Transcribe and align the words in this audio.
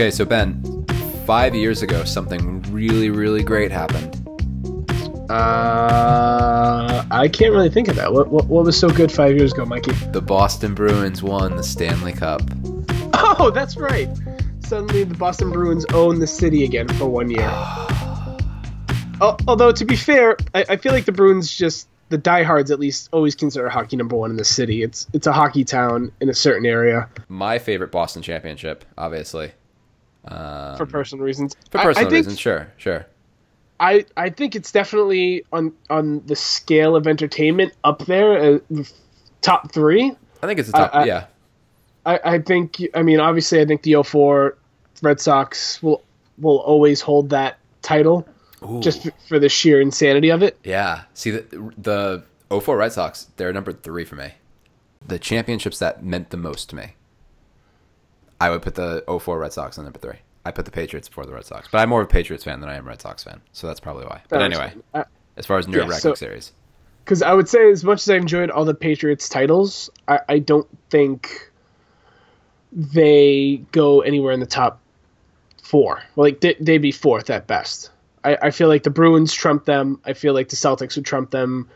Okay, 0.00 0.10
so 0.10 0.24
Ben, 0.24 0.62
five 1.26 1.54
years 1.54 1.82
ago, 1.82 2.04
something 2.04 2.62
really, 2.72 3.10
really 3.10 3.42
great 3.42 3.70
happened. 3.70 4.16
Uh, 5.28 7.04
I 7.10 7.28
can't 7.30 7.52
really 7.52 7.68
think 7.68 7.88
of 7.88 7.96
that. 7.96 8.10
What, 8.10 8.28
what 8.28 8.46
what 8.46 8.64
was 8.64 8.80
so 8.80 8.88
good 8.88 9.12
five 9.12 9.36
years 9.36 9.52
ago, 9.52 9.66
Mikey? 9.66 9.92
The 10.12 10.22
Boston 10.22 10.72
Bruins 10.72 11.22
won 11.22 11.54
the 11.54 11.62
Stanley 11.62 12.14
Cup. 12.14 12.40
Oh, 13.12 13.50
that's 13.54 13.76
right. 13.76 14.08
Suddenly, 14.60 15.04
the 15.04 15.18
Boston 15.18 15.50
Bruins 15.50 15.84
own 15.92 16.18
the 16.18 16.26
city 16.26 16.64
again 16.64 16.88
for 16.88 17.04
one 17.04 17.28
year. 17.28 17.50
Oh, 19.20 19.36
although 19.46 19.70
to 19.70 19.84
be 19.84 19.96
fair, 19.96 20.38
I, 20.54 20.64
I 20.70 20.76
feel 20.78 20.92
like 20.92 21.04
the 21.04 21.12
Bruins 21.12 21.54
just 21.54 21.90
the 22.08 22.16
diehards 22.16 22.70
at 22.70 22.80
least 22.80 23.10
always 23.12 23.34
consider 23.34 23.68
hockey 23.68 23.96
number 23.96 24.16
one 24.16 24.30
in 24.30 24.38
the 24.38 24.46
city. 24.46 24.82
It's 24.82 25.06
it's 25.12 25.26
a 25.26 25.32
hockey 25.34 25.62
town 25.62 26.10
in 26.22 26.30
a 26.30 26.34
certain 26.34 26.64
area 26.64 27.06
My 27.28 27.58
favorite 27.58 27.92
Boston 27.92 28.22
championship, 28.22 28.86
obviously. 28.96 29.52
Um, 30.26 30.76
for 30.76 30.86
personal 30.86 31.24
reasons. 31.24 31.56
for 31.70 31.78
personal 31.78 32.06
I, 32.06 32.10
think, 32.10 32.26
reasons, 32.26 32.38
sure, 32.38 32.72
sure. 32.76 33.06
I 33.78 34.04
I 34.16 34.28
think 34.30 34.54
it's 34.54 34.70
definitely 34.72 35.44
on 35.52 35.72
on 35.88 36.22
the 36.26 36.36
scale 36.36 36.94
of 36.96 37.06
entertainment 37.06 37.72
up 37.84 38.04
there, 38.06 38.56
uh, 38.56 38.82
top 39.40 39.72
three. 39.72 40.12
I 40.42 40.46
think 40.46 40.60
it's 40.60 40.68
a 40.68 40.72
top. 40.72 40.94
I- 40.94 40.98
I- 41.00 41.04
yeah, 41.06 41.26
I, 42.04 42.20
I 42.24 42.38
think 42.40 42.76
I 42.94 43.02
mean 43.02 43.20
obviously 43.20 43.60
I 43.60 43.64
think 43.64 43.82
the 43.82 44.02
04 44.02 44.56
Red 45.02 45.20
Sox 45.20 45.82
will 45.82 46.02
will 46.38 46.58
always 46.58 47.00
hold 47.00 47.30
that 47.30 47.58
title 47.82 48.26
Ooh. 48.62 48.80
just 48.80 49.08
for 49.28 49.38
the 49.38 49.48
sheer 49.48 49.80
insanity 49.80 50.28
of 50.30 50.42
it. 50.42 50.58
yeah. 50.64 51.02
See 51.14 51.30
the 51.30 52.22
the 52.50 52.60
04 52.60 52.76
Red 52.76 52.92
Sox, 52.92 53.28
they're 53.36 53.52
number 53.52 53.72
three 53.72 54.04
for 54.04 54.16
me. 54.16 54.32
The 55.06 55.18
championships 55.18 55.78
that 55.78 56.04
meant 56.04 56.28
the 56.30 56.36
most 56.36 56.68
to 56.70 56.76
me. 56.76 56.94
I 58.40 58.50
would 58.50 58.62
put 58.62 58.74
the 58.74 59.04
04 59.06 59.38
Red 59.38 59.52
Sox 59.52 59.78
on 59.78 59.84
number 59.84 59.98
three. 59.98 60.16
I 60.44 60.50
put 60.50 60.64
the 60.64 60.70
Patriots 60.70 61.08
before 61.08 61.26
the 61.26 61.32
Red 61.34 61.44
Sox, 61.44 61.68
but 61.70 61.78
I'm 61.78 61.90
more 61.90 62.00
of 62.00 62.06
a 62.06 62.10
Patriots 62.10 62.44
fan 62.44 62.60
than 62.60 62.70
I 62.70 62.76
am 62.76 62.86
a 62.86 62.88
Red 62.88 63.02
Sox 63.02 63.22
fan, 63.22 63.40
so 63.52 63.66
that's 63.66 63.80
probably 63.80 64.06
why. 64.06 64.22
But 64.30 64.40
anyway, 64.42 64.72
uh, 64.94 65.04
as 65.36 65.44
far 65.44 65.58
as 65.58 65.68
nerve 65.68 65.82
wracking 65.88 66.00
so- 66.00 66.14
series, 66.14 66.52
because 67.04 67.20
I 67.22 67.34
would 67.34 67.48
say 67.48 67.70
as 67.70 67.84
much 67.84 68.00
as 68.02 68.08
I 68.10 68.16
enjoyed 68.16 68.50
all 68.50 68.64
the 68.64 68.74
Patriots 68.74 69.28
titles, 69.28 69.90
I, 70.08 70.20
I 70.28 70.38
don't 70.38 70.66
think 70.88 71.50
they 72.72 73.62
go 73.72 74.00
anywhere 74.00 74.32
in 74.32 74.40
the 74.40 74.46
top 74.46 74.80
four. 75.62 76.02
Like 76.16 76.40
they, 76.40 76.54
they'd 76.60 76.78
be 76.78 76.92
fourth 76.92 77.30
at 77.30 77.46
best. 77.46 77.90
I, 78.24 78.36
I 78.42 78.50
feel 78.50 78.68
like 78.68 78.82
the 78.82 78.90
Bruins 78.90 79.32
trump 79.32 79.64
them. 79.64 80.00
I 80.04 80.12
feel 80.12 80.34
like 80.34 80.48
the 80.48 80.56
Celtics 80.56 80.96
would 80.96 81.04
trump 81.04 81.30
them, 81.30 81.68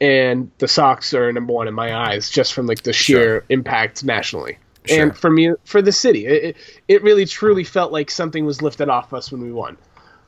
and 0.00 0.50
the 0.58 0.68
Sox 0.68 1.12
are 1.14 1.32
number 1.32 1.52
one 1.52 1.68
in 1.68 1.74
my 1.74 1.94
eyes 1.94 2.30
just 2.30 2.52
from 2.54 2.66
like 2.66 2.82
the 2.82 2.92
sheer 2.92 3.18
Sure. 3.40 3.44
impact 3.48 4.04
nationally. 4.04 4.58
Sure. 4.88 5.02
And 5.02 5.16
for 5.16 5.30
me, 5.30 5.52
for 5.64 5.80
the 5.82 5.92
city, 5.92 6.26
it, 6.26 6.44
it, 6.44 6.56
it 6.88 7.02
really 7.02 7.26
truly 7.26 7.64
felt 7.64 7.92
like 7.92 8.10
something 8.10 8.44
was 8.44 8.62
lifted 8.62 8.88
off 8.88 9.12
us 9.12 9.30
when 9.32 9.40
we 9.42 9.52
won. 9.52 9.76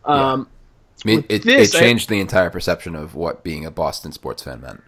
Um, 0.04 0.48
I 1.04 1.08
mean, 1.08 1.24
it, 1.28 1.42
this, 1.44 1.74
it 1.74 1.78
I- 1.78 1.80
changed 1.80 2.08
the 2.08 2.20
entire 2.20 2.50
perception 2.50 2.94
of 2.94 3.14
what 3.14 3.42
being 3.42 3.64
a 3.66 3.70
Boston 3.70 4.12
sports 4.12 4.42
fan 4.42 4.60
meant. 4.60 4.82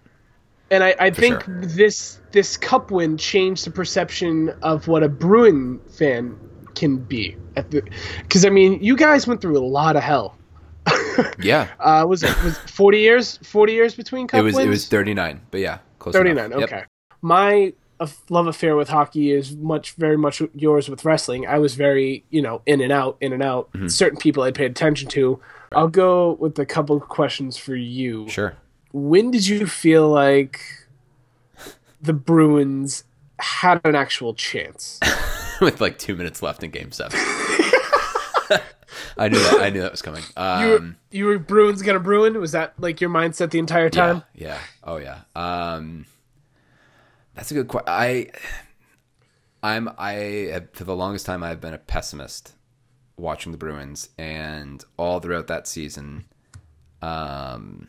And 0.70 0.82
I, 0.82 0.94
I 0.98 1.10
think 1.10 1.44
sure. 1.44 1.60
this 1.60 2.18
this 2.30 2.56
cup 2.56 2.90
win 2.90 3.18
changed 3.18 3.66
the 3.66 3.70
perception 3.70 4.48
of 4.62 4.88
what 4.88 5.02
a 5.02 5.08
Bruin 5.08 5.78
fan 5.90 6.38
can 6.74 6.96
be. 6.96 7.36
Because 7.54 8.46
I 8.46 8.48
mean, 8.48 8.82
you 8.82 8.96
guys 8.96 9.26
went 9.26 9.42
through 9.42 9.58
a 9.58 9.60
lot 9.66 9.96
of 9.96 10.02
hell. 10.02 10.36
Yeah, 11.38 11.68
Uh, 11.78 12.06
was 12.08 12.22
it 12.22 12.34
was 12.42 12.56
forty 12.56 13.00
years? 13.00 13.36
Forty 13.42 13.74
years 13.74 13.94
between 13.94 14.26
cup 14.26 14.40
it 14.40 14.42
was 14.42 14.54
wins? 14.54 14.66
it 14.66 14.70
was 14.70 14.88
39, 14.88 15.42
but 15.50 15.60
yeah, 15.60 15.78
close. 15.98 16.14
thirty 16.14 16.32
nine. 16.32 16.50
Yep. 16.52 16.60
Okay. 16.62 16.84
My 17.20 17.74
uh, 18.02 18.06
love 18.28 18.46
affair 18.46 18.76
with 18.76 18.88
hockey 18.88 19.30
is 19.30 19.56
much 19.56 19.92
very 19.92 20.16
much 20.18 20.42
yours 20.54 20.88
with 20.88 21.04
wrestling. 21.04 21.46
I 21.46 21.58
was 21.58 21.74
very 21.74 22.24
you 22.30 22.42
know 22.42 22.62
in 22.66 22.80
and 22.80 22.92
out, 22.92 23.16
in 23.20 23.32
and 23.32 23.42
out. 23.42 23.72
Mm-hmm. 23.72 23.88
Certain 23.88 24.18
people 24.18 24.42
I 24.42 24.50
paid 24.50 24.70
attention 24.70 25.08
to. 25.10 25.40
I'll 25.72 25.88
go 25.88 26.32
with 26.34 26.58
a 26.58 26.66
couple 26.66 27.00
questions 27.00 27.56
for 27.56 27.74
you. 27.74 28.28
Sure. 28.28 28.54
when 28.92 29.30
did 29.30 29.46
you 29.46 29.66
feel 29.66 30.08
like 30.08 30.60
the 32.00 32.12
Bruins 32.12 33.04
had 33.38 33.80
an 33.84 33.94
actual 33.94 34.34
chance? 34.34 34.98
With 35.60 35.80
like 35.80 35.96
two 35.98 36.16
minutes 36.16 36.42
left 36.42 36.64
in 36.64 36.70
Game 36.72 36.90
Seven. 36.90 37.18
I 39.16 39.28
knew 39.28 39.38
that. 39.38 39.60
I 39.62 39.70
knew 39.70 39.80
that 39.82 39.92
was 39.92 40.02
coming. 40.02 40.22
You 40.36 40.42
Um, 40.42 40.68
were, 40.70 40.94
you 41.10 41.24
were 41.26 41.38
Bruins 41.38 41.82
gonna 41.82 42.00
Bruin? 42.00 42.38
Was 42.40 42.52
that 42.52 42.74
like 42.78 43.00
your 43.00 43.10
mindset 43.10 43.50
the 43.50 43.58
entire 43.58 43.84
yeah, 43.84 43.88
time? 43.90 44.22
yeah. 44.34 44.58
Oh 44.84 44.96
yeah. 44.96 45.20
Um, 45.36 46.06
that's 47.34 47.50
a 47.50 47.54
good 47.54 47.68
question. 47.68 47.88
I, 47.88 48.28
I'm 49.62 49.90
I 49.96 50.12
have, 50.52 50.70
for 50.72 50.84
the 50.84 50.96
longest 50.96 51.26
time 51.26 51.42
I've 51.42 51.60
been 51.60 51.74
a 51.74 51.78
pessimist 51.78 52.54
watching 53.16 53.52
the 53.52 53.58
Bruins, 53.58 54.08
and 54.18 54.84
all 54.96 55.20
throughout 55.20 55.46
that 55.46 55.66
season, 55.66 56.24
um, 57.00 57.88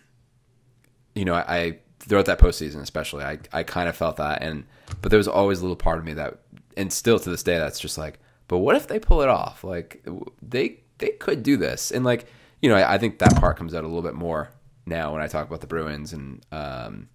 you 1.16 1.26
know, 1.26 1.34
I, 1.34 1.56
I 1.58 1.80
throughout 2.00 2.26
that 2.26 2.40
postseason 2.40 2.82
especially, 2.82 3.24
I 3.24 3.40
I 3.52 3.64
kind 3.64 3.90
of 3.90 3.96
felt 3.96 4.18
that, 4.18 4.42
and 4.42 4.66
but 5.02 5.10
there 5.10 5.18
was 5.18 5.28
always 5.28 5.60
a 5.60 5.64
little 5.64 5.76
part 5.76 5.98
of 5.98 6.06
me 6.06 6.14
that, 6.14 6.40
and 6.78 6.92
still 6.94 7.20
to 7.20 7.30
this 7.30 7.44
day, 7.44 7.58
that's 7.58 7.80
just 7.80 7.98
like, 7.98 8.20
but 8.48 8.60
what 8.60 8.76
if 8.76 8.88
they 8.88 9.00
pull 9.00 9.22
it 9.22 9.30
off? 9.30 9.64
Like 9.64 10.06
they 10.42 10.82
they 11.00 11.10
could 11.10 11.44
do 11.44 11.58
this, 11.58 11.92
and 11.92 12.06
like 12.06 12.28
you 12.62 12.70
know, 12.70 12.76
I, 12.76 12.94
I 12.94 12.98
think 12.98 13.20
that 13.20 13.36
part 13.36 13.58
comes 13.58 13.74
out 13.74 13.84
a 13.84 13.88
little 13.88 14.04
bit 14.04 14.16
more 14.16 14.52
now 14.86 15.14
when 15.14 15.22
I 15.22 15.28
talk 15.28 15.48
about 15.48 15.62
the 15.62 15.68
Bruins, 15.68 16.14
and 16.14 16.46
um, 16.52 17.10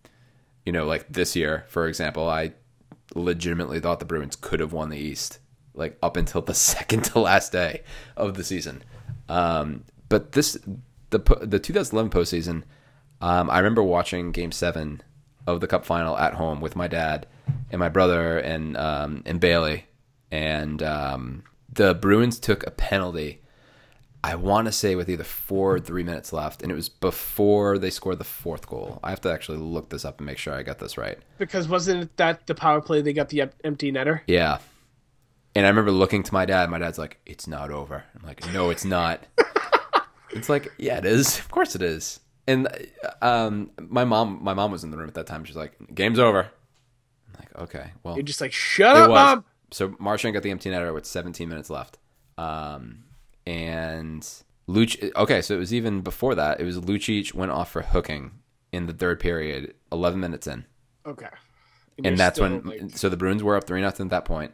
you 0.68 0.72
know, 0.72 0.84
like 0.84 1.10
this 1.10 1.34
year, 1.34 1.64
for 1.68 1.88
example, 1.88 2.28
I 2.28 2.52
legitimately 3.14 3.80
thought 3.80 4.00
the 4.00 4.04
Bruins 4.04 4.36
could 4.36 4.60
have 4.60 4.74
won 4.74 4.90
the 4.90 4.98
East, 4.98 5.38
like 5.72 5.96
up 6.02 6.14
until 6.14 6.42
the 6.42 6.52
second 6.72 7.04
to 7.04 7.20
last 7.20 7.52
day 7.52 7.84
of 8.18 8.34
the 8.34 8.44
season. 8.44 8.82
Um, 9.30 9.84
but 10.10 10.32
this, 10.32 10.58
the 11.08 11.20
the 11.40 11.58
2011 11.58 12.10
postseason, 12.10 12.64
um, 13.22 13.48
I 13.48 13.56
remember 13.60 13.82
watching 13.82 14.30
Game 14.30 14.52
Seven 14.52 15.02
of 15.46 15.62
the 15.62 15.66
Cup 15.66 15.86
final 15.86 16.18
at 16.18 16.34
home 16.34 16.60
with 16.60 16.76
my 16.76 16.86
dad 16.86 17.26
and 17.70 17.78
my 17.78 17.88
brother 17.88 18.38
and 18.38 18.76
um, 18.76 19.22
and 19.24 19.40
Bailey, 19.40 19.86
and 20.30 20.82
um, 20.82 21.44
the 21.72 21.94
Bruins 21.94 22.38
took 22.38 22.66
a 22.66 22.70
penalty. 22.70 23.40
I 24.24 24.34
want 24.34 24.66
to 24.66 24.72
say 24.72 24.96
with 24.96 25.08
either 25.08 25.24
four 25.24 25.76
or 25.76 25.80
three 25.80 26.02
minutes 26.02 26.32
left, 26.32 26.62
and 26.62 26.72
it 26.72 26.74
was 26.74 26.88
before 26.88 27.78
they 27.78 27.90
scored 27.90 28.18
the 28.18 28.24
fourth 28.24 28.66
goal. 28.66 28.98
I 29.02 29.10
have 29.10 29.20
to 29.22 29.32
actually 29.32 29.58
look 29.58 29.90
this 29.90 30.04
up 30.04 30.18
and 30.18 30.26
make 30.26 30.38
sure 30.38 30.54
I 30.54 30.62
got 30.62 30.78
this 30.78 30.98
right. 30.98 31.18
Because 31.38 31.68
wasn't 31.68 32.02
it 32.02 32.16
that 32.16 32.46
the 32.46 32.54
power 32.54 32.80
play 32.80 33.00
they 33.00 33.12
got 33.12 33.28
the 33.28 33.50
empty 33.62 33.92
netter? 33.92 34.22
Yeah. 34.26 34.58
And 35.54 35.66
I 35.66 35.68
remember 35.68 35.92
looking 35.92 36.22
to 36.24 36.34
my 36.34 36.46
dad. 36.46 36.68
My 36.68 36.78
dad's 36.78 36.98
like, 36.98 37.18
"It's 37.26 37.46
not 37.46 37.70
over." 37.70 38.04
I'm 38.14 38.26
like, 38.26 38.52
"No, 38.52 38.70
it's 38.70 38.84
not." 38.84 39.24
it's 40.30 40.48
like, 40.48 40.72
"Yeah, 40.78 40.98
it 40.98 41.06
is. 41.06 41.38
Of 41.38 41.50
course 41.50 41.74
it 41.74 41.82
is." 41.82 42.20
And 42.46 42.68
um, 43.22 43.70
my 43.78 44.04
mom, 44.04 44.38
my 44.42 44.54
mom 44.54 44.72
was 44.72 44.84
in 44.84 44.90
the 44.90 44.96
room 44.96 45.08
at 45.08 45.14
that 45.14 45.26
time. 45.26 45.44
She's 45.44 45.56
like, 45.56 45.74
"Game's 45.94 46.18
over." 46.18 46.40
I'm 47.28 47.40
like, 47.40 47.56
"Okay, 47.56 47.92
well." 48.02 48.14
You're 48.16 48.24
just 48.24 48.40
like, 48.40 48.52
shut 48.52 48.96
up, 48.96 49.10
was. 49.10 49.16
mom. 49.16 49.44
So 49.70 49.94
Marchand 49.98 50.34
got 50.34 50.42
the 50.42 50.50
empty 50.50 50.70
netter 50.70 50.92
with 50.94 51.06
17 51.06 51.48
minutes 51.48 51.70
left. 51.70 51.98
Um, 52.36 53.04
and 53.48 54.22
Luch. 54.69 55.12
Okay, 55.16 55.41
so 55.42 55.54
it 55.54 55.59
was 55.59 55.72
even 55.72 56.03
before 56.03 56.34
that. 56.34 56.60
It 56.60 56.64
was 56.64 56.78
Lucic 56.78 57.32
went 57.34 57.50
off 57.50 57.70
for 57.72 57.82
hooking 57.82 58.32
in 58.72 58.86
the 58.86 58.92
third 58.92 59.19
period, 59.20 59.75
11 59.91 60.20
minutes 60.20 60.47
in 60.47 60.66
Okay. 61.06 61.26
and 61.97 62.06
you're 62.06 62.16
that's 62.16 62.38
when 62.38 62.62
like- 62.64 62.91
so 62.97 63.09
the 63.09 63.16
Bruins 63.16 63.42
were 63.42 63.56
up 63.56 63.64
three 63.64 63.81
nothing 63.81 64.06
at 64.06 64.10
that 64.10 64.25
point 64.26 64.53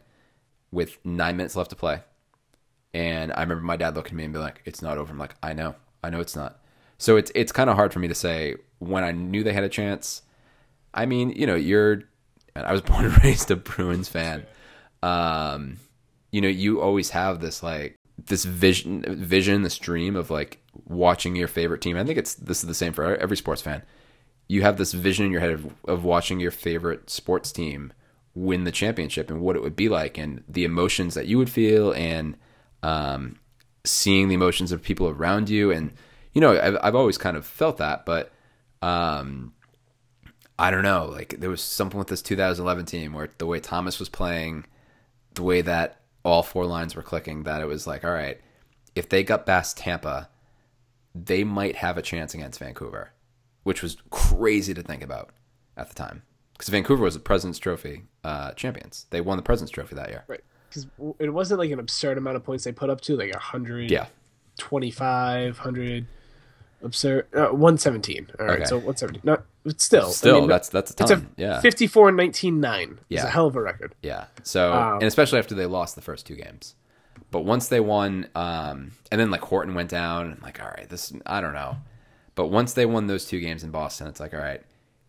with 0.71 0.97
nine 1.05 1.35
minutes 1.37 1.55
left 1.55 1.69
to 1.71 1.75
play. 1.75 2.01
And 2.93 3.33
I 3.33 3.41
remember 3.41 3.63
my 3.63 3.75
dad 3.75 3.95
looking 3.95 4.13
at 4.13 4.17
me 4.17 4.23
and 4.23 4.33
be 4.33 4.39
like, 4.39 4.61
"It's 4.63 4.81
not 4.81 4.97
over." 4.97 5.11
I'm 5.11 5.17
like, 5.19 5.35
"I 5.43 5.51
know, 5.51 5.75
I 6.01 6.09
know 6.09 6.21
it's 6.21 6.35
not." 6.35 6.61
So 6.97 7.17
it's 7.17 7.29
it's 7.35 7.51
kind 7.51 7.69
of 7.69 7.75
hard 7.75 7.91
for 7.91 7.99
me 7.99 8.07
to 8.07 8.15
say 8.15 8.55
when 8.79 9.03
I 9.03 9.11
knew 9.11 9.43
they 9.43 9.51
had 9.51 9.65
a 9.65 9.69
chance. 9.69 10.21
I 10.93 11.05
mean, 11.05 11.31
you 11.31 11.45
know, 11.45 11.55
you're. 11.55 12.03
I 12.55 12.71
was 12.71 12.79
born 12.89 13.03
and 13.03 13.21
raised 13.21 13.51
a 13.51 13.57
Bruins 13.57 14.07
fan. 14.07 14.45
Um, 15.03 15.75
you 16.31 16.39
know, 16.39 16.47
you 16.47 16.79
always 16.79 17.09
have 17.09 17.41
this 17.41 17.61
like 17.61 17.97
this 18.17 18.45
vision, 18.45 19.03
vision, 19.07 19.61
this 19.61 19.77
dream 19.77 20.15
of 20.15 20.29
like 20.29 20.59
watching 20.85 21.35
your 21.35 21.47
favorite 21.47 21.81
team. 21.81 21.97
I 21.97 22.03
think 22.03 22.17
it's 22.17 22.35
this 22.35 22.61
is 22.63 22.67
the 22.67 22.73
same 22.73 22.93
for 22.93 23.15
every 23.17 23.37
sports 23.37 23.61
fan. 23.61 23.83
You 24.47 24.61
have 24.61 24.77
this 24.77 24.93
vision 24.93 25.25
in 25.25 25.31
your 25.31 25.41
head 25.41 25.51
of, 25.51 25.73
of 25.85 26.03
watching 26.03 26.39
your 26.39 26.51
favorite 26.51 27.09
sports 27.09 27.51
team 27.51 27.91
win 28.33 28.63
the 28.63 28.71
championship 28.71 29.29
and 29.29 29.41
what 29.41 29.55
it 29.55 29.61
would 29.61 29.75
be 29.75 29.89
like 29.89 30.17
and 30.17 30.43
the 30.47 30.65
emotions 30.65 31.13
that 31.15 31.25
you 31.25 31.37
would 31.37 31.49
feel 31.49 31.93
and 31.93 32.37
um, 32.83 33.39
seeing 33.83 34.27
the 34.27 34.35
emotions 34.35 34.71
of 34.71 34.83
people 34.83 35.07
around 35.07 35.49
you. 35.49 35.71
And 35.71 35.93
you 36.35 36.41
know 36.41 36.59
I've, 36.59 36.77
I've 36.83 36.95
always 36.95 37.17
kind 37.17 37.35
of 37.35 37.45
felt 37.45 37.77
that 37.77 38.05
but 38.05 38.31
um, 38.83 39.53
i 40.59 40.69
don't 40.69 40.83
know. 40.83 41.05
Like 41.05 41.39
there 41.39 41.49
was 41.49 41.61
something 41.61 41.97
with 41.97 42.09
this 42.09 42.21
2011 42.21 42.85
team 42.85 43.13
where 43.13 43.29
the 43.39 43.47
way 43.47 43.59
thomas 43.59 43.99
was 43.99 44.09
playing 44.09 44.65
the 45.33 45.43
way 45.43 45.61
that 45.61 46.01
all 46.25 46.43
four 46.43 46.65
lines 46.65 46.95
were 46.95 47.01
clicking 47.03 47.43
that 47.43 47.61
it 47.61 47.65
was 47.67 47.87
like 47.87 48.03
all 48.03 48.11
right 48.11 48.41
if 48.95 49.07
they 49.07 49.23
got 49.23 49.45
past 49.45 49.77
tampa 49.77 50.27
they 51.13 51.43
might 51.45 51.77
have 51.77 51.97
a 51.97 52.01
chance 52.01 52.33
against 52.33 52.59
vancouver 52.59 53.11
which 53.63 53.81
was 53.81 53.97
crazy 54.09 54.73
to 54.73 54.81
think 54.83 55.01
about 55.01 55.29
at 55.77 55.87
the 55.87 55.95
time 55.95 56.23
because 56.53 56.69
Vancouver 56.69 57.03
was 57.03 57.15
the 57.15 57.19
President's 57.19 57.59
Trophy 57.59 58.03
uh, 58.23 58.51
champions. 58.53 59.07
They 59.09 59.19
won 59.19 59.35
the 59.35 59.43
President's 59.43 59.71
Trophy 59.71 59.95
that 59.95 60.07
year. 60.07 60.23
Right. 60.27 60.39
because 60.69 60.87
it 61.19 61.29
wasn't 61.31 61.59
like 61.59 61.71
an 61.71 61.79
absurd 61.79 62.17
amount 62.17 62.37
of 62.37 62.45
points 62.45 62.63
they 62.63 62.71
put 62.71 62.89
up 62.89 63.01
to, 63.01 63.17
like 63.17 63.33
100, 63.33 63.91
Yeah. 63.91 64.05
25, 64.57 65.57
100, 65.57 66.07
absurd, 66.85 67.27
uh, 67.33 67.47
117. 67.47 68.29
All 68.39 68.45
right, 68.45 68.55
Okay. 68.59 68.65
so 68.65 68.75
117. 68.77 69.21
Not, 69.23 69.43
but 69.63 69.81
still. 69.81 70.07
I 70.07 70.11
Still, 70.11 70.39
mean, 70.41 70.49
that's 70.49 70.69
that's 70.69 70.91
a 70.91 71.03
it's 71.03 71.11
a 71.11 71.15
ton. 71.15 71.29
yeah. 71.37 71.59
54 71.61 72.11
19 72.11 72.59
9. 72.61 72.99
It's 73.09 73.23
a 73.23 73.27
hell 73.29 73.47
of 73.47 73.55
a 73.55 73.61
record. 73.61 73.95
Yeah. 74.01 74.25
So, 74.43 74.71
Um, 74.73 74.93
and 74.95 75.03
especially 75.03 75.39
after 75.39 75.55
they 75.55 75.65
lost 75.65 75.95
the 75.95 76.01
first 76.01 76.25
two 76.25 76.35
games. 76.35 76.75
But 77.31 77.41
once 77.41 77.67
they 77.67 77.79
won, 77.79 78.27
um, 78.35 78.91
and 79.11 79.19
then 79.19 79.31
like 79.31 79.41
Horton 79.41 79.73
went 79.73 79.89
down, 79.89 80.33
I'm 80.33 80.39
like, 80.41 80.61
all 80.61 80.69
right, 80.69 80.87
this, 80.87 81.11
I 81.25 81.41
don't 81.41 81.53
know. 81.53 81.77
But 82.35 82.47
once 82.47 82.73
they 82.73 82.85
won 82.85 83.07
those 83.07 83.25
two 83.25 83.39
games 83.39 83.63
in 83.63 83.71
Boston, 83.71 84.07
it's 84.07 84.19
like, 84.19 84.33
all 84.33 84.39
right, 84.39 84.61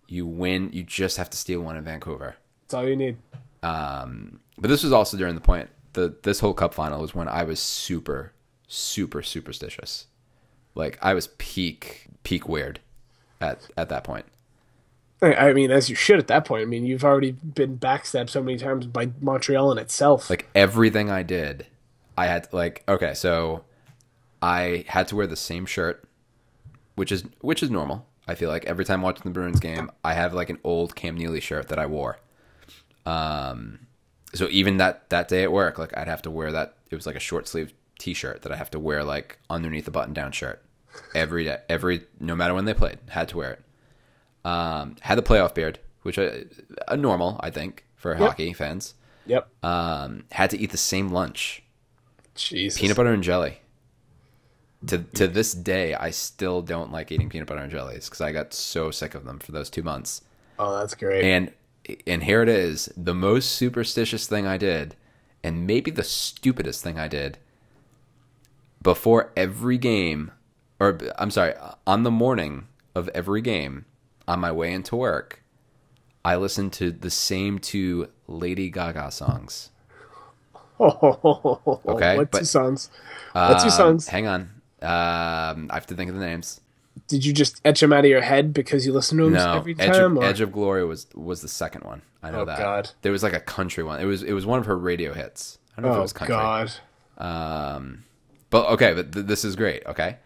you 0.08 0.26
win, 0.26 0.70
you 0.72 0.82
just 0.82 1.16
have 1.18 1.28
to 1.30 1.36
steal 1.36 1.60
one 1.60 1.76
in 1.76 1.84
Vancouver. 1.84 2.36
That's 2.62 2.74
all 2.74 2.88
you 2.88 2.96
need. 2.96 3.16
Um, 3.62 4.40
but 4.58 4.68
this 4.68 4.82
was 4.82 4.92
also 4.92 5.16
during 5.16 5.34
the 5.34 5.40
point, 5.40 5.68
the, 5.92 6.14
this 6.22 6.40
whole 6.40 6.54
cup 6.54 6.72
final 6.74 7.00
was 7.00 7.14
when 7.14 7.28
I 7.28 7.42
was 7.42 7.60
super, 7.60 8.32
super 8.68 9.22
superstitious. 9.22 10.06
Like 10.76 10.98
I 11.02 11.14
was 11.14 11.28
peak, 11.38 12.06
peak 12.22 12.48
weird 12.48 12.78
at, 13.40 13.66
at 13.76 13.88
that 13.88 14.04
point. 14.04 14.26
I 15.22 15.34
I 15.34 15.52
mean, 15.52 15.70
as 15.70 15.88
you 15.88 15.96
should 15.96 16.18
at 16.18 16.28
that 16.28 16.44
point. 16.44 16.62
I 16.62 16.66
mean, 16.66 16.84
you've 16.84 17.04
already 17.04 17.32
been 17.32 17.78
backstabbed 17.78 18.30
so 18.30 18.42
many 18.42 18.58
times 18.58 18.86
by 18.86 19.10
Montreal 19.20 19.72
in 19.72 19.78
itself. 19.78 20.30
like 20.30 20.48
everything 20.54 21.10
I 21.10 21.22
did, 21.22 21.66
I 22.16 22.26
had 22.26 22.44
to, 22.44 22.56
like 22.56 22.84
okay, 22.86 23.14
so 23.14 23.64
I 24.42 24.84
had 24.88 25.08
to 25.08 25.16
wear 25.16 25.26
the 25.26 25.36
same 25.36 25.66
shirt, 25.66 26.04
which 26.94 27.10
is 27.10 27.24
which 27.40 27.62
is 27.62 27.70
normal. 27.70 28.06
I 28.28 28.34
feel 28.34 28.50
like 28.50 28.66
every 28.66 28.84
time 28.84 29.02
watching 29.02 29.22
the 29.24 29.30
Bruins 29.30 29.60
game, 29.60 29.90
I 30.04 30.14
have 30.14 30.34
like 30.34 30.50
an 30.50 30.58
old 30.62 30.94
Cam 30.94 31.16
Neely 31.16 31.40
shirt 31.40 31.68
that 31.68 31.78
I 31.78 31.86
wore. 31.86 32.18
Um, 33.06 33.86
so 34.34 34.48
even 34.50 34.76
that 34.78 35.08
that 35.10 35.28
day 35.28 35.42
at 35.44 35.52
work, 35.52 35.78
like 35.78 35.96
I'd 35.96 36.08
have 36.08 36.22
to 36.22 36.30
wear 36.30 36.52
that. 36.52 36.74
It 36.90 36.94
was 36.94 37.06
like 37.06 37.16
a 37.16 37.20
short 37.20 37.48
sleeve 37.48 37.72
T-shirt 37.98 38.42
that 38.42 38.52
I 38.52 38.56
have 38.56 38.70
to 38.72 38.78
wear 38.78 39.02
like 39.02 39.38
underneath 39.48 39.88
a 39.88 39.90
button 39.90 40.12
down 40.12 40.32
shirt 40.32 40.62
every 41.14 41.44
day, 41.44 41.58
every 41.68 42.02
no 42.20 42.34
matter 42.34 42.54
when 42.54 42.64
they 42.64 42.74
played, 42.74 42.98
had 43.08 43.28
to 43.28 43.36
wear 43.36 43.52
it. 43.52 43.62
Um, 44.44 44.96
had 45.00 45.16
the 45.18 45.22
playoff 45.22 45.54
beard, 45.54 45.78
which 46.02 46.18
I, 46.18 46.44
a 46.88 46.96
normal 46.96 47.40
I 47.40 47.50
think 47.50 47.84
for 47.96 48.14
hockey 48.14 48.52
fans. 48.52 48.94
yep. 49.26 49.48
Um, 49.62 50.24
had 50.32 50.50
to 50.50 50.58
eat 50.58 50.70
the 50.70 50.76
same 50.76 51.08
lunch 51.08 51.62
Jesus. 52.34 52.80
peanut 52.80 52.96
butter 52.96 53.12
and 53.12 53.22
jelly. 53.22 53.60
To 54.88 54.98
to 54.98 55.26
this 55.26 55.52
day, 55.52 55.94
I 55.94 56.10
still 56.10 56.62
don't 56.62 56.92
like 56.92 57.10
eating 57.10 57.28
peanut 57.28 57.48
butter 57.48 57.62
and 57.62 57.70
jellies 57.72 58.06
because 58.06 58.20
I 58.20 58.32
got 58.32 58.52
so 58.54 58.90
sick 58.90 59.14
of 59.14 59.24
them 59.24 59.38
for 59.38 59.52
those 59.52 59.70
two 59.70 59.82
months. 59.82 60.22
Oh, 60.58 60.78
that's 60.78 60.94
great. 60.94 61.24
And 61.24 61.52
and 62.06 62.22
here 62.22 62.42
it 62.42 62.48
is, 62.48 62.92
the 62.96 63.14
most 63.14 63.52
superstitious 63.52 64.26
thing 64.26 64.46
I 64.46 64.58
did, 64.58 64.94
and 65.42 65.66
maybe 65.66 65.90
the 65.90 66.04
stupidest 66.04 66.82
thing 66.82 66.98
I 66.98 67.08
did. 67.08 67.38
Before 68.82 69.32
every 69.36 69.78
game, 69.78 70.30
or 70.80 70.98
I'm 71.18 71.30
sorry, 71.30 71.54
on 71.86 72.02
the 72.02 72.10
morning 72.10 72.66
of 72.94 73.08
every 73.14 73.40
game, 73.40 73.84
on 74.28 74.40
my 74.40 74.52
way 74.52 74.72
into 74.72 74.96
work, 74.96 75.42
I 76.24 76.36
listen 76.36 76.70
to 76.70 76.90
the 76.90 77.10
same 77.10 77.58
two 77.58 78.08
Lady 78.26 78.70
Gaga 78.70 79.10
songs. 79.10 79.70
Oh, 80.78 81.80
okay. 81.86 82.16
What 82.16 82.30
but- 82.30 82.38
two 82.40 82.44
songs? 82.44 82.90
What 83.32 83.58
two 83.60 83.64
Um, 83.66 83.70
songs? 83.70 84.08
Hang 84.08 84.26
on. 84.26 84.40
Um, 84.82 85.68
I 85.70 85.74
have 85.74 85.86
to 85.86 85.94
think 85.94 86.10
of 86.10 86.16
the 86.16 86.24
names. 86.24 86.60
Did 87.08 87.24
you 87.24 87.32
just 87.32 87.60
etch 87.64 87.80
them 87.80 87.92
out 87.92 88.00
of 88.04 88.10
your 88.10 88.20
head 88.22 88.52
because 88.52 88.86
you 88.86 88.92
listen 88.92 89.18
to 89.18 89.24
them 89.24 89.34
No, 89.34 89.54
every 89.54 89.76
Edge 89.78 89.92
time? 89.92 90.16
of, 90.16 90.22
or- 90.22 90.26
Edge 90.26 90.40
of 90.40 90.50
Glory 90.52 90.84
was 90.84 91.06
was 91.14 91.40
the 91.42 91.48
second 91.48 91.84
one. 91.84 92.02
I 92.22 92.30
know 92.30 92.40
Oh, 92.40 92.44
that. 92.46 92.58
God. 92.58 92.90
There 93.02 93.12
was 93.12 93.22
like 93.22 93.32
a 93.34 93.40
country 93.40 93.84
one. 93.84 94.00
It 94.00 94.06
was 94.06 94.22
it 94.22 94.32
was 94.32 94.44
one 94.46 94.58
of 94.58 94.66
her 94.66 94.76
radio 94.76 95.12
hits. 95.12 95.58
I 95.76 95.80
don't 95.82 95.90
know 95.90 95.94
if 95.94 95.96
it 95.96 95.98
oh 95.98 96.02
was 96.02 96.12
country. 96.12 96.34
God. 96.36 96.72
Um, 97.18 98.04
but 98.50 98.66
okay, 98.72 98.94
but 98.94 99.12
th- 99.12 99.26
this 99.26 99.44
is 99.44 99.56
great. 99.56 99.84
Okay, 99.86 100.16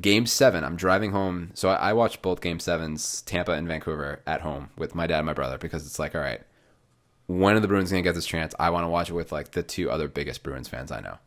Game 0.00 0.26
seven. 0.26 0.62
I'm 0.64 0.76
driving 0.76 1.12
home, 1.12 1.50
so 1.54 1.68
I, 1.68 1.90
I 1.90 1.92
watched 1.94 2.22
both 2.22 2.40
Game 2.40 2.60
sevens, 2.60 3.22
Tampa 3.22 3.52
and 3.52 3.66
Vancouver, 3.66 4.20
at 4.26 4.42
home 4.42 4.70
with 4.76 4.94
my 4.94 5.06
dad 5.06 5.18
and 5.18 5.26
my 5.26 5.32
brother 5.32 5.58
because 5.58 5.86
it's 5.86 5.98
like, 5.98 6.14
all 6.14 6.20
right, 6.20 6.42
when 7.26 7.56
are 7.56 7.60
the 7.60 7.68
Bruins 7.68 7.90
gonna 7.90 8.02
get 8.02 8.14
this 8.14 8.26
chance? 8.26 8.54
I 8.58 8.70
want 8.70 8.84
to 8.84 8.88
watch 8.88 9.10
it 9.10 9.14
with 9.14 9.32
like 9.32 9.52
the 9.52 9.62
two 9.62 9.90
other 9.90 10.08
biggest 10.08 10.42
Bruins 10.42 10.68
fans 10.68 10.92
I 10.92 11.00
know. 11.00 11.18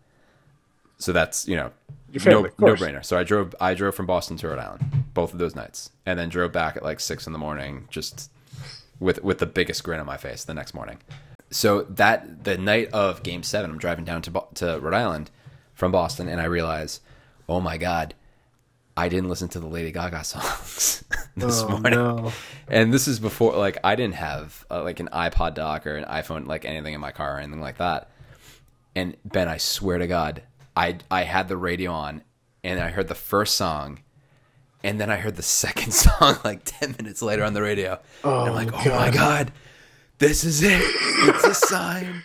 So 0.97 1.11
that's 1.11 1.47
you 1.47 1.55
know, 1.57 1.71
family, 2.19 2.51
no 2.57 2.67
no 2.67 2.75
brainer. 2.75 3.03
So 3.03 3.17
I 3.17 3.23
drove 3.23 3.55
I 3.59 3.73
drove 3.73 3.95
from 3.95 4.05
Boston 4.05 4.37
to 4.37 4.47
Rhode 4.47 4.59
Island 4.59 5.03
both 5.13 5.33
of 5.33 5.39
those 5.39 5.55
nights, 5.55 5.91
and 6.05 6.17
then 6.17 6.29
drove 6.29 6.51
back 6.51 6.75
at 6.75 6.83
like 6.83 6.99
six 6.99 7.27
in 7.27 7.33
the 7.33 7.39
morning, 7.39 7.87
just 7.89 8.31
with 8.99 9.23
with 9.23 9.39
the 9.39 9.45
biggest 9.45 9.83
grin 9.83 9.99
on 9.99 10.05
my 10.05 10.17
face 10.17 10.43
the 10.43 10.53
next 10.53 10.73
morning. 10.73 10.99
So 11.51 11.83
that 11.83 12.43
the 12.43 12.57
night 12.57 12.89
of 12.91 13.23
Game 13.23 13.43
Seven, 13.43 13.71
I'm 13.71 13.77
driving 13.77 14.05
down 14.05 14.21
to 14.23 14.43
to 14.55 14.79
Rhode 14.79 14.93
Island 14.93 15.31
from 15.73 15.91
Boston, 15.91 16.27
and 16.27 16.41
I 16.41 16.45
realize, 16.45 17.01
oh 17.47 17.59
my 17.59 17.77
god, 17.77 18.13
I 18.95 19.09
didn't 19.09 19.29
listen 19.29 19.49
to 19.49 19.59
the 19.59 19.67
Lady 19.67 19.91
Gaga 19.91 20.23
songs 20.23 21.03
this 21.35 21.61
Oh, 21.63 21.69
morning. 21.69 21.91
no. 21.93 22.31
And 22.67 22.93
this 22.93 23.07
is 23.07 23.19
before, 23.19 23.55
like, 23.55 23.77
I 23.83 23.95
didn't 23.95 24.15
have 24.15 24.65
uh, 24.69 24.83
like 24.83 24.99
an 24.99 25.09
iPod 25.11 25.55
dock 25.55 25.87
or 25.87 25.95
an 25.95 26.05
iPhone, 26.05 26.45
like 26.47 26.63
anything 26.65 26.93
in 26.93 27.01
my 27.01 27.11
car 27.11 27.35
or 27.35 27.39
anything 27.39 27.61
like 27.61 27.77
that. 27.77 28.09
And 28.95 29.17
Ben, 29.25 29.47
I 29.47 29.57
swear 29.57 29.97
to 29.97 30.05
God, 30.07 30.43
I 30.75 30.97
I 31.09 31.23
had 31.23 31.47
the 31.47 31.57
radio 31.57 31.91
on, 31.91 32.21
and 32.63 32.79
I 32.79 32.89
heard 32.89 33.07
the 33.07 33.15
first 33.15 33.55
song, 33.55 33.99
and 34.83 34.99
then 35.01 35.09
I 35.09 35.15
heard 35.17 35.35
the 35.35 35.41
second 35.63 35.91
song 35.93 36.37
like 36.43 36.61
ten 36.63 36.95
minutes 36.99 37.23
later 37.23 37.43
on 37.43 37.53
the 37.53 37.61
radio. 37.63 37.99
Oh, 38.23 38.41
and 38.41 38.49
I'm 38.49 38.55
like, 38.55 38.73
oh 38.73 38.89
my 38.95 39.09
God. 39.09 39.13
God, 39.13 39.51
this 40.19 40.43
is 40.43 40.61
it. 40.61 40.79
It's 40.83 41.43
a 41.43 41.53
sign. 41.55 42.21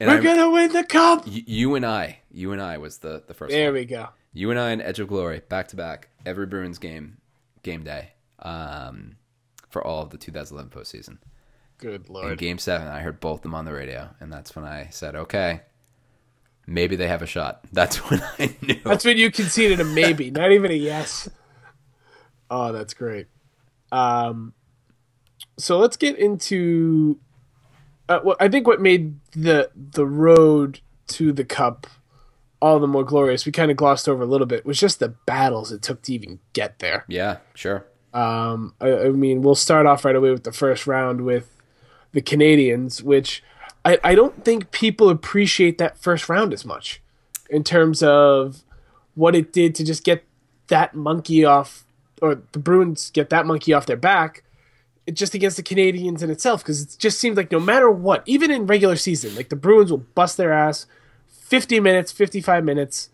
And 0.00 0.08
We're 0.10 0.18
I, 0.18 0.22
gonna 0.22 0.50
win 0.50 0.72
the 0.72 0.84
cup. 0.84 1.24
you, 1.26 1.42
you 1.46 1.74
and 1.74 1.84
I, 1.84 2.20
you 2.30 2.52
and 2.52 2.62
I 2.62 2.78
was 2.78 2.98
the 2.98 3.22
the 3.26 3.34
first. 3.34 3.52
There 3.52 3.66
one. 3.66 3.74
we 3.74 3.84
go. 3.84 4.08
You 4.36 4.50
and 4.50 4.58
I 4.58 4.72
in 4.72 4.80
Edge 4.80 4.98
of 4.98 5.06
Glory, 5.06 5.42
back 5.48 5.68
to 5.68 5.76
back, 5.76 6.08
every 6.26 6.44
Bruins 6.44 6.78
game, 6.78 7.18
game 7.62 7.84
day, 7.84 8.14
um, 8.40 9.14
for 9.70 9.82
all 9.86 10.02
of 10.02 10.10
the 10.10 10.18
2011 10.18 10.70
postseason. 10.70 11.18
Good 11.78 12.10
lord! 12.10 12.32
In 12.32 12.36
game 12.36 12.58
seven, 12.58 12.88
I 12.88 12.98
heard 12.98 13.20
both 13.20 13.38
of 13.38 13.42
them 13.42 13.54
on 13.54 13.64
the 13.64 13.72
radio, 13.72 14.10
and 14.18 14.32
that's 14.32 14.56
when 14.56 14.64
I 14.64 14.88
said, 14.90 15.14
okay, 15.14 15.60
maybe 16.66 16.96
they 16.96 17.06
have 17.06 17.22
a 17.22 17.26
shot. 17.26 17.60
That's 17.72 17.98
when 18.10 18.22
I 18.38 18.56
knew. 18.60 18.80
That's 18.84 19.04
when 19.04 19.18
you 19.18 19.30
conceded 19.30 19.78
a 19.80 19.84
maybe, 19.84 20.32
not 20.32 20.50
even 20.50 20.70
a 20.70 20.74
yes. 20.74 21.28
Oh, 22.50 22.72
that's 22.72 22.94
great. 22.94 23.26
Um, 23.90 24.52
so 25.58 25.78
let's 25.78 25.96
get 25.96 26.18
into. 26.18 27.18
Uh, 28.08 28.20
what 28.20 28.36
I 28.40 28.48
think 28.48 28.66
what 28.66 28.80
made 28.80 29.18
the 29.32 29.70
the 29.74 30.06
road 30.06 30.80
to 31.08 31.32
the 31.32 31.44
cup 31.44 31.86
all 32.64 32.80
the 32.80 32.86
more 32.86 33.04
glorious. 33.04 33.44
We 33.44 33.52
kind 33.52 33.70
of 33.70 33.76
glossed 33.76 34.08
over 34.08 34.22
a 34.22 34.26
little 34.26 34.46
bit. 34.46 34.64
Was 34.64 34.80
just 34.80 34.98
the 34.98 35.10
battles 35.10 35.70
it 35.70 35.82
took 35.82 36.00
to 36.02 36.14
even 36.14 36.38
get 36.54 36.78
there. 36.78 37.04
yeah, 37.08 37.36
sure. 37.52 37.84
Um, 38.14 38.72
I, 38.80 38.90
I 38.90 39.08
mean, 39.10 39.42
we'll 39.42 39.54
start 39.54 39.84
off 39.84 40.02
right 40.02 40.16
away 40.16 40.30
with 40.30 40.44
the 40.44 40.52
first 40.52 40.86
round 40.86 41.26
with 41.26 41.54
the 42.12 42.22
Canadiens, 42.22 43.02
which 43.02 43.42
I, 43.84 43.98
I 44.02 44.14
don't 44.14 44.46
think 44.46 44.70
people 44.70 45.10
appreciate 45.10 45.76
that 45.76 45.98
first 45.98 46.30
round 46.30 46.54
as 46.54 46.64
much 46.64 47.02
in 47.50 47.64
terms 47.64 48.02
of 48.02 48.62
what 49.14 49.34
it 49.34 49.52
did 49.52 49.74
to 49.74 49.84
just 49.84 50.02
get 50.02 50.24
that 50.68 50.94
monkey 50.94 51.44
off, 51.44 51.84
or 52.22 52.40
the 52.52 52.58
Bruins 52.58 53.10
get 53.10 53.28
that 53.28 53.44
monkey 53.44 53.74
off 53.74 53.84
their 53.84 53.96
back, 53.98 54.42
it 55.06 55.16
just 55.16 55.34
against 55.34 55.58
the 55.58 55.62
Canadiens 55.62 56.22
in 56.22 56.30
itself, 56.30 56.62
because 56.62 56.80
it 56.80 56.96
just 56.98 57.20
seems 57.20 57.36
like 57.36 57.52
no 57.52 57.60
matter 57.60 57.90
what, 57.90 58.22
even 58.24 58.50
in 58.50 58.66
regular 58.66 58.96
season, 58.96 59.34
like 59.34 59.50
the 59.50 59.56
Bruins 59.56 59.90
will 59.90 59.98
bust 59.98 60.38
their 60.38 60.52
ass 60.52 60.86
50 61.44 61.80
minutes, 61.80 62.10
55 62.10 62.64
minutes, 62.64 63.10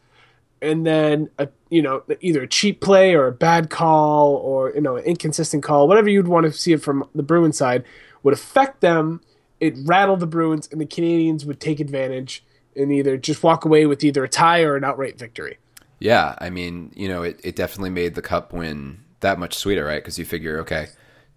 and 0.62 0.86
then 0.86 1.30
a 1.38 1.48
you 1.68 1.82
know 1.82 2.02
either 2.20 2.42
a 2.42 2.46
cheap 2.46 2.80
play 2.80 3.14
or 3.14 3.26
a 3.26 3.32
bad 3.32 3.70
call 3.70 4.34
or 4.36 4.72
you 4.74 4.80
know 4.80 4.96
an 4.96 5.04
inconsistent 5.04 5.62
call, 5.62 5.88
whatever 5.88 6.08
you'd 6.08 6.28
want 6.28 6.46
to 6.46 6.52
see 6.52 6.72
it 6.72 6.82
from 6.82 7.08
the 7.14 7.22
Bruins 7.22 7.58
side 7.58 7.84
would 8.22 8.34
affect 8.34 8.80
them. 8.80 9.20
It 9.58 9.74
rattled 9.84 10.20
the 10.20 10.26
Bruins, 10.26 10.68
and 10.70 10.80
the 10.80 10.86
Canadiens 10.86 11.44
would 11.44 11.60
take 11.60 11.80
advantage 11.80 12.44
and 12.76 12.92
either 12.92 13.16
just 13.16 13.42
walk 13.42 13.64
away 13.64 13.84
with 13.86 14.04
either 14.04 14.24
a 14.24 14.28
tie 14.28 14.62
or 14.62 14.76
an 14.76 14.84
outright 14.84 15.18
victory. 15.18 15.58
Yeah, 15.98 16.34
I 16.38 16.48
mean, 16.48 16.92
you 16.94 17.08
know, 17.08 17.22
it, 17.22 17.40
it 17.44 17.56
definitely 17.56 17.90
made 17.90 18.14
the 18.14 18.22
cup 18.22 18.54
win 18.54 19.04
that 19.20 19.38
much 19.38 19.54
sweeter, 19.54 19.84
right? 19.84 20.02
Because 20.02 20.18
you 20.18 20.24
figure, 20.24 20.60
okay, 20.60 20.88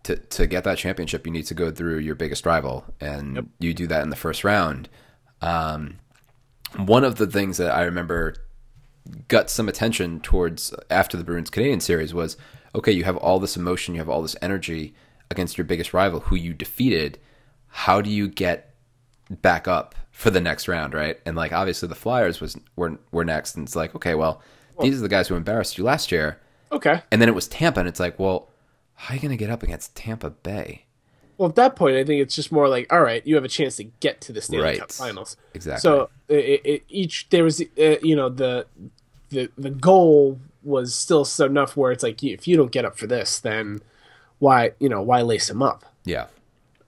to 0.04 0.16
to 0.16 0.48
get 0.48 0.64
that 0.64 0.78
championship, 0.78 1.26
you 1.26 1.34
need 1.34 1.48
to 1.48 1.54
go 1.54 1.72
through 1.72 1.98
your 2.00 2.16
biggest 2.16 2.46
rival, 2.46 2.86
and 3.02 3.50
you 3.60 3.74
do 3.74 3.88
that 3.88 4.04
in 4.04 4.10
the 4.10 4.16
first 4.16 4.44
round. 4.44 4.90
Um, 5.42 6.00
one 6.77 7.03
of 7.03 7.15
the 7.15 7.27
things 7.27 7.58
that 7.58 7.72
I 7.74 7.84
remember 7.84 8.36
got 9.27 9.50
some 9.50 9.68
attention 9.68 10.20
towards 10.22 10.74
after 10.89 11.18
the 11.18 11.24
Bruins 11.24 11.50
Canadian 11.50 11.80
series 11.80 12.13
was, 12.13 12.38
okay, 12.74 12.92
you 12.92 13.03
have 13.03 13.18
all 13.18 13.39
this 13.39 13.58
emotion, 13.58 13.94
you 13.96 14.00
have 14.00 14.10
all 14.10 14.22
this 14.22 14.36
energy 14.42 14.94
against 15.30 15.58
your 15.58 15.65
biggest 15.65 15.94
rival, 15.94 16.22
who 16.22 16.36
you 16.36 16.53
defeated. 16.53 17.20
How 17.68 18.01
do 18.01 18.10
you 18.10 18.27
get 18.27 18.74
back 19.30 19.68
up 19.68 19.96
for 20.12 20.30
the 20.30 20.42
next 20.42 20.68
round, 20.68 20.94
right? 20.94 21.20
And 21.25 21.36
like 21.36 21.51
obviously 21.51 21.89
the 21.89 21.96
Flyers 21.96 22.39
was 22.39 22.58
were 22.75 22.98
were 23.12 23.25
next, 23.25 23.56
and 23.56 23.65
it's 23.68 23.75
like 23.75 23.96
okay, 23.96 24.15
well, 24.15 24.42
these 24.80 24.98
are 24.98 25.01
the 25.01 25.10
guys 25.10 25.27
who 25.27 25.36
embarrassed 25.36 25.77
you 25.77 25.84
last 25.84 26.12
year, 26.12 26.39
Okay. 26.72 27.01
and 27.12 27.22
then 27.22 27.30
it 27.30 27.36
was 27.36 27.48
Tampa, 27.48 27.80
and 27.80 27.89
it's 27.89 28.00
like, 28.00 28.20
well, 28.20 28.50
how 28.96 29.13
are 29.13 29.15
you 29.15 29.22
going 29.22 29.32
to 29.32 29.38
get 29.38 29.50
up 29.50 29.63
against 29.63 29.96
Tampa 29.96 30.30
Bay? 30.30 30.83
Well, 31.38 31.50
at 31.50 31.56
that 31.56 31.75
point, 31.75 31.96
I 31.96 32.04
think 32.04 32.22
it's 32.22 32.36
just 32.36 32.52
more 32.52 32.68
like, 32.68 32.92
all 32.94 33.02
right, 33.02 33.25
you 33.25 33.36
have 33.36 33.44
a 33.44 33.50
chance 33.50 33.78
to 33.78 33.86
get 33.86 34.22
to 34.22 34.34
the 34.34 34.42
Stanley 34.42 34.63
Right. 34.63 34.80
Cup 34.80 34.92
Finals. 34.92 35.36
Exactly. 35.54 35.82
So 35.82 36.10
it, 36.28 36.62
it, 36.63 36.84
each 36.90 37.30
there 37.30 37.44
was, 37.44 37.62
uh, 37.62 37.96
you 38.02 38.16
know, 38.16 38.30
the 38.30 38.68
the 39.30 39.50
the 39.58 39.72
goal 39.72 40.40
was 40.63 40.94
still 40.96 41.25
so 41.25 41.46
enough 41.46 41.75
where 41.75 41.92
it's 41.92 42.04
like, 42.04 42.24
if 42.24 42.48
you 42.48 42.56
don't 42.56 42.72
get 42.72 42.86
up 42.86 42.98
for 42.98 43.08
this, 43.08 43.40
then 43.40 43.82
why, 44.40 44.72
you 44.80 44.90
know, 44.90 45.02
why 45.02 45.22
lace 45.22 45.50
him 45.50 45.62
up? 45.62 45.86
yeah. 46.06 46.28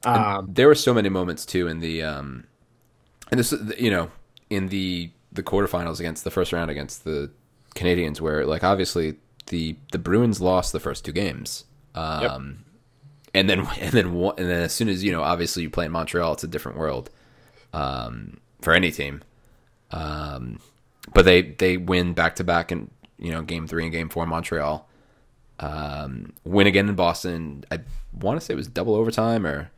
Um, 0.05 0.49
there 0.53 0.67
were 0.67 0.75
so 0.75 0.93
many 0.93 1.09
moments 1.09 1.47
too 1.47 1.67
in 1.67 1.79
the 1.79 2.03
um 2.03 2.45
and 3.31 3.39
this 3.39 3.51
you 3.79 3.89
know 3.89 4.11
in 4.51 4.67
the 4.67 5.09
the 5.31 5.41
quarterfinals 5.41 5.99
against 5.99 6.23
the 6.23 6.29
first 6.29 6.53
round 6.53 6.69
against 6.69 7.05
the 7.05 7.31
Canadiens 7.75 8.21
where 8.21 8.45
like 8.45 8.63
obviously 8.63 9.15
the 9.47 9.75
the 9.91 9.97
Bruins 9.97 10.39
lost 10.39 10.73
the 10.73 10.79
first 10.79 11.05
two 11.05 11.11
games 11.11 11.65
um 11.95 12.65
and 13.35 13.49
then 13.49 13.59
and 13.79 13.91
then 13.91 14.07
and 14.07 14.37
then 14.49 14.61
as 14.63 14.73
soon 14.73 14.89
as 14.89 15.03
you 15.03 15.11
know 15.11 15.21
obviously 15.21 15.61
you 15.63 15.69
play 15.69 15.85
in 15.85 15.91
Montreal 15.91 16.33
it's 16.33 16.43
a 16.43 16.47
different 16.47 16.77
world 16.77 17.09
um 17.73 18.37
for 18.61 18.73
any 18.73 18.91
team 18.91 19.21
um 19.91 20.59
but 21.13 21.25
they 21.25 21.41
they 21.43 21.77
win 21.77 22.13
back 22.13 22.35
to 22.37 22.43
back 22.43 22.71
in 22.71 22.89
you 23.19 23.31
know 23.31 23.41
game 23.43 23.67
3 23.67 23.83
and 23.83 23.91
game 23.91 24.09
4 24.09 24.23
in 24.23 24.29
Montreal 24.29 24.87
um 25.59 26.33
win 26.43 26.67
again 26.67 26.89
in 26.89 26.95
Boston 26.95 27.63
I 27.71 27.79
want 28.13 28.39
to 28.39 28.45
say 28.45 28.53
it 28.53 28.57
was 28.57 28.67
double 28.67 28.95
overtime 28.95 29.45
or 29.45 29.71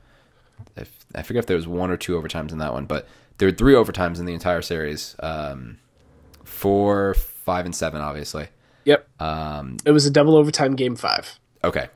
I 0.75 0.81
f- 0.81 1.05
I 1.13 1.21
forget 1.21 1.41
if 1.43 1.45
there 1.47 1.57
was 1.57 1.67
one 1.67 1.91
or 1.91 1.97
two 1.97 2.19
overtimes 2.19 2.51
in 2.51 2.57
that 2.57 2.73
one, 2.73 2.85
but 2.85 3.07
there 3.37 3.47
were 3.47 3.53
three 3.55 3.75
overtimes 3.75 4.17
in 4.19 4.25
the 4.25 4.33
entire 4.33 4.63
series. 4.63 5.15
Um, 5.19 5.77
four, 6.43 7.13
five, 7.13 7.65
and 7.65 7.75
seven, 7.75 8.01
obviously. 8.01 8.47
Yep. 8.85 9.07
Um, 9.21 9.77
It 9.85 9.91
was 9.91 10.07
a 10.07 10.09
double 10.09 10.35
overtime 10.35 10.75
game 10.75 10.95
five. 10.95 11.39
okay, 11.63 11.89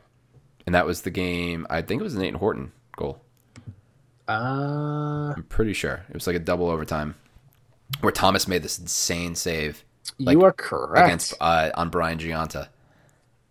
and 0.66 0.76
that 0.76 0.86
was 0.86 1.02
the 1.02 1.10
game. 1.12 1.66
I 1.70 1.82
think 1.82 2.02
it 2.02 2.04
was 2.04 2.16
an 2.16 2.22
Nate 2.22 2.36
Horton 2.36 2.72
goal. 2.96 3.22
Uh, 4.28 5.34
I'm 5.36 5.46
pretty 5.50 5.74
sure 5.74 6.06
it 6.10 6.14
was 6.14 6.28
like 6.28 6.36
a 6.36 6.40
double 6.40 6.70
overtime 6.70 7.16
where 8.00 8.12
Thomas 8.12 8.48
made 8.48 8.64
this 8.64 8.80
insane 8.80 9.36
save 9.36 9.84
Like, 10.20 10.38
you 10.38 10.44
are 10.44 10.54
correct. 10.54 11.06
against 11.06 11.34
uh, 11.42 11.72
on 11.76 11.90
Brian 11.90 12.18
Gionta, 12.18 12.70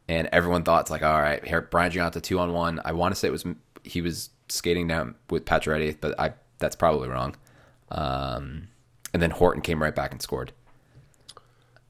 and 0.08 0.28
everyone 0.32 0.62
thought 0.62 0.82
it's 0.82 0.90
like, 0.90 1.02
all 1.02 1.20
right, 1.20 1.44
here 1.44 1.60
Brian 1.60 1.92
Gionta 1.92 2.22
two 2.22 2.38
on 2.38 2.52
one. 2.52 2.80
I 2.84 2.92
want 2.92 3.14
to 3.14 3.18
say 3.18 3.28
it 3.28 3.32
was 3.32 3.44
he 3.82 4.00
was 4.00 4.30
skating 4.48 4.88
down 4.88 5.14
with 5.28 5.44
Pacioretty, 5.44 5.96
but 6.00 6.18
I 6.18 6.32
that's 6.58 6.76
probably 6.76 7.08
wrong. 7.08 7.36
Um, 7.90 8.68
and 9.12 9.20
then 9.20 9.32
Horton 9.32 9.60
came 9.62 9.82
right 9.82 9.94
back 9.94 10.12
and 10.12 10.22
scored. 10.22 10.52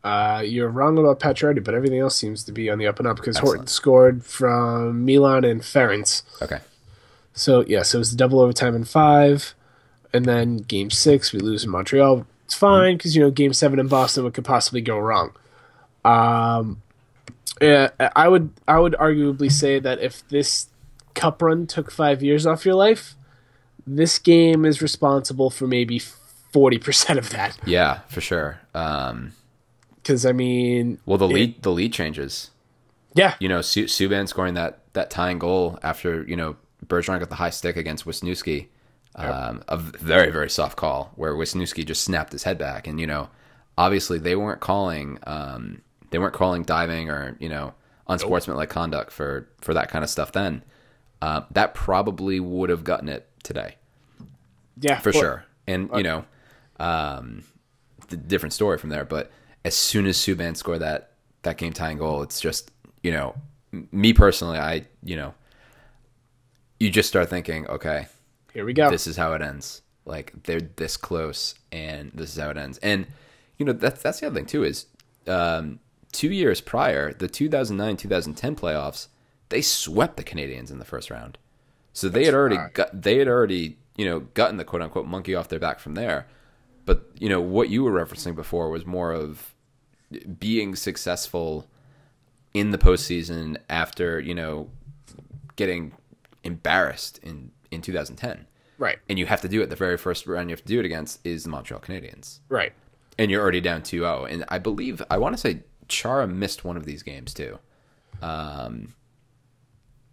Uh, 0.03 0.43
you're 0.45 0.69
wrong 0.69 0.97
about 0.99 1.21
Pacioretty, 1.21 1.63
but 1.63 1.75
everything 1.75 1.99
else 1.99 2.17
seems 2.17 2.43
to 2.45 2.53
be 2.53 2.71
on 2.71 2.79
the 2.79 2.87
up 2.87 2.99
and 2.99 3.07
up 3.07 3.17
because 3.17 3.39
Horton 3.39 3.67
scored 3.67 4.25
from 4.25 5.05
Milan 5.05 5.45
and 5.45 5.61
Ference. 5.61 6.23
Okay, 6.41 6.61
So 7.35 7.65
yeah, 7.67 7.83
so 7.83 7.99
it 7.99 8.01
was 8.01 8.11
the 8.11 8.17
double 8.17 8.41
overtime 8.41 8.75
in 8.75 8.85
five, 8.85 9.55
and 10.13 10.25
then 10.25 10.59
game 10.59 10.91
six 10.91 11.33
we 11.33 11.39
lose 11.41 11.65
in 11.65 11.71
Montreal. 11.71 12.27
It's 12.47 12.55
fine 12.55 12.97
because 12.97 13.15
you 13.15 13.23
know 13.23 13.31
game 13.31 13.53
seven 13.53 13.79
in 13.79 13.89
Boston, 13.89 14.25
what 14.25 14.33
could 14.35 14.45
possibly 14.45 14.81
go 14.81 14.99
wrong? 14.99 15.33
Um, 16.05 16.83
yeah, 17.61 17.91
I 18.17 18.27
would 18.29 18.51
I 18.67 18.79
would 18.79 18.95
arguably 18.95 19.53
say 19.53 19.79
that 19.81 19.99
if 20.01 20.27
this 20.29 20.69
cup 21.15 21.43
run 21.43 21.67
took 21.67 21.91
five 21.91 22.23
years 22.23 22.47
off 22.47 22.65
your 22.65 22.75
life, 22.75 23.15
this 23.87 24.19
game 24.19 24.65
is 24.65 24.81
responsible 24.81 25.51
for 25.51 25.67
maybe 25.67 25.99
forty 25.99 26.79
percent 26.79 27.19
of 27.19 27.29
that. 27.31 27.59
yeah, 27.67 28.01
for 28.09 28.23
sure. 28.23 28.61
Um, 28.75 29.33
Because 30.03 30.25
I 30.27 30.33
mean, 30.33 30.99
well, 31.07 31.19
the 31.19 31.29
lead 31.29 31.63
the 31.63 31.71
lead 31.71 31.93
changes. 31.93 32.51
yeah, 33.15 33.35
You 33.41 33.49
know, 33.49 33.61
Su- 33.61 33.85
Subban 33.85 34.29
scoring 34.29 34.55
that 34.55 34.81
that 34.93 35.11
tying 35.11 35.39
goal 35.39 35.79
after 35.83 36.23
you 36.23 36.37
know 36.37 36.57
Bergeron 36.87 37.19
got 37.21 37.29
the 37.29 37.35
high 37.37 37.51
stick 37.51 37.77
against 37.77 38.05
Wisniewski. 38.07 38.69
Um, 39.17 39.63
a 39.69 39.77
very 39.77 40.31
very 40.31 40.49
soft 40.49 40.77
call 40.77 41.13
where 41.17 41.35
Wisniewski 41.35 41.85
just 41.85 42.05
snapped 42.05 42.33
his 42.33 42.45
head 42.45 42.57
back, 42.59 42.87
and 42.87 42.99
you 43.01 43.07
know, 43.07 43.29
obviously 43.77 44.19
they 44.19 44.37
weren't 44.37 44.61
calling 44.61 45.19
um, 45.27 45.83
they 46.11 46.19
weren't 46.19 46.33
calling 46.35 46.63
diving 46.63 47.11
or 47.11 47.37
you 47.41 47.49
know 47.49 47.75
unsportsmanlike 48.09 48.71
conduct 48.71 49.13
for 49.13 49.49
for 49.61 49.75
that 49.75 49.91
kind 49.91 50.05
of 50.05 50.11
stuff. 50.11 50.33
Then 50.33 50.63
uh, 51.21 51.43
that 51.51 51.75
probably 51.75 52.41
would 52.41 52.71
have 52.71 52.85
gotten 52.85 53.09
it 53.09 53.29
today 53.43 53.75
yeah, 54.81 54.99
for 54.99 55.13
but- 55.13 55.19
sure. 55.19 55.45
And 55.67 55.89
you 55.95 56.03
know, 56.03 56.25
um, 56.81 57.45
the 58.09 58.17
different 58.17 58.53
story 58.53 58.79
from 58.79 58.91
there. 58.91 59.05
But 59.05 59.31
as 59.65 59.75
soon 59.77 60.07
as 60.07 60.17
Subban 60.17 60.57
scored 60.57 60.81
that 60.81 61.13
that 61.43 61.57
game 61.57 61.73
tying 61.73 61.99
goal, 61.99 62.23
it's 62.23 62.41
just 62.41 62.71
you 63.03 63.13
know, 63.13 63.35
me 63.93 64.13
personally, 64.13 64.59
I 64.59 64.87
you 65.03 65.17
know, 65.17 65.35
you 66.79 66.91
just 66.91 67.09
start 67.09 67.29
thinking, 67.29 67.67
okay, 67.69 68.07
Here 68.53 68.65
we 68.65 68.73
go. 68.73 68.91
this 68.91 69.07
is 69.07 69.17
how 69.17 69.33
it 69.33 69.43
ends. 69.43 69.83
Like 70.05 70.33
they're 70.45 70.61
this 70.61 70.97
close, 70.97 71.55
and 71.71 72.11
this 72.15 72.33
is 72.33 72.43
how 72.43 72.51
it 72.51 72.57
ends. 72.57 72.79
And 72.79 73.07
you 73.59 73.67
know, 73.67 73.73
that's 73.73 74.03
that's 74.03 74.21
the 74.21 74.27
other 74.27 74.37
thing 74.37 74.47
too 74.47 74.65
is 74.65 74.87
um, 75.27 75.79
two 76.13 76.33
years 76.33 76.61
prior, 76.61 77.13
the 77.13 77.29
2009-2010 77.29 78.57
playoffs, 78.59 79.09
they 79.51 79.63
swept 79.63 80.17
the 80.17 80.25
Canadiens 80.25 80.71
in 80.71 80.79
the 80.79 80.85
first 80.85 81.11
round. 81.11 81.39
So 81.93 82.09
they 82.09 82.25
had 82.25 82.35
already 82.35 82.57
right. 82.57 82.73
got 82.73 83.03
they 83.03 83.19
had 83.19 83.29
already 83.29 83.77
you 83.97 84.07
know 84.07 84.21
gotten 84.21 84.57
the 84.57 84.65
quote 84.65 84.83
unquote 84.83 85.07
monkey 85.07 85.35
off 85.35 85.49
their 85.49 85.59
back 85.59 85.81
from 85.81 85.95
there. 85.95 86.27
But 86.87 87.07
you 87.19 87.29
know 87.29 87.41
what 87.41 87.69
you 87.69 87.85
were 87.85 87.93
referencing 87.93 88.35
before 88.35 88.71
was 88.71 88.85
more 88.87 89.13
of 89.13 89.55
being 90.39 90.75
successful 90.75 91.67
in 92.55 92.71
the 92.71 92.79
postseason 92.79 93.57
after 93.69 94.19
you 94.19 94.35
know 94.35 94.69
getting 95.57 95.93
embarrassed 96.43 97.19
in 97.23 97.51
in 97.71 97.81
2010 97.83 98.47
right, 98.79 98.99
and 99.09 99.19
you 99.19 99.27
have 99.27 99.41
to 99.43 99.49
do 99.49 99.61
it. 99.63 99.71
The 99.71 99.77
very 99.77 99.97
first 99.97 100.27
round 100.27 100.49
you 100.49 100.55
have 100.55 100.63
to 100.63 100.67
do 100.67 100.81
it 100.81 100.85
against 100.85 101.25
is 101.25 101.45
the 101.45 101.51
Montreal 101.51 101.81
Canadiens. 101.81 102.41
Right. 102.49 102.73
and 103.19 103.31
you're 103.31 103.43
already 103.43 103.61
down 103.61 103.83
2-0 103.83 104.31
and 104.33 104.45
I 104.49 104.59
believe 104.59 105.03
I 105.11 105.19
want 105.19 105.35
to 105.35 105.41
say 105.41 105.63
Chara 105.89 106.27
missed 106.27 106.65
one 106.65 106.77
of 106.77 106.87
these 106.87 107.03
games 107.03 107.35
too. 107.35 107.59
Um 108.23 108.95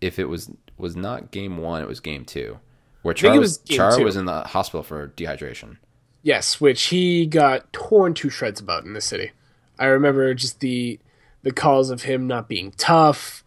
if 0.01 0.19
it 0.19 0.25
was 0.25 0.51
was 0.77 0.95
not 0.95 1.31
game 1.31 1.57
1 1.57 1.81
it 1.81 1.87
was 1.87 1.99
game 1.99 2.23
2 2.25 2.59
where 3.01 3.13
Chara 3.15 3.39
was 3.39 3.59
was, 3.59 3.75
Chara 3.75 3.95
two. 3.97 4.03
was 4.03 4.15
in 4.15 4.25
the 4.25 4.41
hospital 4.41 4.83
for 4.83 5.07
dehydration 5.09 5.77
Yes, 6.23 6.59
which 6.59 6.85
he 6.85 7.25
got 7.25 7.71
torn 7.71 8.13
to 8.15 8.29
shreds 8.29 8.59
about 8.59 8.83
in 8.83 8.93
the 8.93 9.01
city. 9.01 9.31
I 9.79 9.85
remember 9.85 10.33
just 10.33 10.59
the 10.59 10.99
the 11.43 11.51
calls 11.51 11.89
of 11.89 12.03
him 12.03 12.27
not 12.27 12.47
being 12.49 12.71
tough. 12.71 13.43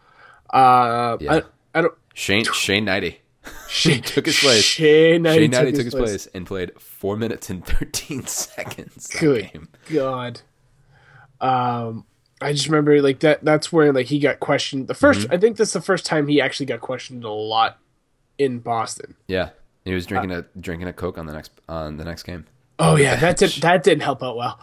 Uh, 0.53 1.17
Yeah. 1.21 1.35
I, 1.35 1.43
I 1.79 1.83
don't. 1.83 1.95
Shane 2.15 2.45
Shane 2.45 2.87
Hnidy 2.87 3.17
Shane 3.69 4.03
took 4.03 4.27
his 4.27 4.39
place. 4.39 4.63
Shane 4.63 5.23
Hnidy, 5.25 5.35
Shane 5.35 5.51
took, 5.51 5.61
Hnidy 5.61 5.67
his, 5.71 5.79
took 5.79 5.85
his 5.85 5.95
place. 5.95 6.11
place 6.11 6.29
and 6.35 6.47
played 6.47 6.81
4 6.81 7.17
minutes 7.17 7.51
and 7.51 7.65
13 7.67 8.27
seconds 8.27 9.07
Good 9.19 9.53
game 9.53 9.69
God. 9.93 10.41
Um, 11.41 12.05
I 12.41 12.53
just 12.53 12.67
remember 12.67 13.01
like 13.03 13.21
that. 13.21 13.45
That's 13.45 13.73
where 13.73 13.93
like 13.93 14.07
he 14.07 14.19
got 14.19 14.41
questioned. 14.41 14.89
The 14.89 14.95
1st 14.95 15.15
Mm-hmm. 15.25 15.33
I 15.35 15.39
think 15.39 15.57
that's 15.57 15.73
the 15.73 15.81
first 15.81 16.05
time 16.07 16.27
he 16.29 16.41
actually 16.41 16.67
got 16.67 16.81
questioned 16.81 17.25
a 17.25 17.31
lot 17.31 17.79
in 18.39 18.59
Boston. 18.61 19.17
yeah 19.27 19.51
he 19.85 19.93
was 19.95 20.07
drinking 20.07 20.31
a 20.33 20.45
drinking 20.59 20.89
a 20.89 20.93
coke 20.93 21.19
on 21.19 21.27
the 21.27 21.33
next 21.33 21.51
on 21.69 21.97
the 21.97 22.05
next 22.05 22.23
game 22.25 22.47
Oh 22.81 22.97
yeah, 22.97 23.17
that 23.17 23.37
did 23.37 23.51
that 23.63 23.83
didn't 23.85 24.03
help 24.03 24.23
out 24.23 24.37
well. 24.37 24.61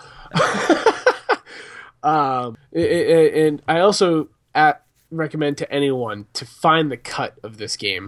um, 2.03 2.57
and 2.73 3.61
I 3.67 3.79
also 3.79 4.29
at, 4.55 4.83
recommend 5.11 5.57
to 5.59 5.71
anyone 5.71 6.25
to 6.33 6.45
find 6.45 6.91
the 6.91 6.97
cut 6.97 7.37
of 7.43 7.57
this 7.57 7.77
game 7.77 8.07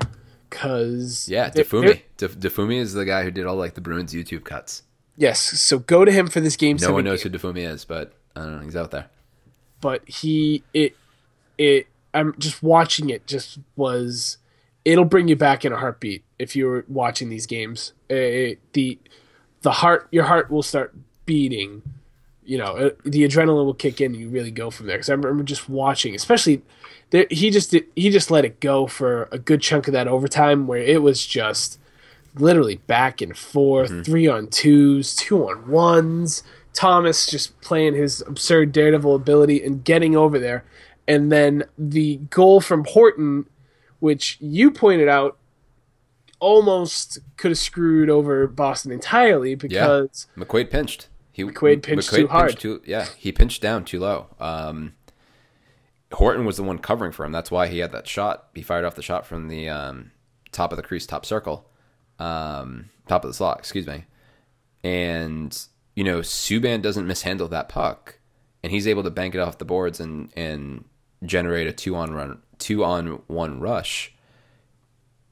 because 0.50 1.30
Yeah, 1.30 1.50
Defumi. 1.50 2.02
Def- 2.18 2.38
Defumi 2.40 2.78
is 2.78 2.94
the 2.94 3.06
guy 3.06 3.24
who 3.24 3.32
did 3.32 3.46
all 3.46 3.56
like 3.56 3.76
the 3.76 3.82
Bruins 3.82 4.14
YouTube 4.14 4.44
cuts. 4.44 4.84
Yes, 5.16 5.40
so 5.40 5.80
go 5.80 6.06
to 6.06 6.12
him 6.12 6.28
for 6.28 6.40
this 6.40 6.56
game. 6.56 6.78
No 6.82 6.94
one 6.94 7.04
knows 7.04 7.24
game. 7.24 7.32
who 7.32 7.38
Defumi 7.38 7.68
is, 7.70 7.86
but 7.86 8.14
I 8.36 8.42
don't 8.42 8.58
know. 8.58 8.64
He's 8.64 8.76
out 8.76 8.92
there. 8.92 9.08
but 9.82 10.08
he 10.08 10.64
it 10.74 10.96
it 11.58 11.88
I'm 12.14 12.34
just 12.40 12.64
watching 12.64 13.10
it 13.10 13.28
just 13.28 13.60
was 13.76 14.38
it'll 14.86 15.06
bring 15.06 15.28
you 15.28 15.36
back 15.36 15.66
in 15.66 15.74
a 15.74 15.78
heartbeat 15.78 16.24
if 16.40 16.56
you're 16.56 16.86
watching 16.88 17.30
these 17.30 17.46
games. 17.46 17.94
It, 18.10 18.60
the 18.74 18.98
the 19.62 19.72
heart 19.72 20.08
your 20.12 20.26
heart 20.26 20.50
will 20.50 20.64
start 20.64 20.94
beating. 21.26 21.82
You 22.44 22.58
know, 22.58 22.76
uh, 22.78 22.90
the 23.04 23.28
adrenaline 23.28 23.66
will 23.66 23.74
kick 23.76 24.02
in 24.02 24.14
and 24.14 24.22
you 24.22 24.30
really 24.30 24.52
go 24.52 24.72
from 24.72 24.88
there. 24.88 24.98
Because 24.98 25.10
I 25.10 25.14
remember 25.14 25.44
just 25.44 25.70
watching, 25.70 26.16
especially 26.16 26.64
there, 27.12 27.28
he 27.30 27.52
just 27.52 27.72
did, 27.72 27.86
he 27.96 28.10
just 28.10 28.32
let 28.32 28.46
it 28.46 28.60
go 28.60 28.88
for 28.88 29.30
a 29.32 29.38
good 29.38 29.62
chunk 29.62 29.88
of 29.88 29.94
that 29.94 30.08
overtime 30.08 30.66
where 30.66 30.82
it 30.82 31.02
was 31.02 31.26
just 31.26 31.80
literally 32.36 32.78
back 32.88 33.22
and 33.22 33.38
forth, 33.38 34.06
three 34.06 34.28
on 34.28 34.48
twos, 34.48 35.16
two 35.16 35.48
on 35.48 35.68
ones. 35.70 36.44
Thomas 36.74 37.26
just 37.26 37.60
playing 37.62 37.96
his 37.96 38.22
absurd 38.22 38.72
daredevil 38.72 39.14
ability 39.16 39.64
and 39.64 39.84
getting 39.84 40.16
over 40.16 40.40
there. 40.40 40.64
And 41.08 41.32
then 41.32 41.66
the 41.78 42.18
goal 42.30 42.62
from 42.62 42.86
Horton, 42.86 43.48
which 44.00 44.38
you 44.40 44.70
pointed 44.70 45.10
out, 45.10 45.39
almost 46.40 47.20
could 47.38 47.52
have 47.52 47.58
screwed 47.58 48.10
over 48.10 48.48
Boston 48.48 48.92
entirely 48.92 49.56
because 49.56 50.28
McQuaid 50.38 50.70
pinched. 50.70 51.08
He 51.32 51.44
McQuaid 51.44 51.84
pinched 51.84 52.10
too 52.14 52.28
hard. 52.28 52.60
too- 52.60 52.82
yeah, 52.86 53.08
he 53.18 53.32
pinched 53.32 53.62
down 53.62 53.86
too 53.86 54.00
low. 54.00 54.28
Um, 54.40 54.94
Horton 56.12 56.46
was 56.46 56.58
the 56.58 56.64
one 56.64 56.80
covering 56.80 57.12
for 57.12 57.24
him. 57.24 57.32
That's 57.32 57.52
why 57.52 57.68
he 57.68 57.80
had 57.80 57.92
that 57.92 58.08
shot. 58.08 58.48
He 58.56 58.62
fired 58.62 58.84
off 58.86 58.96
the 58.96 59.02
shot 59.04 59.26
from 59.26 59.48
the 59.48 59.70
um, 59.70 60.12
top 60.52 60.72
of 60.72 60.78
the 60.78 60.84
crease, 60.84 61.06
top 61.06 61.26
circle, 61.26 61.70
um, 62.18 62.90
top 63.08 63.24
of 63.24 63.30
the 63.30 63.34
slot, 63.36 63.60
excuse 63.60 63.86
me. 63.86 64.06
And 64.84 65.58
you 65.96 66.04
know, 66.04 66.20
Subban 66.20 66.82
doesn't 66.82 67.06
mishandle 67.08 67.48
that 67.50 67.70
puck, 67.70 68.20
and 68.64 68.72
he's 68.72 68.88
able 68.88 69.04
to 69.04 69.10
bank 69.10 69.36
it 69.36 69.40
off 69.40 69.58
the 69.58 69.66
boards 69.66 70.00
and 70.00 70.30
and 70.36 70.86
generate 71.24 71.68
a 71.68 71.74
two 71.74 71.96
on 71.96 72.14
run, 72.14 72.42
two 72.58 72.84
on 72.84 73.22
one 73.28 73.60
rush. 73.60 74.14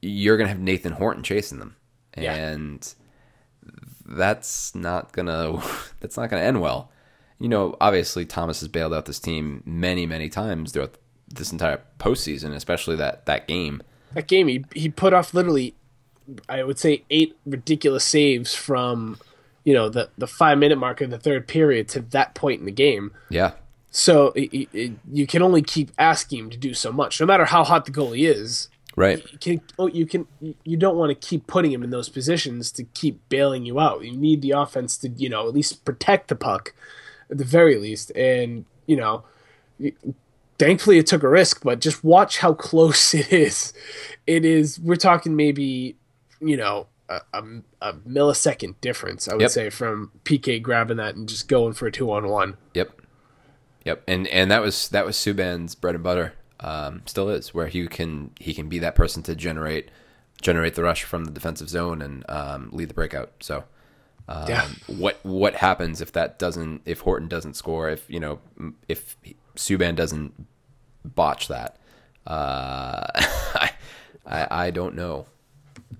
You're 0.02 0.36
gonna 0.36 0.48
have 0.48 0.60
Nathan 0.60 0.92
Horton 0.92 1.22
chasing 1.22 1.58
them, 1.58 1.76
Yeah. 2.16 2.34
and 2.34 2.94
that's 4.06 4.74
not 4.74 5.12
gonna 5.12 5.62
that's 6.00 6.16
not 6.16 6.30
gonna 6.30 6.42
end 6.42 6.60
well. 6.60 6.90
You 7.38 7.48
know, 7.48 7.76
obviously 7.80 8.24
Thomas 8.26 8.60
has 8.60 8.68
bailed 8.68 8.92
out 8.92 9.06
this 9.06 9.20
team 9.20 9.62
many, 9.64 10.06
many 10.06 10.28
times 10.28 10.72
throughout 10.72 10.96
this 11.28 11.52
entire 11.52 11.80
postseason, 11.98 12.52
especially 12.54 12.96
that 12.96 13.26
that 13.26 13.46
game. 13.46 13.82
That 14.14 14.26
game, 14.26 14.48
he 14.48 14.64
he 14.74 14.88
put 14.88 15.12
off 15.12 15.34
literally, 15.34 15.74
I 16.48 16.62
would 16.64 16.78
say, 16.78 17.04
eight 17.10 17.36
ridiculous 17.46 18.04
saves 18.04 18.54
from, 18.54 19.18
you 19.64 19.74
know, 19.74 19.88
the 19.88 20.10
the 20.18 20.26
five 20.26 20.58
minute 20.58 20.78
mark 20.78 21.00
of 21.00 21.10
the 21.10 21.18
third 21.18 21.46
period 21.46 21.88
to 21.90 22.00
that 22.00 22.34
point 22.34 22.60
in 22.60 22.66
the 22.66 22.72
game. 22.72 23.12
Yeah, 23.28 23.52
So 23.90 24.28
it, 24.34 24.68
it, 24.72 24.92
you 25.12 25.26
can 25.26 25.42
only 25.42 25.62
keep 25.62 25.90
asking 25.98 26.38
him 26.38 26.50
to 26.50 26.56
do 26.56 26.72
so 26.74 26.90
much, 26.90 27.20
no 27.20 27.26
matter 27.26 27.44
how 27.44 27.62
hot 27.64 27.84
the 27.84 27.92
goalie 27.92 28.28
is. 28.28 28.68
Right. 28.98 29.24
You 29.32 29.38
can 29.38 29.60
oh, 29.78 29.86
you 29.86 30.06
can 30.06 30.26
you 30.64 30.76
don't 30.76 30.96
want 30.96 31.10
to 31.10 31.14
keep 31.28 31.46
putting 31.46 31.72
him 31.72 31.82
in 31.82 31.90
those 31.90 32.08
positions 32.08 32.70
to 32.72 32.84
keep 32.84 33.26
bailing 33.28 33.64
you 33.64 33.78
out. 33.80 34.04
You 34.04 34.16
need 34.16 34.42
the 34.42 34.50
offense 34.52 34.96
to 34.98 35.08
you 35.08 35.28
know 35.28 35.46
at 35.48 35.54
least 35.54 35.84
protect 35.84 36.28
the 36.28 36.36
puck, 36.36 36.74
at 37.30 37.38
the 37.38 37.44
very 37.44 37.76
least. 37.76 38.10
And 38.16 38.64
you 38.86 38.96
know, 38.96 39.24
thankfully 40.58 40.98
it 40.98 41.06
took 41.06 41.22
a 41.22 41.28
risk, 41.28 41.62
but 41.62 41.80
just 41.80 42.02
watch 42.04 42.38
how 42.38 42.54
close 42.54 43.14
it 43.22 43.32
is. 43.32 43.72
It 44.26 44.44
is. 44.44 44.78
We're 44.78 44.96
talking 44.96 45.36
maybe 45.36 45.96
you 46.40 46.56
know 46.56 46.86
a, 47.08 47.20
a, 47.32 47.42
a 47.80 47.92
millisecond 47.94 48.74
difference. 48.80 49.28
I 49.28 49.34
would 49.34 49.42
Yep. 49.42 49.50
say 49.50 49.70
from 49.70 50.12
PK 50.24 50.60
grabbing 50.60 50.98
that 50.98 51.14
and 51.16 51.28
just 51.28 51.48
going 51.48 51.72
for 51.72 51.86
a 51.86 51.92
two 51.92 52.10
on 52.12 52.28
one. 52.28 52.56
Yep. 52.74 53.00
Yep. 53.84 54.02
And 54.06 54.26
and 54.28 54.50
that 54.50 54.60
was 54.60 54.88
that 54.90 55.06
was 55.06 55.16
Subban's 55.16 55.74
bread 55.74 55.94
and 55.94 56.04
butter. 56.04 56.34
Um, 56.60 57.02
still 57.06 57.28
is 57.30 57.54
where 57.54 57.68
he 57.68 57.86
can 57.86 58.32
he 58.40 58.52
can 58.54 58.68
be 58.68 58.78
that 58.80 58.94
person 58.94 59.22
to 59.24 59.36
generate 59.36 59.90
generate 60.42 60.74
the 60.74 60.82
rush 60.82 61.04
from 61.04 61.24
the 61.24 61.30
defensive 61.30 61.68
zone 61.68 62.02
and 62.02 62.24
um, 62.28 62.70
lead 62.72 62.88
the 62.88 62.94
breakout. 62.94 63.32
So 63.40 63.64
um, 64.28 64.48
Yeah. 64.48 64.66
what 64.86 65.18
what 65.22 65.54
happens 65.56 66.00
if 66.00 66.12
that 66.12 66.38
doesn't 66.38 66.82
if 66.84 67.00
Horton 67.00 67.28
doesn't 67.28 67.54
score 67.54 67.88
if 67.90 68.04
you 68.08 68.20
know 68.20 68.40
if 68.88 69.16
Subban 69.56 69.94
doesn't 69.96 70.34
botch 71.04 71.48
that 71.48 71.76
uh, 72.26 73.06
I, 74.26 74.46
I 74.50 74.70
don't 74.70 74.94
know. 74.94 75.26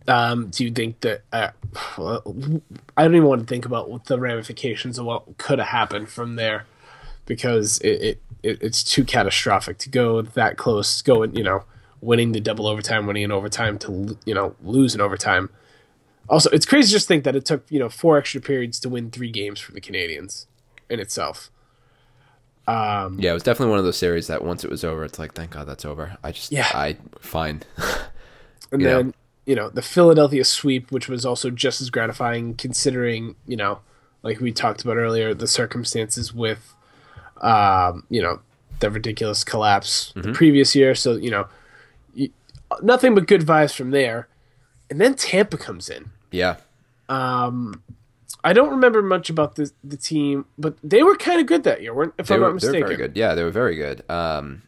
Um, 0.07 0.49
do 0.51 0.65
you 0.65 0.71
think 0.71 1.01
that? 1.01 1.23
Uh, 1.33 1.51
I 2.97 3.05
don't 3.05 3.15
even 3.15 3.25
want 3.25 3.41
to 3.43 3.47
think 3.47 3.65
about 3.65 3.91
what 3.91 4.05
the 4.07 4.19
ramifications 4.19 4.99
of 4.99 5.07
what 5.07 5.39
could 5.39 5.59
have 5.59 5.69
happened 5.69 6.09
from 6.11 6.37
there, 6.37 6.67
because 7.27 7.79
it, 7.79 8.03
it, 8.03 8.23
it 8.43 8.63
it's 8.63 8.83
too 8.83 9.05
catastrophic 9.05 9.79
to 9.79 9.89
go 9.89 10.23
that 10.23 10.57
close, 10.57 11.03
going 11.03 11.35
you 11.37 11.45
know, 11.45 11.65
winning 12.01 12.33
the 12.33 12.41
double 12.41 12.67
overtime, 12.67 13.07
winning 13.07 13.23
in 13.23 13.33
overtime 13.33 13.79
to 13.81 14.19
you 14.25 14.35
know 14.35 14.55
lose 14.63 14.95
in 14.95 15.01
overtime. 15.01 15.51
Also, 16.29 16.51
it's 16.51 16.67
crazy 16.67 16.89
to 16.89 16.93
just 16.93 17.09
think 17.09 17.25
that 17.25 17.35
it 17.35 17.45
took 17.45 17.65
you 17.71 17.79
know 17.79 17.89
four 17.89 18.19
extra 18.19 18.41
periods 18.41 18.79
to 18.81 18.89
win 18.89 19.11
three 19.11 19.31
games 19.31 19.61
for 19.61 19.73
the 19.73 19.81
Canadiens 19.81 20.47
in 20.89 21.01
itself. 21.01 21.51
Um, 22.67 23.19
yeah, 23.19 23.31
it 23.31 23.35
was 23.35 23.43
definitely 23.43 23.71
one 23.71 23.79
of 23.79 23.87
those 23.87 23.97
series 23.97 24.27
that 24.27 24.45
once 24.45 24.63
it 24.63 24.71
was 24.71 24.85
over, 24.85 25.03
it's 25.05 25.19
like 25.19 25.33
thank 25.33 25.53
God 25.53 25.67
that's 25.67 25.87
over. 25.87 26.19
I 26.23 26.33
just 26.33 26.53
Yeah. 26.53 26.69
I 26.75 26.97
fine. 27.19 27.63
And 28.71 28.85
then, 28.85 29.15
you 29.47 29.55
know, 29.55 29.71
the 29.71 29.83
Philadelphia 29.83 30.45
sweep, 30.45 30.93
which 30.93 31.09
was 31.09 31.25
also 31.25 31.51
just 31.51 31.81
as 31.81 31.91
gratifying 31.91 32.55
considering, 32.55 33.37
you 33.47 33.57
know, 33.57 33.81
like 34.23 34.41
we 34.41 34.53
talked 34.53 34.83
about 34.83 34.97
earlier, 34.97 35.33
the 35.33 35.47
circumstances 35.47 36.35
with, 36.35 36.75
um, 37.43 38.05
you 38.11 38.23
know, 38.23 38.41
the 38.81 38.91
ridiculous 38.91 39.45
collapse 39.45 40.13
the 40.17 40.33
previous 40.33 40.75
year. 40.77 40.95
So, 40.95 41.15
you 41.17 41.31
know, 41.31 41.49
you, 42.15 42.31
nothing 42.83 43.15
but 43.15 43.27
good 43.27 43.43
vibes 43.43 43.75
from 43.75 43.91
there. 43.91 44.29
And 44.91 45.01
then 45.01 45.15
Tampa 45.15 45.57
comes 45.59 45.89
in. 45.91 46.11
yeah. 46.31 46.57
Um, 47.09 47.83
I 48.45 48.53
don't 48.53 48.71
remember 48.71 49.03
much 49.03 49.31
about 49.31 49.57
the 49.57 49.71
the 49.83 49.97
team, 49.97 50.45
but 50.59 50.77
they 50.85 51.03
were 51.03 51.17
kind 51.17 51.41
of 51.41 51.47
good 51.47 51.65
that 51.65 51.83
year, 51.83 51.93
weren't? 51.95 52.15
If 52.19 52.27
They 52.29 52.35
I'm 52.37 52.41
were, 52.43 52.53
not 52.53 52.61
they 52.61 52.67
were 52.69 52.73
mistaken. 52.73 52.87
very 52.87 52.97
good. 52.97 53.17
Yeah, 53.17 53.35
they 53.35 53.43
were 53.43 53.51
very 53.51 53.77
good. 53.77 54.09
Um, 54.11 54.63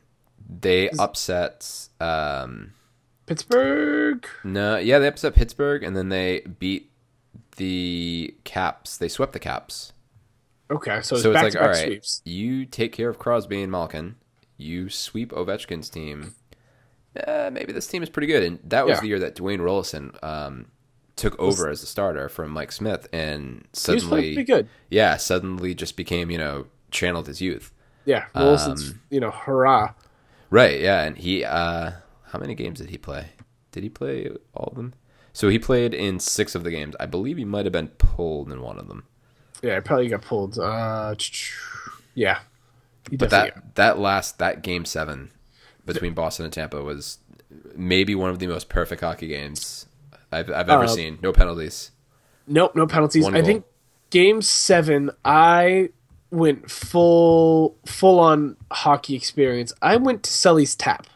they 0.49 0.89
upset. 0.91 1.89
Um, 2.01 2.73
Pittsburgh. 3.27 4.27
no, 4.43 4.77
yeah, 4.79 4.99
they 4.99 5.07
upset 5.07 5.35
Pittsburgh, 5.35 5.83
and 5.85 5.97
then 5.97 6.09
they 6.09 6.41
beat 6.59 6.91
the 7.57 8.35
Caps. 8.45 8.97
They 8.97 9.09
swept 9.09 9.33
the 9.35 9.39
Caps. 9.39 9.93
Okay, 10.71 11.01
so 11.03 11.17
it's 11.17 11.23
So 11.25 11.33
it's 11.33 11.43
like, 11.43 11.53
to 11.55 11.63
all 11.63 11.69
right, 11.69 11.77
sweeps. 11.87 12.23
you 12.25 12.65
take 12.65 12.93
care 12.93 13.09
of 13.09 13.19
Crosby 13.19 13.63
and 13.63 13.73
Malkin. 13.73 14.17
You 14.57 14.89
sweep 14.89 15.33
Ovechkin's 15.33 15.91
team. 15.91 16.35
Uh, 17.27 17.51
maybe 17.53 17.73
this 17.73 17.87
team 17.89 18.03
is 18.03 18.09
pretty 18.11 18.29
good. 18.29 18.43
And 18.45 18.59
that 18.65 18.87
was 18.87 18.97
Yeah. 18.99 19.01
the 19.01 19.07
year 19.09 19.19
that 19.19 19.35
Dwayne 19.35 19.59
Roloson 19.59 20.23
um, 20.23 20.67
took 21.17 21.37
over 21.41 21.69
as 21.69 21.83
a 21.83 21.87
starter 21.87 22.29
from 22.29 22.51
Mike 22.51 22.71
Smith, 22.73 23.09
and 23.13 23.67
suddenly, 23.73 24.45
good. 24.45 24.69
yeah, 24.91 25.17
suddenly 25.17 25.75
just 25.75 25.97
became 25.97 26.31
you 26.31 26.39
know 26.39 26.67
channeled 26.91 27.27
his 27.27 27.41
youth. 27.41 27.73
Yeah, 28.05 28.27
Wilson's, 28.35 28.91
Um, 28.91 29.01
you 29.11 29.21
know, 29.21 29.31
hurrah. 29.31 29.95
Right, 30.51 30.81
yeah, 30.81 31.03
and 31.03 31.19
he 31.19 31.45
uh 31.45 31.93
how 32.27 32.39
many 32.39 32.55
games 32.55 32.79
did 32.79 32.91
he 32.91 32.99
play? 32.99 33.31
Did 33.73 33.83
he 33.83 33.89
play 33.89 34.31
all 34.55 34.69
of 34.69 34.77
them? 34.77 34.95
So 35.33 35.49
he 35.49 35.59
played 35.59 35.95
in 35.95 36.19
6 36.21 36.55
of 36.55 36.65
the 36.65 36.71
games. 36.71 36.95
I 37.01 37.07
believe 37.07 37.37
he 37.39 37.45
might 37.45 37.67
have 37.67 37.73
been 37.73 37.89
pulled 37.89 38.51
in 38.51 38.63
one 38.63 38.79
of 38.79 38.89
them. 38.89 39.05
Yeah, 39.63 39.77
I 39.77 39.81
probably 39.81 40.09
got 40.09 40.23
pulled. 40.23 40.59
Uh, 40.59 41.15
yeah, 42.15 42.41
But 43.13 43.31
that 43.31 43.75
that 43.77 43.99
last 43.99 44.39
that 44.39 44.63
game 44.63 44.85
7 44.85 45.31
between 45.85 46.15
Boston 46.15 46.45
and 46.45 46.53
Tampa 46.55 46.83
was 46.83 47.19
maybe 47.75 48.15
one 48.15 48.31
of 48.31 48.39
the 48.39 48.47
most 48.47 48.69
perfect 48.69 49.01
hockey 49.03 49.27
games 49.29 49.87
I've 50.33 50.51
I've 50.51 50.69
ever 50.69 50.85
Uh, 50.85 50.89
seen. 50.89 51.19
No 51.23 51.33
penalties. 51.33 51.91
nope, 52.47 52.75
no 52.75 52.87
penalties. 52.87 53.25
One 53.25 53.35
I 53.35 53.41
goal. 53.41 53.47
think 53.47 53.65
game 54.11 54.41
seven, 54.43 55.11
I 55.25 55.91
went 56.31 56.71
full 56.71 57.77
full 57.87 58.19
on 58.21 58.57
hockey 58.71 59.15
experience. 59.15 59.73
I 59.83 59.97
went 59.97 60.23
to 60.25 60.31
Sully's 60.33 60.75
Tap 60.77 61.07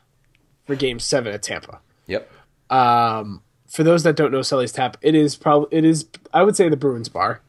for 0.66 0.74
game 0.74 0.98
seven 0.98 1.32
at 1.32 1.42
Tampa. 1.42 1.80
Yep. 2.08 2.30
Um, 2.70 3.42
for 3.68 3.82
those 3.84 4.02
that 4.02 4.16
don't 4.16 4.32
know 4.32 4.42
Sully's 4.42 4.72
Tap, 4.72 4.96
it 5.02 5.14
is 5.14 5.36
probably 5.36 5.68
it 5.76 5.84
is 5.84 6.06
I 6.32 6.42
would 6.42 6.56
say 6.56 6.68
the 6.68 6.76
Bruins 6.76 7.08
bar. 7.08 7.40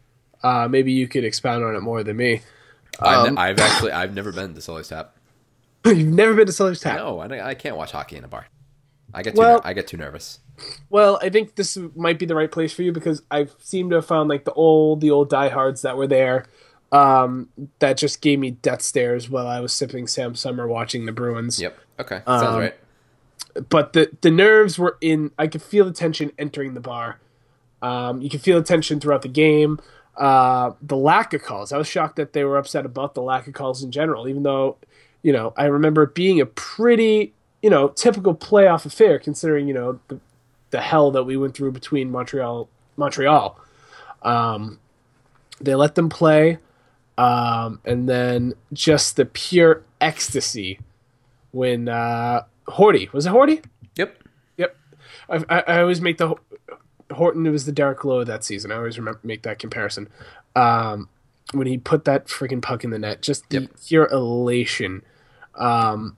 Uh, 0.46 0.68
maybe 0.68 0.92
you 0.92 1.08
could 1.08 1.24
expound 1.24 1.64
on 1.64 1.76
it 1.76 1.82
more 1.82 2.04
than 2.04 2.18
me. 2.18 2.42
I've, 3.00 3.28
Um, 3.30 3.38
I've 3.38 3.60
actually 3.60 3.92
I've 3.92 4.14
never 4.14 4.32
been 4.32 4.54
to 4.54 4.62
Sully's 4.62 4.88
Tap. 4.90 5.16
You've 5.86 6.08
never 6.08 6.34
been 6.36 6.46
to 6.46 6.52
Sully's 6.54 6.80
Tap? 6.80 6.98
No, 6.98 7.20
I, 7.20 7.50
I 7.50 7.54
can't 7.56 7.76
watch 7.78 7.92
hockey 7.92 8.16
in 8.18 8.24
a 8.24 8.28
bar. 8.28 8.46
I 9.14 9.24
get 9.24 9.34
too 9.36 9.40
Well- 9.42 9.62
I 9.64 9.74
get 9.74 9.88
too 9.88 9.98
nervous. 9.98 10.40
Well, 10.90 11.20
I 11.22 11.30
think 11.30 11.56
this 11.56 11.78
might 11.96 12.18
be 12.20 12.26
the 12.26 12.36
right 12.36 12.50
place 12.52 12.72
for 12.72 12.82
you 12.84 12.94
because 12.94 13.22
I 13.30 13.48
seem 13.60 13.90
to 13.90 13.98
have 13.98 14.06
found 14.06 14.30
like 14.30 14.46
the 14.46 14.54
old 14.54 15.02
the 15.02 15.12
old 15.12 15.30
diehards 15.30 15.82
that 15.82 15.98
were 15.98 16.08
there. 16.08 16.46
Um, 16.94 17.50
that 17.80 17.98
just 17.98 18.22
gave 18.22 18.40
me 18.40 18.52
death 18.52 18.82
stares 18.82 19.30
while 19.30 19.48
I 19.48 19.60
was 19.60 19.74
sipping 19.74 20.08
Sam 20.08 20.34
Summer 20.36 20.66
watching 20.68 21.06
the 21.08 21.12
Bruins. 21.12 21.60
Yep. 21.60 21.78
Okay. 22.00 22.22
Sounds 22.26 22.44
Um, 22.44 22.60
right. 22.60 22.76
But 23.68 23.92
the 23.94 24.12
the 24.22 24.32
nerves 24.32 24.78
were 24.80 24.98
in. 25.02 25.32
I 25.38 25.48
could 25.48 25.62
feel 25.62 25.84
the 25.86 25.92
tension 25.92 26.32
entering 26.38 26.74
the 26.74 26.80
bar. 26.80 27.20
Um, 27.82 28.22
you 28.22 28.30
could 28.30 28.42
feel 28.42 28.58
the 28.60 28.66
tension 28.66 29.00
throughout 29.02 29.24
the 29.24 29.28
game. 29.28 29.80
Uh, 30.18 30.72
the 30.82 30.96
lack 30.96 31.34
of 31.34 31.44
calls. 31.44 31.72
I 31.72 31.78
was 31.78 31.88
shocked 31.88 32.16
that 32.16 32.34
they 32.34 32.44
were 32.44 32.58
upset 32.58 32.86
about 32.86 33.16
the 33.16 33.22
lack 33.22 33.48
of 33.48 33.54
calls 33.54 33.84
in 33.84 33.92
general. 33.92 34.28
Even 34.28 34.44
though, 34.44 34.78
you 35.22 35.34
know, 35.34 35.54
I 35.58 35.66
remember 35.66 36.04
it 36.04 36.16
being 36.16 36.40
a 36.40 36.46
pretty 36.46 37.34
you 37.62 37.70
know 37.70 37.90
typical 37.90 38.36
playoff 38.36 38.86
affair 38.86 39.18
considering 39.18 39.68
you 39.68 39.74
know 39.74 40.00
the 40.08 40.20
the 40.70 40.82
hell 40.82 41.12
that 41.12 41.24
we 41.24 41.38
went 41.38 41.56
through 41.56 41.72
between 41.72 42.12
Montreal 42.12 42.70
Montreal. 42.98 43.60
Um, 44.22 44.80
they 45.62 45.76
let 45.76 45.96
them 45.96 46.10
play, 46.10 46.60
um, 47.18 47.80
and 47.86 48.10
then 48.10 48.54
just 48.74 49.16
the 49.16 49.26
pure 49.26 49.84
ecstasy 50.02 50.80
when 51.52 51.88
uh, 51.88 52.44
Horty 52.68 53.12
was 53.14 53.26
it 53.26 53.32
Horty? 53.32 53.64
Yep. 53.96 54.24
Yep. 54.58 54.78
I, 55.30 55.44
I, 55.50 55.60
I 55.62 55.82
always 55.82 56.02
make 56.02 56.18
the 56.18 56.36
Horton. 57.16 57.46
It 57.46 57.52
was 57.52 57.66
the 57.66 57.72
Derek 57.72 58.04
Lowe 58.06 58.24
that 58.24 58.44
season. 58.44 58.72
I 58.72 58.76
always 58.76 58.98
remember 58.98 59.20
make 59.24 59.42
that 59.44 59.60
comparison. 59.60 60.08
Um, 60.56 61.10
when 61.54 61.68
he 61.68 61.78
put 61.78 62.06
that 62.06 62.28
freaking 62.28 62.62
puck 62.62 62.84
in 62.84 62.90
the 62.92 63.00
net, 63.00 63.22
just 63.22 63.50
the 63.50 63.62
Yep. 63.62 63.72
pure 63.88 64.08
elation. 64.12 65.04
Um, 65.56 66.18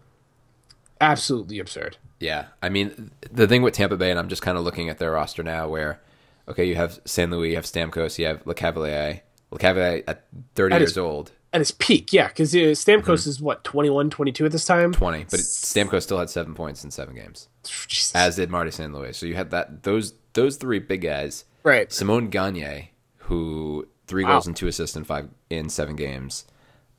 absolutely 1.00 1.60
absurd. 1.60 1.98
Yeah, 2.20 2.46
I 2.62 2.70
mean 2.70 3.12
the 3.32 3.48
thing 3.48 3.62
with 3.62 3.74
Tampa 3.76 3.98
Bay, 3.98 4.10
and 4.10 4.20
I'm 4.20 4.30
just 4.30 4.42
kind 4.42 4.58
of 4.58 4.64
looking 4.64 4.90
at 4.90 4.98
their 4.98 5.12
roster 5.12 5.44
now, 5.44 5.68
where 5.68 6.00
okay, 6.48 6.66
you 6.66 6.76
have 6.76 7.00
St. 7.06 7.30
Louis, 7.32 7.50
you 7.50 7.56
have 7.56 7.66
Stamkos, 7.66 8.18
you 8.18 8.26
have 8.26 8.44
Lecavalier. 8.46 9.22
Lecavalier 9.52 10.04
at 10.08 10.26
30 10.56 10.76
At 10.76 10.82
years 10.82 10.92
his- 10.92 10.98
old, 10.98 11.32
at 11.54 11.62
his 11.62 11.72
peak, 11.72 12.12
yeah, 12.12 12.28
because 12.28 12.54
uh, 12.56 12.74
Stamkos 12.76 13.28
is 13.28 13.40
what 13.40 13.64
21, 13.64 14.10
22 14.10 14.46
at 14.46 14.52
this 14.52 14.66
time. 14.66 14.92
twenty, 14.94 15.24
but 15.26 15.36
it, 15.40 15.44
Stamkos 15.44 16.04
still 16.04 16.18
had 16.20 16.30
seven 16.30 16.54
points 16.56 16.84
in 16.84 16.92
seven 16.92 17.16
games, 17.16 17.48
Jesus. 17.88 18.14
as 18.16 18.36
did 18.36 18.50
Marty 18.50 18.72
St. 18.72 18.92
Louis. 18.94 19.16
So 19.16 19.26
you 19.26 19.36
had 19.36 19.52
that 19.52 19.84
those 19.84 20.14
those 20.38 20.56
three 20.56 20.80
big 20.80 21.02
guys. 21.02 21.44
right. 21.64 21.92
Simon 21.92 22.30
Gagne, 22.30 22.92
who 23.18 23.88
three 24.08 24.24
Wow. 24.24 24.32
goals 24.32 24.48
and 24.48 24.56
two 24.56 24.68
assists 24.68 24.96
in 24.96 25.04
five 25.04 25.28
in 25.50 25.68
seven 25.70 25.96
games. 25.98 26.46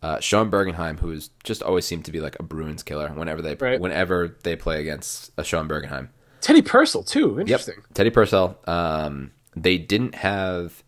Uh, 0.02 0.20
Sean 0.20 0.50
Bergenheim, 0.50 0.98
who 1.00 1.18
just 1.42 1.62
always 1.62 1.84
seemed 1.84 2.04
to 2.04 2.12
be 2.12 2.20
like 2.20 2.36
a 2.38 2.42
Bruins 2.42 2.82
killer 2.84 3.08
whenever 3.08 3.40
they 3.42 3.54
Right. 3.54 3.80
whenever 3.80 4.36
they 4.42 4.54
play 4.54 4.80
against 4.80 5.32
a 5.36 5.42
Sean 5.42 5.66
Bergenheim. 5.68 6.08
Teddy 6.40 6.62
Purcell 6.62 7.02
too. 7.02 7.30
Yep. 7.38 7.40
Interesting. 7.48 7.74
Teddy 7.94 8.10
Purcell. 8.10 8.58
Um, 8.66 9.32
they 9.56 9.76
didn't 9.78 10.14
have 10.16 10.84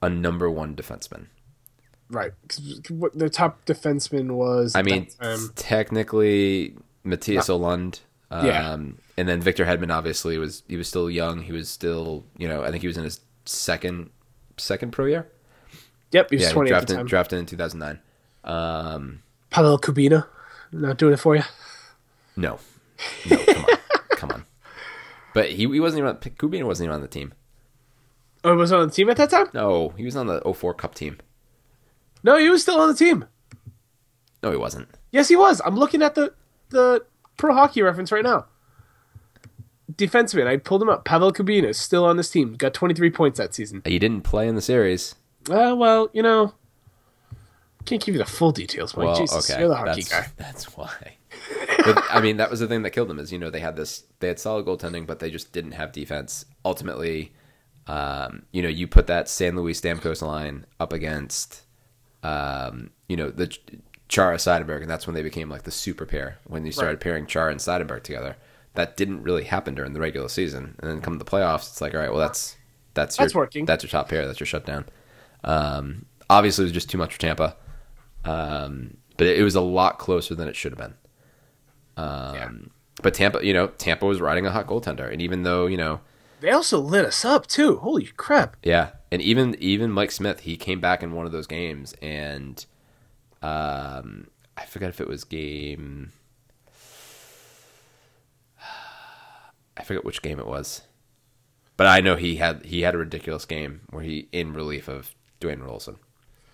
a 0.00 0.08
number 0.08 0.50
one 0.50 0.74
defenseman. 0.76 1.26
Right. 2.10 2.32
what 2.88 3.18
their 3.18 3.28
top 3.28 3.64
defenseman 3.66 4.32
was. 4.32 4.74
I 4.76 4.82
mean, 4.82 5.08
technically 5.56 6.76
Mattias 7.04 7.48
Ohlund. 7.48 8.00
Um, 8.30 8.46
Yeah. 8.46 8.76
And 9.16 9.28
then 9.28 9.40
Victor 9.40 9.64
Hedman 9.64 9.92
obviously 9.92 10.38
was 10.38 10.62
he 10.68 10.76
was 10.76 10.88
still 10.88 11.08
young. 11.10 11.42
He 11.42 11.52
was 11.52 11.68
still 11.68 12.24
you 12.36 12.48
know 12.48 12.62
I 12.64 12.70
think 12.70 12.80
he 12.82 12.86
was 12.88 12.96
in 12.96 13.04
his 13.04 13.20
second 13.44 14.10
second 14.56 14.92
pro 14.92 15.06
year. 15.06 15.28
yep, 16.12 16.30
he 16.30 16.36
was 16.36 16.44
Yeah, 16.44 16.50
twenty 16.52 16.70
at 16.72 16.80
the 16.80 16.86
drafted 16.86 16.96
time. 16.96 17.06
drafted 17.06 17.38
in 17.38 17.46
two 17.46 17.56
thousand 17.56 17.80
nine. 17.80 18.00
Um, 18.44 19.22
Pavel 19.50 19.78
Kubina, 19.78 20.26
not 20.72 20.98
doing 20.98 21.14
it 21.14 21.18
for 21.20 21.36
you. 21.36 21.42
no, 22.36 22.58
no, 23.30 23.36
come 23.36 23.64
on, 23.64 23.76
come 24.16 24.30
on. 24.32 24.44
But 25.32 25.50
he, 25.50 25.66
he 25.68 25.80
wasn't 25.80 25.98
even 26.00 26.10
on, 26.10 26.16
Kubina 26.16 26.64
wasn't 26.64 26.86
even 26.86 26.94
on 26.96 27.00
the 27.00 27.08
team. 27.08 27.32
Oh, 28.44 28.52
he 28.52 28.56
was 28.58 28.72
on 28.72 28.86
the 28.88 28.92
team 28.94 29.08
at 29.10 29.16
that 29.16 29.30
time? 29.30 29.46
No, 29.54 29.88
he 29.96 30.04
was 30.04 30.14
on 30.16 30.26
the 30.26 30.40
04 30.52 30.74
Cup 30.74 30.94
team. 30.94 31.18
No, 32.22 32.36
he 32.36 32.50
was 32.50 32.60
still 32.62 32.78
on 32.78 32.88
the 32.88 32.94
team. 32.94 33.24
No, 34.42 34.50
he 34.50 34.56
wasn't. 34.58 34.88
Yes, 35.12 35.28
he 35.28 35.36
was. 35.36 35.62
I'm 35.64 35.76
looking 35.76 36.02
at 36.02 36.14
the 36.14 36.34
the 36.68 37.04
pro 37.38 37.54
hockey 37.54 37.80
reference 37.82 38.12
right 38.12 38.22
now. 38.22 38.46
Defenseman, 39.92 40.46
I 40.46 40.56
pulled 40.56 40.82
him 40.82 40.88
up. 40.88 41.04
Pavel 41.04 41.32
Kubina 41.32 41.68
is 41.68 41.78
still 41.78 42.04
on 42.04 42.16
this 42.16 42.30
team. 42.30 42.54
Got 42.54 42.74
23 42.74 43.10
points 43.10 43.38
that 43.38 43.54
season. 43.54 43.82
He 43.84 43.98
didn't 43.98 44.22
play 44.22 44.48
in 44.48 44.54
the 44.54 44.62
series. 44.62 45.14
Uh, 45.50 45.74
well, 45.76 46.08
you 46.12 46.22
know, 46.22 46.54
can't 47.84 48.02
give 48.02 48.14
you 48.14 48.18
the 48.18 48.24
full 48.24 48.50
details, 48.52 48.96
Mike. 48.96 49.06
Well, 49.06 49.16
Jesus, 49.16 49.50
okay, 49.50 49.60
you're 49.60 49.68
the 49.68 49.76
hockey 49.76 50.02
that's, 50.02 50.08
guy. 50.08 50.26
That's 50.38 50.76
why. 50.76 51.16
but, 51.84 52.02
I 52.10 52.20
mean, 52.20 52.38
that 52.38 52.50
was 52.50 52.60
the 52.60 52.66
thing 52.66 52.82
that 52.82 52.90
killed 52.90 53.08
them. 53.08 53.18
Is 53.18 53.30
you 53.30 53.38
know 53.38 53.50
they 53.50 53.60
had 53.60 53.76
this, 53.76 54.04
they 54.20 54.28
had 54.28 54.38
solid 54.38 54.64
goaltending, 54.64 55.06
but 55.06 55.18
they 55.18 55.30
just 55.30 55.52
didn't 55.52 55.72
have 55.72 55.92
defense. 55.92 56.46
Ultimately, 56.64 57.32
um, 57.86 58.44
you 58.52 58.62
know, 58.62 58.68
you 58.68 58.86
put 58.86 59.06
that 59.08 59.28
St. 59.28 59.54
Louis 59.54 59.78
Stamkos 59.78 60.22
line 60.22 60.64
up 60.80 60.92
against, 60.92 61.62
um, 62.22 62.90
you 63.08 63.16
know, 63.16 63.30
the 63.30 63.54
Chara 64.08 64.36
Seidenberg, 64.36 64.80
and 64.80 64.90
that's 64.90 65.06
when 65.06 65.14
they 65.14 65.22
became 65.22 65.50
like 65.50 65.64
the 65.64 65.70
super 65.70 66.06
pair. 66.06 66.38
When 66.46 66.64
you 66.64 66.72
started 66.72 66.92
Right. 66.92 67.00
pairing 67.00 67.26
Chara 67.26 67.50
and 67.50 67.60
Seidenberg 67.60 68.02
together, 68.02 68.36
that 68.74 68.96
didn't 68.96 69.22
really 69.22 69.44
happen 69.44 69.74
during 69.74 69.92
the 69.92 70.00
regular 70.00 70.28
season. 70.28 70.74
And 70.78 70.90
then 70.90 71.00
come 71.00 71.18
the 71.18 71.24
playoffs, 71.24 71.70
it's 71.70 71.80
like, 71.80 71.94
all 71.94 72.00
right, 72.00 72.10
well, 72.10 72.20
that's 72.20 72.56
that's 72.94 73.18
your, 73.18 73.24
That's 73.24 73.34
working. 73.34 73.64
That's 73.64 73.82
your 73.82 73.90
top 73.90 74.08
pair. 74.08 74.26
That's 74.26 74.40
your 74.40 74.46
shutdown. 74.46 74.86
Um, 75.42 76.06
obviously, 76.30 76.62
it 76.62 76.66
was 76.66 76.72
just 76.72 76.90
too 76.90 76.98
much 76.98 77.12
for 77.14 77.20
Tampa. 77.20 77.56
Um, 78.24 78.96
but 79.16 79.26
it 79.26 79.42
was 79.42 79.54
a 79.54 79.60
lot 79.60 79.98
closer 79.98 80.34
than 80.34 80.48
it 80.48 80.56
should 80.56 80.72
have 80.72 80.78
been. 80.78 80.94
Um, 81.96 82.34
Yeah. 82.34 82.50
But 83.02 83.14
Tampa, 83.14 83.44
you 83.44 83.52
know, 83.52 83.66
Tampa 83.66 84.06
was 84.06 84.20
riding 84.20 84.46
a 84.46 84.52
hot 84.52 84.68
goaltender, 84.68 85.12
and 85.12 85.20
even 85.20 85.42
though 85.42 85.66
you 85.66 85.76
know, 85.76 86.00
They 86.40 86.50
also 86.50 86.78
lit 86.78 87.04
us 87.04 87.24
up 87.24 87.46
too. 87.46 87.78
Holy 87.78 88.04
crap! 88.16 88.56
yeah, 88.62 88.90
and 89.10 89.20
even 89.20 89.56
even 89.58 89.90
Mike 89.90 90.12
Smith, 90.12 90.40
he 90.40 90.56
came 90.56 90.80
back 90.80 91.02
in 91.02 91.12
one 91.12 91.26
of 91.26 91.32
those 91.32 91.48
games, 91.48 91.94
and 92.00 92.64
um, 93.42 94.28
I 94.56 94.64
forget 94.66 94.90
if 94.90 95.00
it 95.00 95.08
was 95.08 95.24
game. 95.24 96.12
Forget 99.84 100.04
which 100.04 100.22
game 100.22 100.38
it 100.38 100.46
was, 100.46 100.82
but 101.76 101.86
I 101.86 102.00
know 102.00 102.16
he 102.16 102.36
had 102.36 102.64
he 102.64 102.82
had 102.82 102.94
a 102.94 102.98
ridiculous 102.98 103.44
game 103.44 103.82
where 103.90 104.02
he 104.02 104.28
in 104.32 104.52
relief 104.52 104.88
of 104.88 105.14
Dwayne 105.40 105.58
Roloson. 105.60 105.96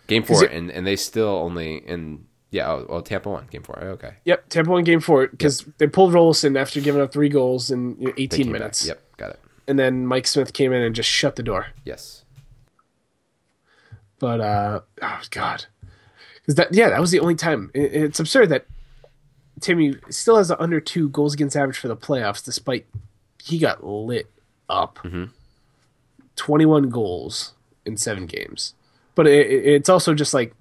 Game 0.06 0.22
four, 0.24 0.44
it- 0.44 0.52
and 0.52 0.70
and 0.70 0.86
they 0.86 0.96
still 0.96 1.28
only 1.28 1.76
in 1.76 2.26
yeah, 2.52 2.68
oh, 2.68 2.84
well, 2.88 3.02
Tampa 3.02 3.30
won 3.30 3.46
game 3.48 3.62
four. 3.62 3.78
Okay, 3.80 4.14
Yep, 4.24 4.48
Tampa 4.48 4.70
won 4.72 4.82
game 4.82 4.98
four 5.00 5.28
because 5.28 5.64
they 5.78 5.86
pulled 5.86 6.12
Roloson 6.12 6.58
after 6.58 6.80
giving 6.80 7.00
up 7.00 7.12
three 7.12 7.28
goals 7.28 7.70
in 7.70 7.96
you 8.00 8.08
know, 8.08 8.14
18 8.16 8.28
came 8.28 8.46
back. 8.52 8.60
minutes. 8.60 8.86
Yep, 8.88 9.16
got 9.18 9.30
it. 9.30 9.40
And 9.68 9.78
then 9.78 10.04
Mike 10.04 10.26
Smith 10.26 10.52
came 10.52 10.72
in 10.72 10.82
and 10.82 10.92
just 10.94 11.08
shut 11.08 11.36
the 11.36 11.44
door. 11.44 11.68
Yes. 11.84 12.24
But 14.18 14.40
uh, 14.40 14.80
oh 15.00 15.20
god, 15.30 15.66
because 16.34 16.56
that 16.56 16.74
yeah, 16.74 16.90
that 16.90 17.00
was 17.00 17.10
the 17.10 17.20
only 17.20 17.36
time. 17.36 17.70
It, 17.72 17.92
it's 17.94 18.20
absurd 18.20 18.48
that 18.50 18.66
Timmy 19.60 19.94
still 20.10 20.36
has 20.36 20.48
the 20.48 20.60
under 20.60 20.80
two 20.80 21.08
goals 21.10 21.32
against 21.34 21.56
average 21.56 21.78
for 21.78 21.88
the 21.88 21.96
playoffs, 21.96 22.44
despite 22.44 22.86
he 23.42 23.58
got 23.58 23.84
lit 23.84 24.30
up. 24.68 24.98
Twenty-one 26.36 26.88
goals 26.90 27.52
in 27.84 27.96
seven 27.96 28.26
games, 28.26 28.74
but 29.14 29.26
it, 29.26 29.46
it- 29.50 29.66
it's 29.66 29.88
also 29.88 30.14
just 30.14 30.32
like 30.32 30.54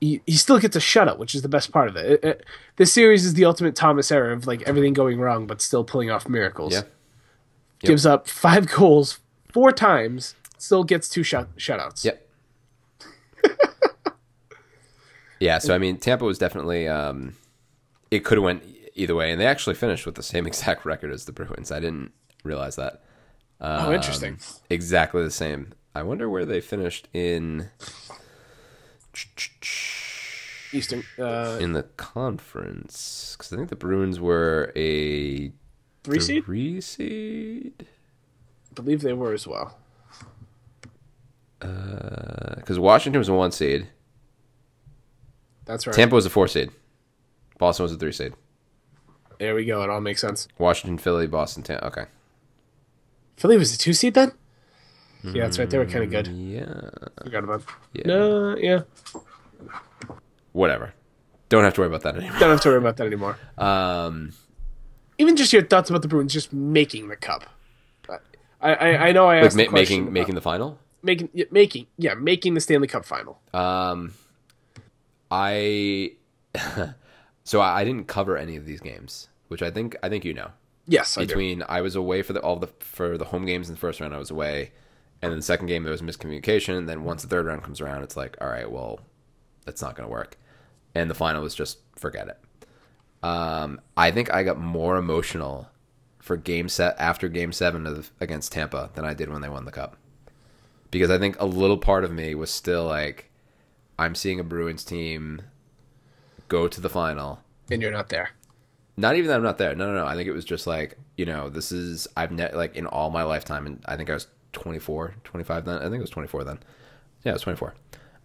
he, 0.00 0.22
he 0.24 0.32
still 0.32 0.58
gets 0.58 0.76
a 0.76 0.78
shutout, 0.78 1.18
which 1.18 1.34
is 1.34 1.42
the 1.42 1.48
best 1.48 1.72
part 1.72 1.88
of 1.88 1.96
it. 1.96 2.24
It- 2.24 2.44
This 2.76 2.90
series 2.92 3.26
is 3.26 3.34
the 3.34 3.44
ultimate 3.44 3.74
Thomas 3.74 4.10
era 4.10 4.32
of 4.34 4.46
like 4.46 4.62
everything 4.62 4.94
going 4.94 5.20
wrong, 5.20 5.46
but 5.46 5.60
still 5.60 5.84
pulling 5.84 6.10
off 6.10 6.26
miracles. 6.28 6.72
Yeah. 6.72 6.82
Gives 7.80 8.06
up 8.06 8.28
five 8.28 8.66
goals 8.76 9.18
four 9.52 9.72
times, 9.72 10.34
still 10.56 10.84
gets 10.84 11.08
two 11.08 11.22
shut 11.22 11.54
shutouts. 11.56 12.02
Yep. 12.04 12.26
yeah, 15.40 15.58
so 15.58 15.74
I 15.74 15.78
mean, 15.78 15.96
Tampa 15.98 16.24
was 16.24 16.38
definitely 16.38 16.86
um, 16.88 17.34
it 18.10 18.20
could 18.24 18.38
have 18.38 18.44
went 18.44 18.62
either 19.00 19.14
way, 19.14 19.30
and 19.30 19.40
they 19.40 19.46
actually 19.46 19.74
finished 19.74 20.06
with 20.06 20.14
the 20.14 20.22
same 20.22 20.46
exact 20.46 20.84
record 20.84 21.12
as 21.12 21.24
the 21.24 21.32
Bruins. 21.32 21.72
I 21.72 21.80
didn't 21.80 22.12
realize 22.44 22.76
that. 22.76 23.02
Oh, 23.60 23.92
interesting. 23.92 24.34
Um, 24.34 24.38
Exactly 24.70 25.22
the 25.22 25.30
same. 25.30 25.72
I 25.94 26.02
wonder 26.02 26.30
where 26.30 26.46
they 26.46 26.60
finished 26.60 27.08
in 27.12 27.68
Eastern. 30.72 31.02
Uh, 31.18 31.58
in 31.60 31.72
the 31.72 31.82
conference 31.82 33.34
because 33.36 33.52
I 33.52 33.56
think 33.56 33.68
the 33.68 33.76
Bruins 33.76 34.20
were 34.20 34.72
a 34.76 35.52
three 36.04 36.20
seed? 36.20 36.44
three 36.44 36.80
seed. 36.80 37.86
I 38.70 38.74
believe 38.74 39.00
they 39.02 39.12
were 39.12 39.32
as 39.34 39.46
well. 39.46 39.76
Because 41.58 42.78
Washington 42.78 43.18
was 43.18 43.28
a 43.28 43.34
one 43.34 43.52
seed, 43.52 43.88
That's 45.66 45.86
right. 45.86 45.94
Tampa 45.94 46.14
was 46.14 46.24
a 46.24 46.30
four 46.30 46.48
seed, 46.48 46.70
Boston 47.58 47.82
was 47.82 47.92
a 47.92 47.98
three 47.98 48.12
seed. 48.12 48.32
There 49.40 49.54
we 49.56 49.64
go. 49.64 49.82
It 49.82 49.90
all 49.90 50.00
makes 50.00 50.20
sense. 50.20 50.46
Washington, 50.58 50.98
Philly, 50.98 51.26
Boston, 51.26 51.62
Tampa. 51.64 51.86
Okay. 51.88 52.04
Philly 53.36 53.56
was 53.56 53.74
a 53.74 53.78
two 53.78 53.92
seed 53.94 54.14
then. 54.14 54.30
Yeah, 55.24 55.44
that's 55.44 55.58
right. 55.58 55.68
They 55.68 55.78
were 55.78 55.86
kind 55.86 56.04
of 56.04 56.10
good. 56.10 56.28
Yeah. 56.28 56.90
Forgot 57.22 57.44
about. 57.44 57.62
Yeah. 57.94 58.02
No, 58.06 58.56
yeah. 58.56 58.82
Whatever. 60.52 60.92
Don't 61.48 61.64
have 61.64 61.74
to 61.74 61.80
worry 61.80 61.88
about 61.88 62.02
that 62.02 62.16
anymore. 62.16 62.38
Don't 62.38 62.50
have 62.50 62.60
to 62.60 62.68
worry 62.68 62.78
about 62.78 62.96
that 62.98 63.06
anymore. 63.06 63.36
Um, 63.58 64.32
Even 65.18 65.36
just 65.36 65.52
your 65.52 65.62
thoughts 65.62 65.90
about 65.90 66.02
the 66.02 66.08
Bruins 66.08 66.32
just 66.32 66.52
making 66.52 67.08
the 67.08 67.16
cup. 67.16 67.44
I 68.62 68.74
I, 68.74 69.08
I 69.08 69.12
know 69.12 69.26
I 69.26 69.36
like 69.36 69.46
asked 69.46 69.56
ma- 69.56 69.64
the 69.64 69.70
making 69.70 70.02
about- 70.02 70.12
making 70.12 70.34
the 70.34 70.40
final. 70.42 70.78
making 71.02 71.30
yeah, 71.32 71.46
making 71.50 71.86
yeah 71.96 72.12
making 72.12 72.52
the 72.52 72.60
Stanley 72.60 72.88
Cup 72.88 73.06
final. 73.06 73.40
Um, 73.54 74.12
I 75.30 76.12
so 77.44 77.60
I, 77.60 77.80
I 77.80 77.84
didn't 77.84 78.06
cover 78.06 78.36
any 78.36 78.56
of 78.56 78.66
these 78.66 78.80
games, 78.80 79.28
which 79.50 79.62
I 79.62 79.70
think 79.70 79.96
I 80.00 80.08
think 80.08 80.24
you 80.24 80.32
know. 80.32 80.52
Yes, 80.86 81.18
I 81.18 81.22
do. 81.22 81.26
Between 81.26 81.64
I 81.68 81.80
was 81.80 81.96
away 81.96 82.22
for 82.22 82.32
the 82.32 82.40
all 82.40 82.56
the 82.56 82.68
for 82.78 83.18
the 83.18 83.26
home 83.26 83.44
games 83.44 83.68
in 83.68 83.74
the 83.74 83.80
first 83.80 84.00
round, 84.00 84.14
I 84.14 84.18
was 84.18 84.30
away, 84.30 84.70
and 85.20 85.32
then 85.32 85.38
the 85.38 85.44
second 85.44 85.66
game 85.66 85.82
there 85.82 85.90
was 85.90 86.02
miscommunication. 86.02 86.78
And 86.78 86.88
then 86.88 87.02
once 87.02 87.22
the 87.22 87.28
third 87.28 87.46
round 87.46 87.64
comes 87.64 87.80
around, 87.80 88.04
it's 88.04 88.16
like, 88.16 88.36
all 88.40 88.48
right, 88.48 88.70
well, 88.70 89.00
that's 89.64 89.82
not 89.82 89.96
going 89.96 90.08
to 90.08 90.12
work. 90.12 90.38
And 90.94 91.10
the 91.10 91.14
final 91.14 91.42
was 91.42 91.54
just 91.54 91.78
forget 91.96 92.28
it. 92.28 92.38
Um, 93.24 93.80
I 93.96 94.12
think 94.12 94.32
I 94.32 94.44
got 94.44 94.58
more 94.58 94.96
emotional 94.96 95.68
for 96.20 96.36
game 96.36 96.68
set 96.68 96.94
after 96.98 97.28
game 97.28 97.52
seven 97.52 97.86
of 97.88 98.12
against 98.20 98.52
Tampa 98.52 98.90
than 98.94 99.04
I 99.04 99.14
did 99.14 99.30
when 99.30 99.42
they 99.42 99.48
won 99.48 99.64
the 99.64 99.72
cup. 99.72 99.96
Because 100.92 101.10
I 101.10 101.18
think 101.18 101.40
a 101.40 101.44
little 101.44 101.78
part 101.78 102.04
of 102.04 102.12
me 102.12 102.34
was 102.36 102.50
still 102.50 102.84
like, 102.84 103.30
I'm 103.98 104.14
seeing 104.14 104.38
a 104.38 104.44
Bruins 104.44 104.84
team 104.84 105.42
go 106.48 106.68
to 106.68 106.80
the 106.80 106.88
final. 106.88 107.40
And 107.70 107.82
you're 107.82 107.92
not 107.92 108.10
there. 108.10 108.30
Not 109.00 109.16
even 109.16 109.28
that 109.28 109.36
I'm 109.36 109.42
not 109.42 109.56
there. 109.56 109.74
No, 109.74 109.86
no, 109.86 110.00
no. 110.00 110.06
I 110.06 110.14
think 110.14 110.28
it 110.28 110.32
was 110.32 110.44
just 110.44 110.66
like, 110.66 110.98
you 111.16 111.24
know, 111.24 111.48
this 111.48 111.72
is, 111.72 112.06
I've 112.18 112.30
net, 112.30 112.54
like 112.54 112.76
in 112.76 112.86
all 112.86 113.08
my 113.08 113.22
lifetime, 113.22 113.66
and 113.66 113.82
I 113.86 113.96
think 113.96 114.10
I 114.10 114.14
was 114.14 114.26
24, 114.52 115.14
25 115.24 115.64
then. 115.64 115.78
I 115.78 115.82
think 115.84 115.94
it 115.94 116.00
was 116.00 116.10
24 116.10 116.44
then. 116.44 116.58
Yeah, 117.24 117.30
it 117.30 117.34
was 117.34 117.42
24. 117.42 117.74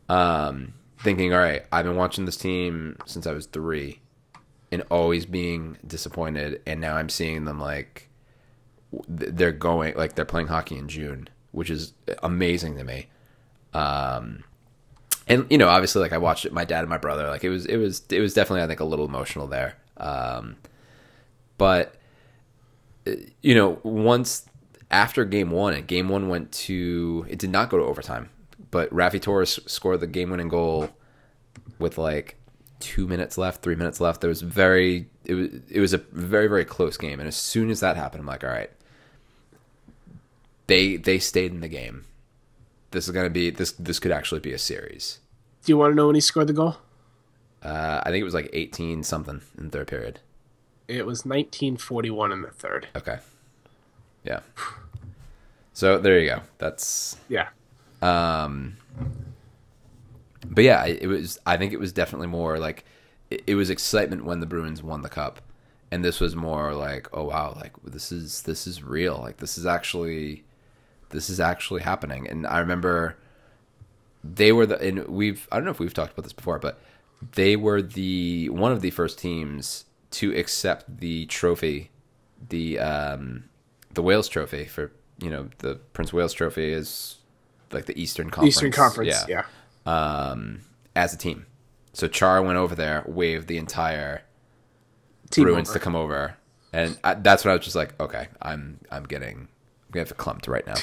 Um, 0.09 0.73
thinking, 0.99 1.33
all 1.33 1.39
right, 1.39 1.63
I've 1.71 1.85
been 1.85 1.95
watching 1.95 2.25
this 2.25 2.35
team 2.35 2.97
since 3.05 3.25
I 3.25 3.31
was 3.31 3.45
three 3.45 4.01
and 4.69 4.83
always 4.91 5.25
being 5.25 5.77
disappointed. 5.87 6.61
And 6.67 6.81
now 6.81 6.97
I'm 6.97 7.09
seeing 7.09 7.45
them 7.45 7.59
like, 7.59 8.09
they're 9.07 9.53
going, 9.53 9.95
like 9.95 10.15
they're 10.15 10.25
playing 10.25 10.47
hockey 10.47 10.77
in 10.77 10.89
June, 10.89 11.29
which 11.51 11.69
is 11.69 11.93
amazing 12.21 12.75
to 12.77 12.83
me. 12.83 13.07
Um, 13.73 14.43
and 15.25 15.47
you 15.49 15.57
know, 15.57 15.69
obviously, 15.69 16.01
like 16.01 16.13
I 16.13 16.17
watched 16.17 16.45
it, 16.45 16.51
my 16.51 16.65
dad 16.65 16.81
and 16.81 16.89
my 16.89 16.97
brother. 16.97 17.27
Like 17.27 17.45
it 17.45 17.49
was, 17.49 17.65
it 17.65 17.77
was, 17.77 18.03
it 18.09 18.19
was 18.19 18.33
definitely, 18.33 18.63
I 18.63 18.67
think, 18.67 18.81
a 18.81 18.85
little 18.85 19.05
emotional 19.05 19.47
there. 19.47 19.75
Um, 19.97 20.57
but 21.57 21.95
uh, 23.07 23.11
you 23.41 23.55
know, 23.55 23.79
once 23.83 24.45
after 24.91 25.25
game 25.25 25.51
one, 25.51 25.73
and 25.73 25.87
game 25.87 26.09
one 26.09 26.29
went 26.29 26.51
to, 26.51 27.25
it 27.29 27.39
did 27.39 27.49
not 27.49 27.69
go 27.69 27.77
to 27.77 27.83
overtime, 27.83 28.29
but 28.71 28.89
Raffi 28.91 29.21
Torres 29.21 29.59
scored 29.65 29.99
the 29.99 30.07
game-winning 30.07 30.47
goal 30.47 30.89
with 31.79 31.97
like 31.97 32.37
two 32.79 33.07
minutes 33.07 33.37
left, 33.37 33.61
three 33.61 33.75
minutes 33.75 33.99
left. 33.99 34.21
There 34.21 34.29
was 34.29 34.41
very, 34.41 35.07
it 35.25 35.33
was, 35.33 35.49
it 35.69 35.79
was 35.79 35.93
a 35.93 35.97
very, 35.97 36.47
very 36.47 36.65
close 36.65 36.97
game, 36.97 37.19
and 37.19 37.27
as 37.27 37.35
soon 37.35 37.69
as 37.69 37.79
that 37.79 37.97
happened, 37.97 38.21
I'm 38.21 38.27
like, 38.27 38.43
all 38.43 38.49
right, 38.49 38.69
they 40.67 40.97
they 40.97 41.19
stayed 41.19 41.51
in 41.51 41.61
the 41.61 41.67
game. 41.67 42.05
This 42.91 43.07
is 43.07 43.11
gonna 43.11 43.29
be 43.29 43.49
this. 43.49 43.71
This 43.73 43.99
could 43.99 44.11
actually 44.11 44.39
be 44.39 44.53
a 44.53 44.57
series. 44.57 45.19
Do 45.63 45.71
you 45.71 45.77
want 45.77 45.91
to 45.91 45.95
know 45.95 46.07
when 46.07 46.15
he 46.15 46.21
scored 46.21 46.47
the 46.47 46.53
goal? 46.53 46.77
Uh, 47.65 48.01
I 48.05 48.11
think 48.11 48.21
it 48.21 48.25
was 48.25 48.33
like 48.35 48.49
18 48.53 49.01
something 49.03 49.41
in 49.57 49.65
the 49.65 49.69
third 49.71 49.87
period. 49.87 50.19
It 50.87 51.05
was 51.05 51.25
1941 51.25 52.31
in 52.31 52.41
the 52.43 52.51
third. 52.51 52.87
Okay. 52.95 53.17
Yeah. 54.23 54.41
So 55.73 55.97
there 55.97 56.19
you 56.19 56.29
go. 56.29 56.41
That's 56.59 57.17
Yeah. 57.27 57.47
um 58.01 58.77
but 60.47 60.63
yeah, 60.63 60.85
it 60.85 61.07
was 61.07 61.39
I 61.45 61.57
think 61.57 61.73
it 61.73 61.79
was 61.79 61.91
definitely 61.91 62.27
more 62.27 62.59
like 62.59 62.85
it, 63.31 63.43
it 63.47 63.55
was 63.55 63.69
excitement 63.69 64.25
when 64.25 64.39
the 64.41 64.45
Bruins 64.45 64.83
won 64.83 65.01
the 65.01 65.09
cup. 65.09 65.41
And 65.91 66.03
this 66.03 66.19
was 66.19 66.35
more 66.35 66.73
like, 66.73 67.07
oh 67.13 67.23
wow, 67.25 67.53
like 67.55 67.73
this 67.83 68.11
is 68.11 68.43
this 68.43 68.67
is 68.67 68.83
real. 68.83 69.17
Like 69.17 69.37
this 69.37 69.57
is 69.57 69.65
actually 69.65 70.43
this 71.09 71.29
is 71.29 71.39
actually 71.39 71.81
happening. 71.81 72.27
And 72.27 72.45
I 72.45 72.59
remember 72.59 73.17
they 74.23 74.51
were 74.51 74.65
the 74.65 74.79
and 74.79 75.07
we've 75.07 75.47
I 75.51 75.55
don't 75.57 75.65
know 75.65 75.71
if 75.71 75.79
we've 75.79 75.93
talked 75.93 76.13
about 76.13 76.23
this 76.23 76.33
before, 76.33 76.59
but 76.59 76.79
they 77.33 77.55
were 77.55 77.81
the 77.81 78.49
one 78.49 78.71
of 78.71 78.81
the 78.81 78.91
first 78.91 79.19
teams 79.19 79.85
to 80.11 80.35
accept 80.35 80.99
the 80.99 81.25
trophy, 81.25 81.91
the 82.49 82.79
um 82.79 83.45
the 83.93 84.01
Wales 84.01 84.27
trophy 84.27 84.65
for 84.65 84.91
you 85.19 85.29
know 85.29 85.49
the 85.59 85.75
Prince 85.93 86.13
Wales 86.13 86.33
trophy 86.33 86.71
is 86.71 87.17
like 87.71 87.85
the 87.85 87.99
Eastern 87.99 88.29
Conference. 88.29 88.55
Eastern 88.55 88.71
Conference. 88.71 89.25
Yeah. 89.27 89.43
Um, 89.85 90.61
as 90.95 91.13
a 91.13 91.17
team. 91.17 91.45
So 91.93 92.07
Char 92.07 92.41
went 92.41 92.57
over 92.57 92.75
there, 92.75 93.03
waved 93.07 93.47
the 93.47 93.57
entire 93.57 94.23
Team 95.29 95.45
Bruins 95.45 95.69
over. 95.69 95.79
to 95.79 95.83
come 95.83 95.95
over, 95.95 96.37
and 96.73 96.97
I, 97.03 97.13
that's 97.15 97.45
when 97.45 97.51
I 97.51 97.55
was 97.55 97.63
just 97.63 97.75
like, 97.75 97.99
okay, 97.99 98.27
I'm 98.41 98.79
I'm 98.91 99.03
getting 99.03 99.47
we 99.93 99.99
have 99.99 100.15
clumped 100.17 100.47
right 100.47 100.65
now. 100.67 100.75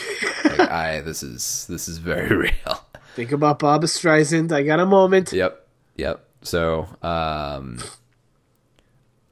like, 0.45 0.61
I 0.71 1.01
this 1.03 1.23
is 1.23 1.67
this 1.69 1.87
is 1.87 1.99
very 1.99 2.35
real. 2.67 2.87
Think 3.15 3.31
about 3.31 3.59
Bob 3.59 3.83
Streisand. 3.83 4.53
I 4.53 4.63
got 4.63 4.81
a 4.81 4.87
moment. 4.87 5.33
Yep. 5.33 5.62
Yep. 5.97 6.25
So, 6.43 6.89
um, 7.03 7.79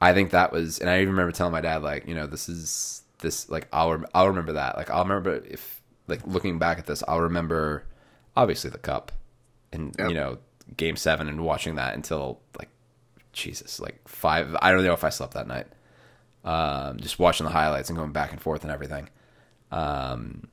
I 0.01 0.13
think 0.15 0.31
that 0.31 0.53
was, 0.53 0.79
and 0.79 0.89
I 0.89 0.97
even 1.01 1.11
remember 1.11 1.33
telling 1.33 1.53
my 1.53 1.61
dad, 1.61 1.83
like, 1.83 2.07
you 2.07 2.15
know, 2.15 2.27
this 2.27 2.49
is 2.49 3.03
this, 3.21 3.49
like, 3.49 3.69
I'll, 3.73 4.03
I'll 4.15 4.29
remember 4.29 4.53
that. 4.55 4.77
Like, 4.77 4.91
I'll 4.91 5.03
remember 5.03 5.35
if, 5.49 5.83
like, 6.07 6.27
looking 6.27 6.59
back 6.59 6.79
at 6.79 6.87
this, 6.87 7.03
I'll 7.09 7.21
remember, 7.21 7.85
obviously, 8.37 8.71
the 8.71 8.79
cup 8.79 9.13
and, 9.73 9.95
Yep. 9.99 10.09
you 10.09 10.15
know, 10.15 10.39
game 10.77 10.97
seven 10.97 11.29
and 11.29 11.45
watching 11.45 11.75
that 11.77 11.95
until, 11.95 12.41
like, 12.59 12.69
Jesus, 13.33 13.79
like 13.79 14.09
five, 14.09 14.57
I 14.61 14.73
don't 14.73 14.85
know 14.85 14.93
if 14.93 15.05
I 15.05 15.09
slept 15.09 15.35
that 15.35 15.47
night. 15.47 15.67
Um, 16.45 16.99
just 16.99 17.19
watching 17.19 17.45
the 17.45 17.53
highlights 17.53 17.91
and 17.91 17.97
going 17.99 18.13
back 18.13 18.33
and 18.33 18.41
forth 18.41 18.63
and 18.63 18.73
everything. 18.73 19.09
Um, 19.71 20.49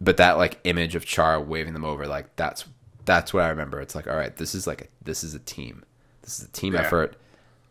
but 0.00 0.16
that 0.18 0.38
like 0.38 0.58
image 0.64 0.94
of 0.94 1.04
Char 1.04 1.40
waving 1.40 1.72
them 1.74 1.84
over, 1.84 2.06
like 2.06 2.34
that's 2.36 2.64
that's 3.08 3.32
what 3.32 3.42
I 3.42 3.48
remember. 3.48 3.80
It's 3.80 3.94
like, 3.94 4.06
all 4.06 4.16
right, 4.16 4.36
this 4.36 4.54
is 4.54 4.66
like 4.66 4.82
a, 4.82 4.86
this 5.02 5.24
is 5.24 5.34
a 5.34 5.38
team. 5.40 5.82
This 6.22 6.38
is 6.38 6.44
a 6.44 6.52
team 6.52 6.74
Yeah. 6.74 6.80
effort. 6.82 7.16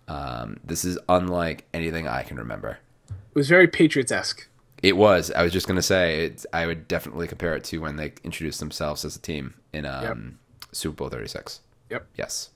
Um, 0.08 0.58
this 0.64 0.84
is 0.84 0.98
unlike 1.08 1.66
anything 1.74 2.08
I 2.08 2.24
can 2.24 2.38
remember. 2.38 2.80
It 3.10 3.36
was 3.36 3.48
very 3.48 3.68
Patriots 3.68 4.12
esque. 4.12 4.48
It 4.82 4.98
was. 4.98 5.32
I 5.32 5.44
was 5.44 5.54
just 5.54 5.68
gonna 5.68 5.82
say. 5.82 6.26
It's, 6.26 6.46
I 6.54 6.66
would 6.66 6.88
definitely 6.88 7.28
compare 7.28 7.56
it 7.56 7.64
to 7.66 7.78
when 7.80 7.98
they 7.98 8.14
introduced 8.24 8.60
themselves 8.60 9.06
as 9.06 9.16
a 9.16 9.20
team 9.20 9.54
in 9.74 9.86
um, 9.86 10.40
Super 10.72 10.96
Bowl 10.96 11.10
Thirty 11.10 11.28
Six. 11.28 11.62
Yep. 11.90 12.08
Yes. 12.16 12.50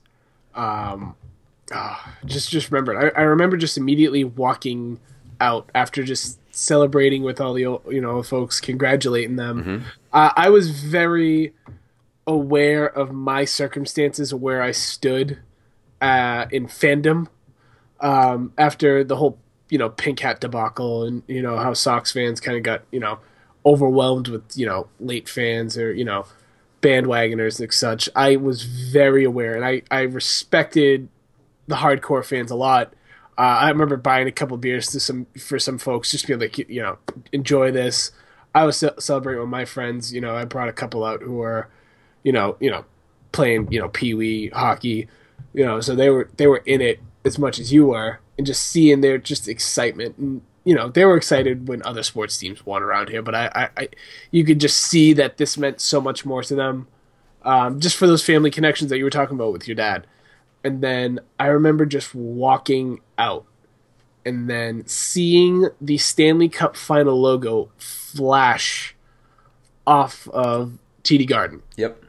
Um, 0.54 1.14
ah, 1.72 2.14
just 2.24 2.50
just 2.50 2.70
remembered. 2.70 3.12
I, 3.16 3.20
I 3.20 3.22
remember 3.24 3.56
just 3.56 3.76
immediately 3.76 4.24
walking 4.24 4.98
out 5.40 5.68
after 5.74 6.02
just 6.04 6.38
celebrating 6.54 7.22
with 7.22 7.40
all 7.40 7.54
the 7.54 7.62
you 7.90 8.00
know 8.00 8.22
folks, 8.22 8.60
congratulating 8.60 9.36
them. 9.36 9.84
Uh, 10.12 10.30
I 10.36 10.48
was 10.50 10.70
very 10.70 11.52
aware 12.26 12.86
of 12.86 13.12
my 13.12 13.44
circumstances, 13.44 14.34
where 14.34 14.62
I 14.62 14.70
stood 14.70 15.38
uh, 16.00 16.46
in 16.50 16.66
fandom 16.66 17.28
um, 18.00 18.52
after 18.58 19.04
the 19.04 19.16
whole 19.16 19.38
you 19.68 19.78
know 19.78 19.88
pink 19.88 20.20
hat 20.20 20.40
debacle, 20.40 21.04
and 21.04 21.22
you 21.26 21.42
know 21.42 21.56
how 21.56 21.72
Sox 21.74 22.12
fans 22.12 22.40
kind 22.40 22.56
of 22.56 22.62
got 22.62 22.82
you 22.90 23.00
know 23.00 23.18
overwhelmed 23.64 24.28
with 24.28 24.42
you 24.54 24.66
know 24.66 24.88
late 24.98 25.28
fans 25.28 25.78
or 25.78 25.92
you 25.92 26.04
know 26.04 26.26
bandwagoners 26.82 27.60
and 27.60 27.72
such. 27.72 28.08
I 28.14 28.36
was 28.36 28.64
very 28.64 29.24
aware, 29.24 29.54
and 29.54 29.64
I 29.64 29.82
I 29.90 30.02
respected 30.02 31.08
the 31.68 31.76
hardcore 31.76 32.24
fans 32.24 32.50
a 32.50 32.56
lot. 32.56 32.92
Uh, 33.38 33.40
I 33.60 33.68
remember 33.70 33.96
buying 33.96 34.28
a 34.28 34.32
couple 34.32 34.56
beers 34.58 34.88
to 34.88 35.00
some 35.00 35.26
for 35.38 35.58
some 35.58 35.78
folks, 35.78 36.10
just 36.10 36.26
to 36.26 36.36
be 36.36 36.44
like, 36.46 36.58
you 36.58 36.82
know, 36.82 36.98
enjoy 37.32 37.70
this. 37.70 38.10
I 38.54 38.64
was 38.64 38.76
ce- 38.76 39.02
celebrating 39.02 39.40
with 39.40 39.48
my 39.48 39.64
friends. 39.64 40.12
You 40.12 40.20
know, 40.20 40.36
I 40.36 40.44
brought 40.44 40.68
a 40.68 40.72
couple 40.72 41.04
out 41.04 41.22
who 41.22 41.34
were, 41.36 41.68
you 42.22 42.32
know, 42.32 42.56
you 42.60 42.70
know, 42.70 42.84
playing, 43.32 43.70
you 43.72 43.80
know, 43.80 43.88
pee 43.88 44.14
wee 44.14 44.48
hockey. 44.48 45.08
You 45.54 45.64
know, 45.64 45.80
so 45.80 45.94
they 45.94 46.10
were 46.10 46.30
they 46.36 46.46
were 46.46 46.62
in 46.64 46.80
it 46.80 47.00
as 47.24 47.38
much 47.38 47.58
as 47.58 47.72
you 47.72 47.86
were, 47.86 48.20
and 48.38 48.46
just 48.46 48.62
seeing 48.62 49.00
their 49.00 49.18
just 49.18 49.48
excitement. 49.48 50.16
And 50.18 50.42
you 50.64 50.74
know, 50.74 50.88
they 50.88 51.04
were 51.04 51.16
excited 51.16 51.68
when 51.68 51.82
other 51.84 52.02
sports 52.02 52.38
teams 52.38 52.64
won 52.64 52.82
around 52.82 53.08
here, 53.08 53.22
but 53.22 53.34
I, 53.34 53.50
I, 53.54 53.68
I 53.82 53.88
you 54.30 54.44
could 54.44 54.60
just 54.60 54.76
see 54.78 55.12
that 55.14 55.36
this 55.36 55.58
meant 55.58 55.80
so 55.80 56.00
much 56.00 56.24
more 56.24 56.42
to 56.42 56.54
them, 56.54 56.86
um, 57.42 57.80
just 57.80 57.96
for 57.96 58.06
those 58.06 58.24
family 58.24 58.50
connections 58.50 58.90
that 58.90 58.98
you 58.98 59.04
were 59.04 59.10
talking 59.10 59.34
about 59.34 59.52
with 59.52 59.66
your 59.66 59.74
dad 59.74 60.06
and 60.64 60.82
then 60.82 61.20
I 61.38 61.46
remember 61.46 61.86
just 61.86 62.14
walking 62.14 63.00
out 63.18 63.44
and 64.24 64.48
then 64.48 64.86
seeing 64.86 65.68
the 65.80 65.98
Stanley 65.98 66.48
Cup 66.48 66.76
final 66.76 67.20
logo 67.20 67.70
flash 67.78 68.94
off 69.86 70.28
of 70.28 70.78
TD 71.02 71.26
Garden 71.26 71.62
Yep. 71.76 72.01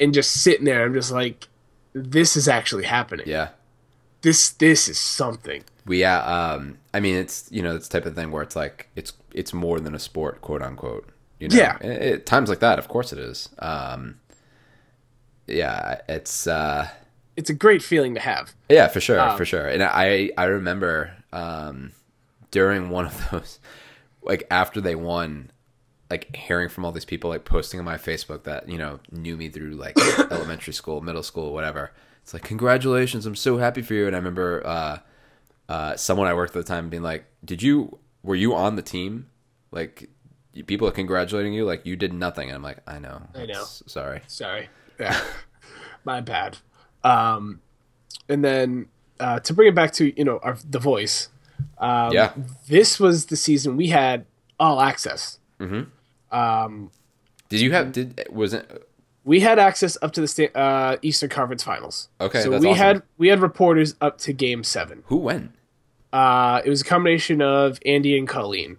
And 0.00 0.12
just 0.14 0.42
sitting 0.42 0.64
there. 0.64 0.84
I'm 0.84 0.94
just 0.94 1.12
like, 1.12 1.46
this 1.92 2.36
is 2.36 2.48
actually 2.48 2.84
happening. 2.84 3.26
Yeah. 3.28 3.50
This 4.22 4.50
this 4.50 4.88
is 4.88 4.98
something. 4.98 5.62
We 5.86 6.00
yeah. 6.00 6.20
Um. 6.22 6.78
I 6.92 7.00
mean, 7.00 7.16
it's 7.16 7.48
you 7.50 7.62
know, 7.62 7.74
it's 7.76 7.88
the 7.88 7.98
type 8.00 8.06
of 8.06 8.14
thing 8.14 8.30
where 8.32 8.42
it's 8.42 8.56
like 8.56 8.88
it's 8.96 9.12
it's 9.32 9.52
more 9.54 9.80
than 9.80 9.94
a 9.94 9.98
sport, 9.98 10.40
quote 10.42 10.62
unquote. 10.62 11.08
You 11.38 11.48
know? 11.48 11.56
Yeah. 11.56 11.78
It, 11.80 12.02
it- 12.02 12.26
times 12.26 12.48
like 12.50 12.60
that, 12.60 12.78
of 12.78 12.88
course, 12.88 13.12
it 13.12 13.18
is. 13.18 13.48
Um. 13.60 14.20
Yeah. 15.46 16.00
It's. 16.08 16.46
uh 16.46 16.88
It's 17.36 17.50
a 17.50 17.54
great 17.54 17.82
feeling 17.82 18.14
to 18.14 18.20
have. 18.20 18.54
Yeah, 18.68 18.88
for 18.88 19.00
sure, 19.00 19.18
Um, 19.20 19.36
for 19.36 19.44
sure. 19.44 19.66
And 19.66 19.82
I 19.82 20.30
I 20.36 20.44
remember 20.44 21.12
um, 21.32 21.92
during 22.50 22.90
one 22.90 23.06
of 23.06 23.16
those, 23.30 23.58
like 24.22 24.46
after 24.50 24.80
they 24.80 24.94
won, 24.94 25.50
like 26.10 26.34
hearing 26.34 26.68
from 26.68 26.84
all 26.84 26.92
these 26.92 27.04
people 27.04 27.30
like 27.30 27.44
posting 27.44 27.78
on 27.78 27.86
my 27.86 27.96
Facebook 27.96 28.42
that 28.44 28.68
you 28.68 28.76
know 28.76 28.98
knew 29.12 29.36
me 29.36 29.48
through 29.48 29.70
like 29.72 29.96
elementary 30.30 30.72
school, 30.72 31.00
middle 31.00 31.22
school, 31.22 31.52
whatever. 31.52 31.92
It's 32.22 32.34
like 32.34 32.42
congratulations, 32.42 33.24
I'm 33.26 33.36
so 33.36 33.58
happy 33.58 33.80
for 33.82 33.94
you. 33.94 34.06
And 34.06 34.14
I 34.14 34.18
remember 34.18 34.66
uh, 34.66 34.98
uh, 35.68 35.96
someone 35.96 36.26
I 36.26 36.34
worked 36.34 36.54
with 36.54 36.64
at 36.64 36.66
the 36.66 36.72
time 36.74 36.90
being 36.90 37.02
like, 37.02 37.24
"Did 37.44 37.62
you 37.62 37.98
were 38.22 38.34
you 38.34 38.54
on 38.54 38.76
the 38.76 38.82
team? 38.82 39.28
Like 39.70 40.10
people 40.66 40.86
are 40.88 40.92
congratulating 40.92 41.54
you, 41.54 41.64
like 41.64 41.86
you 41.86 41.96
did 41.96 42.12
nothing." 42.12 42.48
And 42.48 42.56
I'm 42.56 42.62
like, 42.62 42.78
"I 42.86 42.98
know, 42.98 43.22
I 43.34 43.46
know. 43.46 43.64
Sorry." 43.64 44.20
Sorry. 44.26 44.68
Yeah. 44.98 45.18
My 46.04 46.20
bad. 46.20 46.58
Um, 47.04 47.60
and 48.28 48.44
then 48.44 48.88
uh, 49.18 49.40
to 49.40 49.54
bring 49.54 49.68
it 49.68 49.74
back 49.74 49.92
to, 49.94 50.12
you 50.18 50.24
know, 50.24 50.38
our, 50.42 50.56
the 50.68 50.78
voice. 50.78 51.28
Um, 51.78 52.12
Yeah. 52.12 52.32
This 52.68 52.98
was 52.98 53.26
the 53.26 53.36
season 53.36 53.76
we 53.76 53.88
had 53.88 54.26
all 54.58 54.80
access. 54.80 55.38
Did 56.32 57.60
you 57.60 57.72
have 57.72 57.92
did 57.92 58.26
was 58.30 58.54
it 58.54 58.88
We 59.24 59.40
had 59.40 59.58
access 59.58 59.98
up 60.02 60.12
to 60.12 60.20
the 60.20 60.28
sta- 60.28 60.52
uh, 60.54 60.96
Eastern 61.02 61.28
Conference 61.30 61.62
Finals. 61.64 62.08
Okay, 62.20 62.42
so 62.42 62.50
we 62.50 62.56
awesome. 62.56 62.74
had 62.74 63.02
we 63.18 63.28
had 63.28 63.40
reporters 63.40 63.94
up 64.00 64.18
to 64.18 64.32
Game 64.32 64.64
Seven. 64.64 65.02
who 65.06 65.16
went? 65.16 65.52
Uh, 66.12 66.60
it 66.64 66.68
was 66.70 66.80
a 66.80 66.84
combination 66.84 67.40
of 67.40 67.78
Andy 67.86 68.18
and 68.18 68.26
Colleen. 68.26 68.78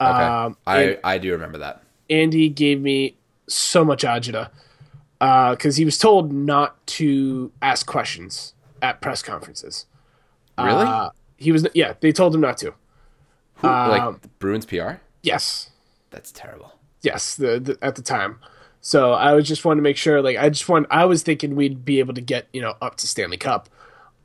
Okay, 0.00 0.10
Um, 0.10 0.56
I 0.66 0.98
I 1.04 1.18
do 1.18 1.32
remember 1.32 1.58
that. 1.58 1.82
Andy 2.08 2.48
gave 2.48 2.80
me 2.80 3.16
so 3.46 3.84
much 3.84 4.02
agita 4.02 4.50
because 5.18 5.76
he 5.76 5.84
was 5.84 5.98
told 5.98 6.32
not 6.32 6.84
to 6.86 7.52
ask 7.62 7.86
questions 7.86 8.54
at 8.82 9.00
press 9.00 9.22
conferences. 9.22 9.86
Really? 10.58 10.84
Uh, 10.86 11.10
he 11.36 11.52
was 11.52 11.66
yeah. 11.74 11.94
They 12.00 12.12
told 12.12 12.34
him 12.34 12.40
not 12.40 12.58
to. 12.58 12.74
Who, 13.56 13.68
um, 13.68 13.90
like 13.90 14.38
Bruins 14.38 14.66
PR? 14.66 14.92
Yes, 15.22 15.69
That's 16.10 16.32
terrible. 16.32 16.72
yes. 17.02 17.34
The, 17.36 17.58
the 17.60 17.78
at 17.82 17.94
the 17.96 18.02
time, 18.02 18.38
So 18.80 19.12
I 19.12 19.32
was 19.34 19.46
just 19.46 19.64
wanting 19.64 19.78
to 19.78 19.82
make 19.82 19.96
sure, 19.96 20.20
like, 20.22 20.36
I 20.36 20.48
just 20.48 20.68
want, 20.68 20.86
I 20.90 21.04
was 21.04 21.22
thinking 21.22 21.54
we'd 21.54 21.84
be 21.84 21.98
able 21.98 22.14
to 22.14 22.20
get, 22.20 22.48
you 22.52 22.60
know, 22.60 22.74
up 22.82 22.96
to 22.96 23.06
Stanley 23.06 23.36
Cup. 23.36 23.68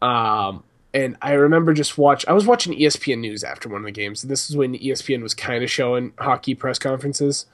Um, 0.02 0.64
and 0.94 1.18
I 1.22 1.34
remember 1.34 1.74
just 1.74 1.98
watch. 1.98 2.26
I 2.28 2.34
was 2.34 2.46
watching 2.46 2.74
ESPN 2.74 3.20
News 3.20 3.44
after 3.44 3.68
one 3.70 3.82
of 3.82 3.86
the 3.86 3.92
games. 3.92 4.22
This 4.22 4.50
is 4.50 4.56
when 4.56 4.76
ESPN 4.78 5.22
was 5.22 5.34
kind 5.34 5.64
of 5.64 5.70
showing 5.70 6.14
hockey 6.18 6.56
press 6.56 6.80
conferences. 6.80 7.46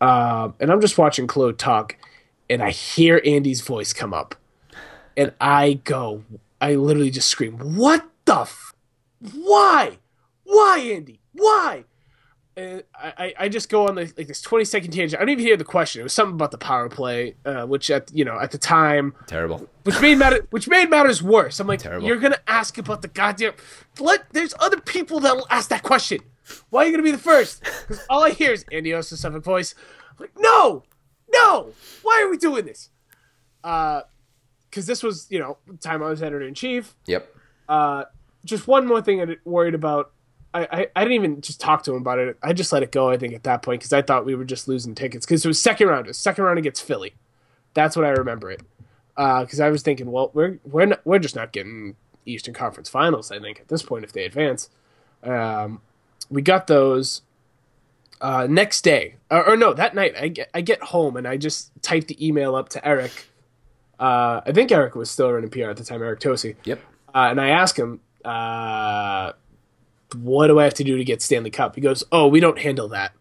Um, 0.00 0.54
and 0.60 0.70
I'm 0.70 0.80
just 0.80 0.96
watching 0.96 1.26
Claude 1.26 1.58
talk, 1.58 1.96
and 2.48 2.62
I 2.62 2.70
hear 2.70 3.20
Andy's 3.24 3.60
voice 3.60 3.92
come 3.92 4.14
up, 4.14 4.34
and 5.16 5.32
I 5.40 5.80
go, 5.84 6.22
I 6.60 6.76
literally 6.76 7.10
just 7.10 7.28
scream, 7.28 7.58
"What 7.76 8.08
the? 8.24 8.40
F- 8.42 8.74
why? 9.34 9.98
Why, 10.44 10.78
Andy? 10.78 11.20
Why?" 11.32 11.84
And 12.58 12.82
I, 12.92 13.34
I 13.38 13.48
just 13.48 13.68
go 13.68 13.86
on 13.86 13.94
the, 13.94 14.12
like 14.16 14.26
this 14.26 14.40
20 14.42 14.64
second 14.64 14.90
tangent. 14.90 15.14
I 15.14 15.24
don't 15.24 15.28
even 15.28 15.44
hear 15.44 15.56
the 15.56 15.62
question. 15.64 16.00
It 16.00 16.02
was 16.02 16.12
something 16.12 16.34
about 16.34 16.50
the 16.50 16.58
power 16.58 16.88
play, 16.88 17.36
uh, 17.44 17.66
which 17.66 17.88
at 17.88 18.10
you 18.12 18.24
know 18.24 18.36
at 18.36 18.50
the 18.50 18.58
time 18.58 19.14
Terrible. 19.28 19.68
which 19.84 20.00
made 20.00 20.16
matter 20.16 20.44
which 20.50 20.66
made 20.66 20.90
matters 20.90 21.22
worse. 21.22 21.60
I'm 21.60 21.68
like, 21.68 21.78
Terrible. 21.78 22.04
you're 22.08 22.16
gonna 22.16 22.40
ask 22.48 22.76
about 22.76 23.02
the 23.02 23.08
goddamn. 23.08 23.52
Let 24.00 24.28
there's 24.32 24.54
other 24.58 24.80
people 24.80 25.20
that 25.20 25.36
will 25.36 25.46
ask 25.50 25.68
that 25.70 25.84
question. 25.84 26.18
Why 26.70 26.82
are 26.82 26.86
you 26.86 26.90
gonna 26.90 27.04
be 27.04 27.12
the 27.12 27.18
first? 27.18 27.62
Because 27.62 28.04
all 28.10 28.24
I 28.24 28.30
hear 28.30 28.50
is 28.50 28.64
Andy 28.72 28.92
Osa's 28.92 29.20
Suffolk 29.20 29.44
voice. 29.44 29.76
I'm 30.10 30.16
like, 30.18 30.32
no, 30.36 30.82
no. 31.32 31.74
Why 32.02 32.22
are 32.22 32.28
we 32.28 32.38
doing 32.38 32.64
this? 32.66 32.90
Uh, 33.62 34.00
because 34.68 34.86
this 34.86 35.04
was 35.04 35.28
you 35.30 35.38
know 35.38 35.58
the 35.68 35.76
time 35.76 36.02
I 36.02 36.08
was 36.08 36.24
editor 36.24 36.42
in 36.42 36.54
chief. 36.54 36.96
Yep. 37.06 37.36
Uh, 37.68 38.04
just 38.44 38.66
one 38.66 38.84
more 38.84 39.00
thing 39.00 39.22
I 39.22 39.36
worried 39.44 39.74
about. 39.74 40.10
I, 40.54 40.62
I, 40.70 40.86
I 40.96 41.04
didn't 41.04 41.14
even 41.14 41.40
just 41.40 41.60
talk 41.60 41.82
to 41.84 41.92
him 41.92 41.98
about 41.98 42.18
it. 42.18 42.38
I 42.42 42.52
just 42.52 42.72
let 42.72 42.82
it 42.82 42.92
go. 42.92 43.10
I 43.10 43.18
think 43.18 43.34
at 43.34 43.42
that 43.44 43.62
point 43.62 43.80
because 43.80 43.92
I 43.92 44.02
thought 44.02 44.24
we 44.24 44.34
were 44.34 44.44
just 44.44 44.68
losing 44.68 44.94
tickets 44.94 45.26
because 45.26 45.44
it 45.44 45.48
was 45.48 45.60
second 45.60 45.88
round. 45.88 46.06
It 46.06 46.10
was 46.10 46.18
second 46.18 46.44
round 46.44 46.58
against 46.58 46.82
Philly. 46.84 47.14
That's 47.74 47.96
what 47.96 48.04
I 48.04 48.10
remember 48.10 48.50
it. 48.50 48.62
Because 49.16 49.60
I 49.60 49.68
was 49.68 49.82
thinking, 49.82 50.10
well, 50.10 50.30
we're 50.32 50.58
we're 50.64 50.86
not, 50.86 51.00
we're 51.04 51.18
just 51.18 51.36
not 51.36 51.52
getting 51.52 51.96
Eastern 52.24 52.54
Conference 52.54 52.88
Finals. 52.88 53.30
I 53.30 53.40
think 53.40 53.60
at 53.60 53.68
this 53.68 53.82
point, 53.82 54.04
if 54.04 54.12
they 54.12 54.24
advance, 54.24 54.70
um, 55.22 55.80
we 56.30 56.42
got 56.42 56.66
those. 56.66 57.22
Uh, 58.20 58.48
next 58.50 58.82
day, 58.82 59.14
or, 59.30 59.50
or 59.50 59.56
no, 59.56 59.72
that 59.72 59.94
night, 59.94 60.12
I 60.18 60.26
get 60.26 60.50
I 60.52 60.60
get 60.60 60.82
home 60.82 61.16
and 61.16 61.24
I 61.24 61.36
just 61.36 61.70
type 61.82 62.08
the 62.08 62.26
email 62.26 62.56
up 62.56 62.68
to 62.70 62.84
Eric. 62.84 63.28
Uh, 64.00 64.40
I 64.44 64.50
think 64.50 64.72
Eric 64.72 64.96
was 64.96 65.08
still 65.08 65.30
running 65.30 65.50
PR 65.50 65.70
at 65.70 65.76
the 65.76 65.84
time, 65.84 66.02
Eric 66.02 66.18
Tosi. 66.18 66.56
Yep. 66.64 66.80
Uh, 67.14 67.28
and 67.30 67.40
I 67.40 67.50
ask 67.50 67.76
him, 67.76 68.00
uh, 68.24 69.32
what 70.16 70.46
do 70.48 70.58
I 70.58 70.64
have 70.64 70.74
to 70.74 70.84
do 70.84 70.96
to 70.96 71.04
get 71.04 71.22
Stanley 71.22 71.50
Cup? 71.50 71.74
He 71.74 71.80
goes, 71.80 72.04
oh, 72.12 72.28
we 72.28 72.40
don't 72.40 72.58
handle 72.58 72.88
that. 72.88 73.12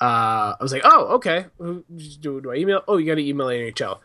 Uh, 0.00 0.54
I 0.58 0.62
was 0.62 0.72
like, 0.72 0.82
oh, 0.84 1.06
okay. 1.16 1.46
Do, 1.58 2.40
do 2.40 2.50
I 2.50 2.56
email? 2.56 2.82
Oh, 2.88 2.96
you 2.98 3.06
got 3.06 3.14
to 3.14 3.26
email 3.26 3.46
NHL. 3.46 3.98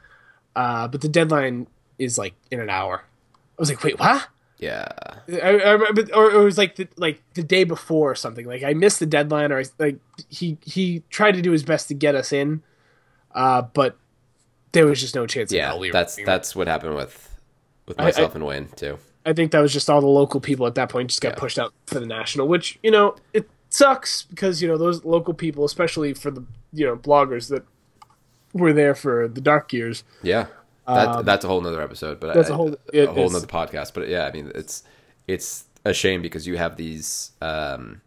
Uh, 0.55 0.87
but 0.87 1.01
the 1.01 1.09
deadline 1.09 1.67
is 1.97 2.17
like 2.17 2.33
in 2.51 2.59
an 2.59 2.69
hour. 2.69 3.03
I 3.03 3.61
was 3.61 3.69
like, 3.69 3.83
wait, 3.83 3.99
what? 3.99 4.27
Yeah. 4.57 4.87
I, 5.29 5.37
I 5.59 5.71
remember, 5.71 6.03
or, 6.13 6.31
or 6.31 6.41
it 6.41 6.43
was 6.45 6.57
like 6.57 6.75
the, 6.75 6.87
like 6.97 7.21
the 7.33 7.43
day 7.43 7.63
before 7.63 8.11
or 8.11 8.15
something. 8.15 8.45
Like 8.45 8.63
I 8.63 8.73
missed 8.73 8.99
the 8.99 9.05
deadline, 9.05 9.51
or 9.51 9.59
I, 9.59 9.63
like 9.77 9.97
he 10.29 10.57
he 10.63 11.03
tried 11.09 11.33
to 11.33 11.41
do 11.41 11.51
his 11.51 11.63
best 11.63 11.87
to 11.89 11.93
get 11.93 12.13
us 12.15 12.33
in, 12.33 12.61
uh, 13.33 13.61
but 13.61 13.97
there 14.73 14.85
was 14.85 14.99
just 14.99 15.15
no 15.15 15.25
chance. 15.27 15.51
Yeah. 15.51 15.77
we 15.77 15.87
were 15.87 15.93
That's 15.93 16.15
getting 16.15 16.25
that's 16.25 16.55
what 16.55 16.67
happened 16.67 16.95
with 16.95 17.39
with 17.87 17.99
I- 17.99 18.03
myself 18.05 18.35
and 18.35 18.45
Wayne 18.45 18.67
too. 18.75 18.97
I 19.29 19.33
think 19.33 19.51
that 19.51 19.59
was 19.59 19.71
just 19.71 19.89
all 19.89 20.01
the 20.01 20.07
local 20.07 20.39
people 20.39 20.65
at 20.67 20.75
that 20.75 20.89
point 20.89 21.09
just 21.09 21.21
got 21.21 21.33
Yeah. 21.33 21.39
pushed 21.39 21.59
out 21.59 21.73
for 21.85 21.99
the 21.99 22.05
national, 22.05 22.47
which 22.47 22.79
you 22.83 22.91
know 22.91 23.15
it 23.33 23.49
sucks 23.69 24.23
because 24.23 24.61
you 24.61 24.67
know 24.67 24.77
those 24.77 25.05
local 25.05 25.33
people, 25.33 25.63
especially 25.65 26.13
for 26.13 26.31
the 26.31 26.43
you 26.73 26.85
know 26.85 26.95
bloggers 26.95 27.49
that 27.49 27.63
were 28.53 28.73
there 28.73 28.95
for 28.95 29.27
the 29.27 29.41
dark 29.41 29.71
years. 29.73 30.03
Yeah. 30.23 30.47
That, 30.87 31.23
that's 31.23 31.45
a 31.45 31.47
whole 31.47 31.61
nother 31.61 31.83
episode, 31.83 32.19
but 32.19 32.31
Um, 32.31 32.35
that's 32.35 32.49
I- 32.49 32.53
a 32.53 32.57
whole- 32.57 32.75
a 32.93 33.05
whole 33.05 33.29
nother 33.29 33.45
podcast. 33.45 33.93
But 33.93 34.07
yeah, 34.09 34.25
I 34.25 34.31
mean, 34.31 34.51
it's 34.55 34.83
it's 35.27 35.65
a 35.85 35.93
shame 35.93 36.21
because 36.23 36.47
you 36.47 36.57
have 36.57 36.77
these. 36.77 37.31
Um, 37.41 38.01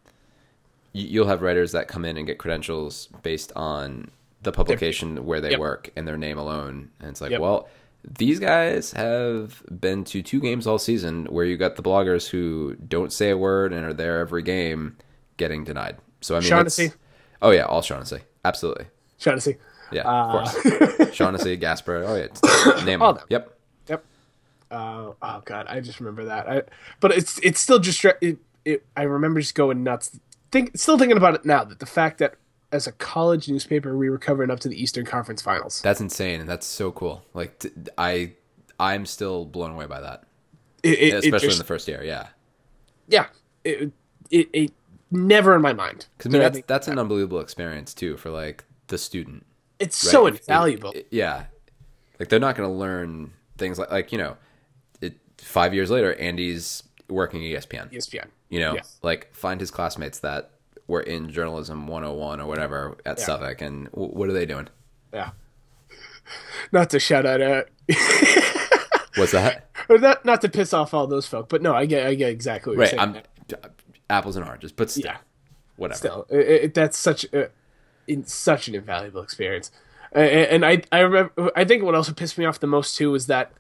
you, 0.92 1.06
you'll 1.06 1.28
have 1.28 1.42
writers 1.42 1.70
that 1.72 1.86
come 1.86 2.04
in 2.04 2.16
and 2.16 2.26
get 2.26 2.38
credentials 2.38 3.08
based 3.22 3.52
on 3.54 4.10
the 4.42 4.50
publication 4.50 5.24
where 5.24 5.40
they 5.40 5.50
Yep. 5.52 5.60
work 5.60 5.90
and 5.94 6.06
their 6.08 6.18
name 6.18 6.36
alone, 6.38 6.90
and 6.98 7.08
it's 7.10 7.20
like, 7.20 7.30
Yep. 7.30 7.40
well, 7.40 7.68
these 8.04 8.38
guys 8.38 8.92
have 8.92 9.62
been 9.80 10.04
to 10.04 10.22
two 10.22 10.40
games 10.40 10.66
all 10.66 10.78
season 10.78 11.26
where 11.26 11.44
you 11.44 11.56
got 11.56 11.76
the 11.76 11.82
bloggers 11.82 12.28
who 12.28 12.74
don't 12.76 13.12
say 13.12 13.30
a 13.30 13.36
word 13.36 13.72
and 13.72 13.84
are 13.86 13.92
there 13.92 14.18
every 14.18 14.42
game 14.42 14.96
getting 15.36 15.64
denied. 15.64 15.96
So 16.20 16.36
I 16.36 16.40
mean, 16.40 16.48
Shaughnessy. 16.48 16.92
Oh 17.40 17.50
yeah, 17.50 17.64
all 17.64 17.82
Shaughnessy, 17.82 18.20
absolutely. 18.44 18.86
To. 19.20 19.54
Yeah, 19.92 20.02
Uh, 20.02 20.42
of 20.42 20.52
course. 20.52 21.14
Shaughnessy, 21.14 21.56
Gasper. 21.56 22.04
Oh 22.04 22.16
yeah, 22.16 22.84
name 22.84 23.02
All 23.02 23.14
them. 23.14 23.24
Yep. 23.28 23.58
Yep. 23.88 24.04
Uh, 24.70 25.12
oh 25.22 25.42
god, 25.44 25.66
I 25.68 25.80
just 25.80 26.00
remember 26.00 26.24
that. 26.24 26.48
I, 26.48 26.62
but 27.00 27.12
it's 27.12 27.38
it's 27.38 27.60
still 27.60 27.78
just 27.78 28.04
it, 28.20 28.38
it. 28.64 28.84
I 28.96 29.02
remember 29.02 29.40
just 29.40 29.54
going 29.54 29.84
nuts. 29.84 30.18
Think 30.50 30.76
still 30.76 30.98
thinking 30.98 31.16
about 31.16 31.34
it 31.34 31.44
now 31.44 31.62
that 31.64 31.78
the 31.78 31.86
fact 31.86 32.18
that 32.18 32.34
as 32.72 32.86
a 32.86 32.92
college 32.92 33.48
newspaper 33.48 33.96
we 33.96 34.10
were 34.10 34.18
covering 34.18 34.50
up 34.50 34.58
to 34.60 34.68
the 34.68 34.80
Eastern 34.82 35.04
Conference 35.04 35.42
Finals. 35.42 35.80
That's 35.82 36.00
insane, 36.00 36.40
and 36.40 36.48
that's 36.48 36.66
so 36.66 36.90
cool. 36.92 37.24
Like 37.34 37.58
t- 37.60 37.70
I, 37.98 38.32
I'm 38.80 39.06
still 39.06 39.44
blown 39.44 39.70
away 39.72 39.86
by 39.86 40.00
that, 40.00 40.24
It, 40.82 40.88
it, 40.98 40.98
it 41.00 41.14
especially 41.24 41.48
just- 41.48 41.58
in 41.58 41.58
the 41.58 41.66
first 41.66 41.86
year. 41.86 42.02
Yeah, 42.02 42.28
yeah. 43.08 43.26
It, 43.64 43.92
it 44.30 44.48
it 44.52 44.72
never 45.10 45.54
in 45.54 45.62
my 45.62 45.72
mind. 45.74 46.06
because 46.16 46.30
I 46.30 46.32
mean 46.32 46.42
that's 46.42 46.66
that's 46.66 46.86
that. 46.86 46.92
an 46.92 46.98
unbelievable 46.98 47.40
experience 47.40 47.94
too 47.94 48.16
for 48.16 48.30
like 48.30 48.64
the 48.88 48.98
student. 48.98 49.44
It's 49.78 50.04
right? 50.04 50.10
so 50.12 50.26
invaluable. 50.26 50.94
yeah, 51.10 51.44
like 52.18 52.28
they're 52.28 52.40
not 52.40 52.56
going 52.56 52.68
to 52.68 52.74
learn 52.74 53.32
things 53.58 53.78
like 53.78 53.90
like 53.90 54.10
you 54.12 54.18
know, 54.18 54.36
it, 55.00 55.14
five 55.38 55.74
years 55.74 55.90
later, 55.90 56.14
Andy's 56.14 56.82
working 57.08 57.44
at 57.44 57.62
ESPN. 57.68 57.92
ESPN. 57.92 58.26
You 58.48 58.60
know, 58.60 58.78
like 59.02 59.34
find 59.34 59.60
his 59.60 59.70
classmates 59.70 60.20
that 60.20 60.51
were 60.86 61.00
in 61.00 61.30
journalism 61.30 61.86
101 61.86 62.40
or 62.40 62.46
whatever 62.46 62.96
at 63.06 63.18
Yeah. 63.18 63.24
Suffolk, 63.24 63.60
and 63.62 63.90
w- 63.92 64.12
what 64.12 64.28
are 64.28 64.32
they 64.32 64.46
doing? 64.46 64.68
Yeah. 65.12 65.30
Not 66.72 66.90
to 66.90 67.00
shout 67.00 67.26
out, 67.26 67.40
uh, 67.40 67.62
What's 69.16 69.32
that? 69.32 69.68
or 69.88 69.98
not 69.98 70.24
not 70.24 70.40
to 70.42 70.48
piss 70.48 70.72
off 70.72 70.94
all 70.94 71.06
those 71.06 71.26
folk, 71.26 71.48
but 71.48 71.60
no, 71.60 71.74
I 71.74 71.86
get 71.86 72.06
I 72.06 72.14
get 72.14 72.30
exactly 72.30 72.76
what 72.76 72.82
right, 72.82 72.92
you're 72.92 73.12
saying. 73.14 73.66
Apples 74.08 74.36
and 74.36 74.46
oranges, 74.46 74.72
but 74.72 74.90
still, 74.90 75.04
Yeah. 75.04 75.16
whatever. 75.76 75.98
still 75.98 76.26
it, 76.30 76.38
it, 76.64 76.74
that's 76.74 76.96
such 76.96 77.24
a, 77.32 77.50
in 78.06 78.24
such 78.26 78.68
an 78.68 78.74
invaluable 78.74 79.20
experience 79.22 79.70
A- 80.14 80.20
a- 80.20 80.52
and 80.52 80.64
i 80.64 80.82
i 80.92 81.00
remember 81.00 81.50
i 81.56 81.64
think 81.64 81.82
what 81.82 81.94
also 81.94 82.12
pissed 82.12 82.36
me 82.38 82.44
off 82.44 82.58
the 82.60 82.66
most 82.66 82.96
too 82.96 83.10
was 83.10 83.26
that 83.26 83.52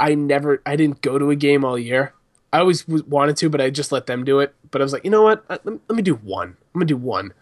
i 0.00 0.14
never 0.14 0.60
i 0.66 0.76
didn't 0.76 1.00
go 1.02 1.18
to 1.18 1.30
a 1.30 1.36
game 1.36 1.64
all 1.64 1.78
year 1.78 2.12
i 2.52 2.58
always 2.60 2.86
wanted 2.88 3.36
to 3.38 3.48
but 3.48 3.60
i 3.60 3.70
just 3.70 3.90
let 3.92 4.06
them 4.06 4.24
do 4.24 4.38
it 4.40 4.54
but 4.70 4.80
i 4.80 4.84
was 4.84 4.92
like 4.92 5.04
you 5.04 5.10
know 5.10 5.22
what 5.22 5.44
I, 5.48 5.58
let, 5.64 5.78
let 5.88 5.96
me 5.96 6.02
do 6.02 6.14
one 6.14 6.48
i'm 6.48 6.78
gonna 6.78 6.86
do 6.86 6.96
one 6.96 7.32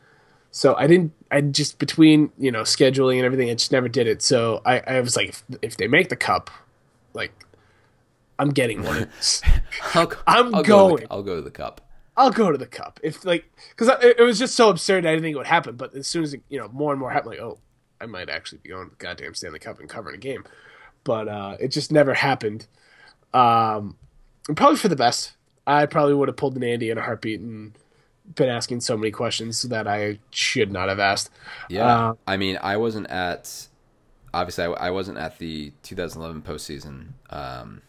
so 0.51 0.75
i 0.77 0.87
didn't 0.87 1.13
i 1.31 1.41
just 1.41 1.79
between 1.79 2.31
you 2.39 2.51
know 2.53 2.63
scheduling 2.63 3.17
and 3.17 3.25
everything 3.25 3.51
i 3.51 3.55
just 3.55 3.73
never 3.73 3.89
did 3.89 4.07
it 4.07 4.23
so 4.23 4.63
i 4.65 4.81
i 4.81 5.01
was 5.01 5.17
like 5.17 5.29
if, 5.29 5.45
if 5.63 5.77
they 5.77 5.87
make 5.89 6.09
the 6.09 6.17
cup 6.17 6.51
like 7.13 7.33
i'm 8.39 8.51
getting 8.51 8.83
one 8.83 9.09
I'll, 9.95 10.13
I'm 10.27 10.55
I'll 10.55 10.63
Go 10.63 10.63
to 10.63 10.65
going. 10.65 10.97
the, 11.03 11.07
I'll 11.13 11.23
go 11.23 11.37
to 11.37 11.43
the 11.43 11.51
cup. 11.51 11.81
I'll 12.17 12.31
go 12.31 12.53
to 12.53 12.59
the 12.59 12.67
cup 12.67 13.01
if 13.03 13.25
like 13.25 13.45
because 13.71 13.89
it, 14.03 14.21
it 14.21 14.23
was 14.23 14.39
just 14.39 14.55
so 14.55 14.71
absurd. 14.71 15.05
I 15.05 15.11
didn't 15.11 15.23
think 15.25 15.35
it 15.35 15.39
would 15.39 15.47
happen, 15.49 15.75
but 15.77 15.95
as 15.95 16.07
soon 16.07 16.23
as 16.23 16.33
it, 16.35 16.43
you 16.49 16.59
know 16.61 16.69
more 16.69 16.93
and 16.93 17.01
more 17.01 17.11
happened, 17.11 17.31
like 17.33 17.41
oh, 17.41 17.59
I 18.01 18.07
might 18.07 18.29
actually 18.31 18.59
be 18.63 18.69
going 18.69 18.85
to 18.85 18.91
the 18.91 18.97
goddamn 18.97 19.35
Stanley 19.35 19.59
Cup 19.59 19.81
and 19.81 19.89
covering 19.89 20.15
a 20.15 20.19
game, 20.19 20.45
but 21.03 21.27
uh, 21.27 21.57
it 21.59 21.69
just 21.69 21.91
never 21.91 22.15
happened. 22.15 22.69
Um, 23.33 23.97
probably 24.55 24.77
for 24.77 24.87
the 24.87 24.95
best. 24.95 25.33
I 25.67 25.87
probably 25.87 26.15
would 26.15 26.29
have 26.29 26.37
pulled 26.37 26.57
an 26.57 26.65
Andy 26.65 26.91
in 26.91 26.99
a 26.99 27.03
heartbeat 27.03 27.41
and 27.41 27.73
been 28.35 28.49
asking 28.49 28.81
so 28.81 28.97
many 28.97 29.11
questions 29.11 29.63
that 29.63 29.87
I 29.87 30.19
should 30.31 30.73
not 30.73 30.89
have 30.89 30.99
asked. 30.99 31.31
Yeah, 31.69 31.87
Uh, 31.87 32.15
I 32.27 32.37
mean, 32.37 32.59
I 32.63 32.77
wasn't 32.77 33.09
at. 33.09 33.69
Obviously, 34.33 34.65
I, 34.65 34.69
I 34.69 34.91
wasn't 34.91 35.19
at 35.19 35.39
the 35.39 35.73
2011 35.85 36.43
postseason. 36.43 37.13
Um, 37.31 37.83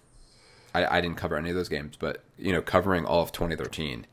I, 0.76 0.98
I 0.98 1.02
didn't 1.02 1.18
cover 1.18 1.38
any 1.38 1.50
of 1.50 1.56
those 1.56 1.70
games, 1.70 1.96
but 1.98 2.22
you 2.38 2.52
know, 2.52 2.62
covering 2.62 3.06
all 3.06 3.24
of 3.24 3.32
2013, 3.32 4.06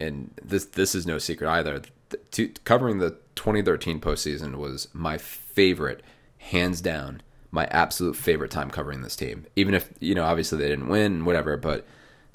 and 0.00 0.30
this 0.44 0.64
this 0.66 0.94
is 0.94 1.06
no 1.06 1.18
secret 1.18 1.48
either. 1.48 1.82
The, 2.10 2.16
to, 2.32 2.48
covering 2.64 2.98
the 2.98 3.16
2013 3.36 4.00
postseason 4.00 4.56
was 4.56 4.88
my 4.92 5.16
favorite, 5.18 6.02
hands 6.38 6.80
down, 6.80 7.22
my 7.50 7.66
absolute 7.66 8.16
favorite 8.16 8.50
time 8.50 8.70
covering 8.70 9.02
this 9.02 9.16
team. 9.16 9.46
Even 9.56 9.72
if 9.74 9.88
you 10.00 10.14
know, 10.14 10.24
obviously 10.24 10.58
they 10.58 10.68
didn't 10.68 10.88
win, 10.88 11.24
whatever, 11.24 11.56
but 11.56 11.86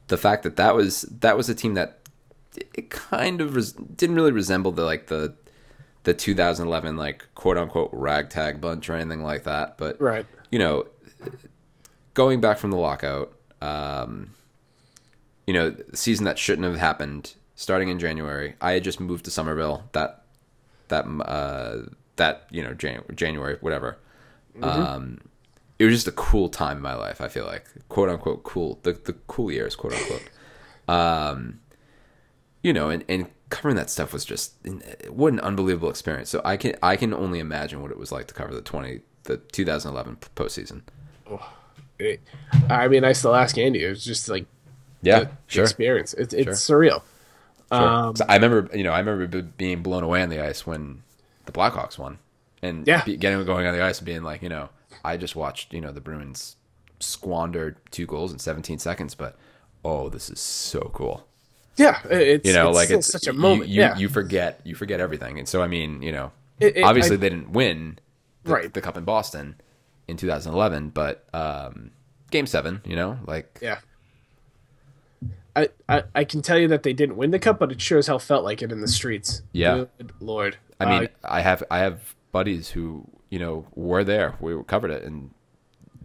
the 0.10 0.18
fact 0.18 0.44
that 0.44 0.58
that 0.58 0.76
was 0.76 1.04
that 1.04 1.36
was 1.38 1.50
a 1.50 1.56
team 1.56 1.74
that 1.76 2.00
it 2.74 2.90
kind 2.90 3.40
of 3.42 3.56
res- 3.56 3.72
didn't 3.74 4.16
really 4.16 4.32
resemble 4.32 4.72
the 4.72 4.84
like 4.84 5.08
the 5.08 5.34
the 6.04 6.14
2011 6.14 6.98
like 6.98 7.26
quote 7.36 7.58
unquote 7.58 7.90
ragtag 7.94 8.60
bunch 8.62 8.90
or 8.90 8.94
anything 8.94 9.24
like 9.24 9.44
that. 9.46 9.78
But 9.78 10.00
Right. 10.02 10.26
you 10.52 10.60
know, 10.60 10.88
going 12.14 12.42
back 12.42 12.58
from 12.58 12.72
the 12.72 12.78
lockout, 12.78 13.34
um, 13.62 14.32
you 15.48 15.54
know, 15.54 15.76
season 15.94 16.26
that 16.26 16.38
shouldn't 16.40 16.66
have 16.68 16.78
happened 16.78 17.34
starting 17.56 17.90
in 17.90 18.00
January. 18.00 18.56
I 18.62 18.74
had 18.74 18.84
just 18.84 19.00
moved 19.00 19.26
to 19.26 19.32
Somerville 19.32 19.84
that 19.92 20.24
that 20.88 21.06
uh, 21.06 21.90
that 22.16 22.48
you 22.52 22.64
know 22.64 22.74
January, 22.74 23.16
January 23.16 23.58
whatever. 23.62 23.98
Um, 24.62 25.22
it 25.80 25.86
was 25.86 25.94
just 25.96 26.08
a 26.08 26.12
cool 26.12 26.50
time 26.50 26.78
in 26.78 26.84
my 26.84 26.94
life. 26.96 27.22
I 27.22 27.28
feel 27.30 27.46
like 27.46 27.66
quote 27.90 28.10
unquote 28.10 28.44
cool 28.44 28.80
the 28.84 28.92
the 28.94 29.14
cool 29.28 29.52
years 29.52 29.76
quote 29.76 29.94
unquote. 29.94 30.24
Um, 30.90 31.60
you 32.64 32.74
know, 32.74 32.90
and, 32.90 33.06
and 33.08 33.28
covering 33.52 33.76
that 33.76 33.92
stuff 33.92 34.12
was 34.12 34.26
just 34.26 34.56
what 35.08 35.32
an 35.34 35.40
unbelievable 35.40 35.90
experience. 35.92 36.30
So 36.32 36.42
I 36.44 36.58
can 36.58 36.76
I 36.82 36.96
can 36.96 37.14
only 37.14 37.38
imagine 37.40 37.80
what 37.84 37.92
it 37.92 37.98
was 38.00 38.12
like 38.12 38.26
to 38.28 38.34
cover 38.34 38.54
the 38.56 38.62
twenty 38.64 39.02
the 39.26 39.38
2011 39.38 40.18
postseason. 40.36 40.82
It- 42.00 42.22
I 42.70 42.88
mean, 42.88 43.04
I 43.04 43.12
still 43.12 43.36
ask 43.36 43.56
Andy. 43.58 43.84
It 43.86 43.90
was 43.90 44.04
just 44.04 44.30
like 44.30 44.46
Yeah, 45.04 45.26
sure. 45.48 45.64
experience. 45.64 46.14
It's 46.16 46.34
it's 46.34 46.60
surreal. 46.60 47.04
Sure. 47.72 47.88
Um, 47.88 48.16
I 48.28 48.36
remember, 48.36 48.76
you 48.76 48.84
know, 48.84 48.92
I 48.94 49.00
remember 49.00 49.28
b- 49.28 49.48
being 49.58 49.84
blown 49.84 50.02
away 50.02 50.24
on 50.24 50.30
the 50.30 50.42
ice 50.44 50.66
when 50.66 51.04
the 51.46 51.52
Blackhawks 51.52 52.00
won, 52.00 52.18
and 52.64 52.88
Yeah. 52.88 53.04
be, 53.04 53.16
getting 53.16 53.46
going 53.46 53.68
on 53.68 53.76
the 53.76 53.84
ice 53.84 54.00
and 54.00 54.08
being 54.08 54.24
like, 54.24 54.42
you 54.42 54.50
know, 54.50 54.70
I 55.04 55.18
just 55.18 55.36
watched, 55.36 55.74
you 55.74 55.82
know, 55.82 55.92
the 55.92 56.02
Bruins 56.02 56.56
squander 57.00 57.78
two 57.92 58.06
goals 58.06 58.34
in 58.34 58.40
17 58.40 58.78
seconds, 58.80 59.16
but 59.16 59.38
oh, 59.86 60.10
this 60.10 60.30
is 60.30 60.40
so 60.40 60.92
cool. 60.94 61.26
Yeah, 61.78 62.00
it's 62.10 62.46
You 62.46 62.54
know, 62.54 62.70
it's 62.70 62.76
like 62.76 62.90
it's 62.90 63.08
such 63.08 63.28
a 63.28 63.34
you- 63.34 63.40
moment. 63.40 63.70
You, 63.70 63.82
yeah, 63.82 63.98
you 63.98 64.10
forget, 64.10 64.60
you 64.66 64.76
forget 64.76 65.00
everything, 65.00 65.40
and 65.40 65.48
so 65.48 65.62
I 65.62 65.68
mean, 65.68 66.02
you 66.02 66.12
know, 66.12 66.32
It- 66.60 66.78
it- 66.78 66.84
obviously 66.84 67.16
I- 67.16 67.20
they 67.20 67.30
didn't 67.30 67.52
win 67.54 68.00
the, 68.44 68.52
Right. 68.52 68.74
the 68.74 68.82
cup 68.82 68.98
in 68.98 69.06
Boston 69.06 69.56
in 70.10 70.18
2011, 70.18 70.90
but 70.90 71.24
um, 71.34 71.92
Game 72.32 72.46
Seven, 72.48 72.82
you 72.86 72.96
know, 72.98 73.18
like 73.26 73.60
yeah. 73.62 73.80
I, 75.56 75.70
I 75.88 76.04
I 76.16 76.24
can 76.26 76.42
tell 76.42 76.58
you 76.58 76.68
that 76.70 76.84
they 76.84 76.94
didn't 76.94 77.16
win 77.18 77.32
the 77.32 77.40
cup, 77.40 77.60
but 77.60 77.72
it 77.72 77.82
sure 77.82 77.98
as 77.98 78.08
hell 78.08 78.20
felt 78.20 78.44
like 78.44 78.62
it 78.62 78.72
in 78.72 78.82
the 78.82 78.88
streets. 78.88 79.42
Yeah. 79.52 79.86
Good 79.98 80.12
lord. 80.20 80.58
I 80.80 80.86
mean, 80.86 81.04
Uh, 81.24 81.28
I 81.28 81.42
have 81.42 81.64
I 81.72 81.80
have 81.80 82.16
buddies 82.32 82.70
who 82.70 83.06
you 83.30 83.40
know 83.40 83.66
we're 83.76 84.04
there. 84.04 84.36
We 84.40 84.62
covered 84.64 84.92
it, 84.92 85.04
and 85.04 85.32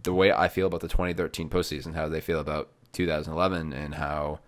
the 0.03 0.13
way 0.13 0.31
I 0.31 0.47
feel 0.47 0.67
about 0.67 0.81
the 0.81 0.87
2013 0.87 1.49
postseason, 1.49 1.95
how 1.95 2.07
they 2.09 2.21
feel 2.21 2.39
about 2.39 2.69
2011, 2.93 3.73
and 3.73 3.95
how 3.95 4.39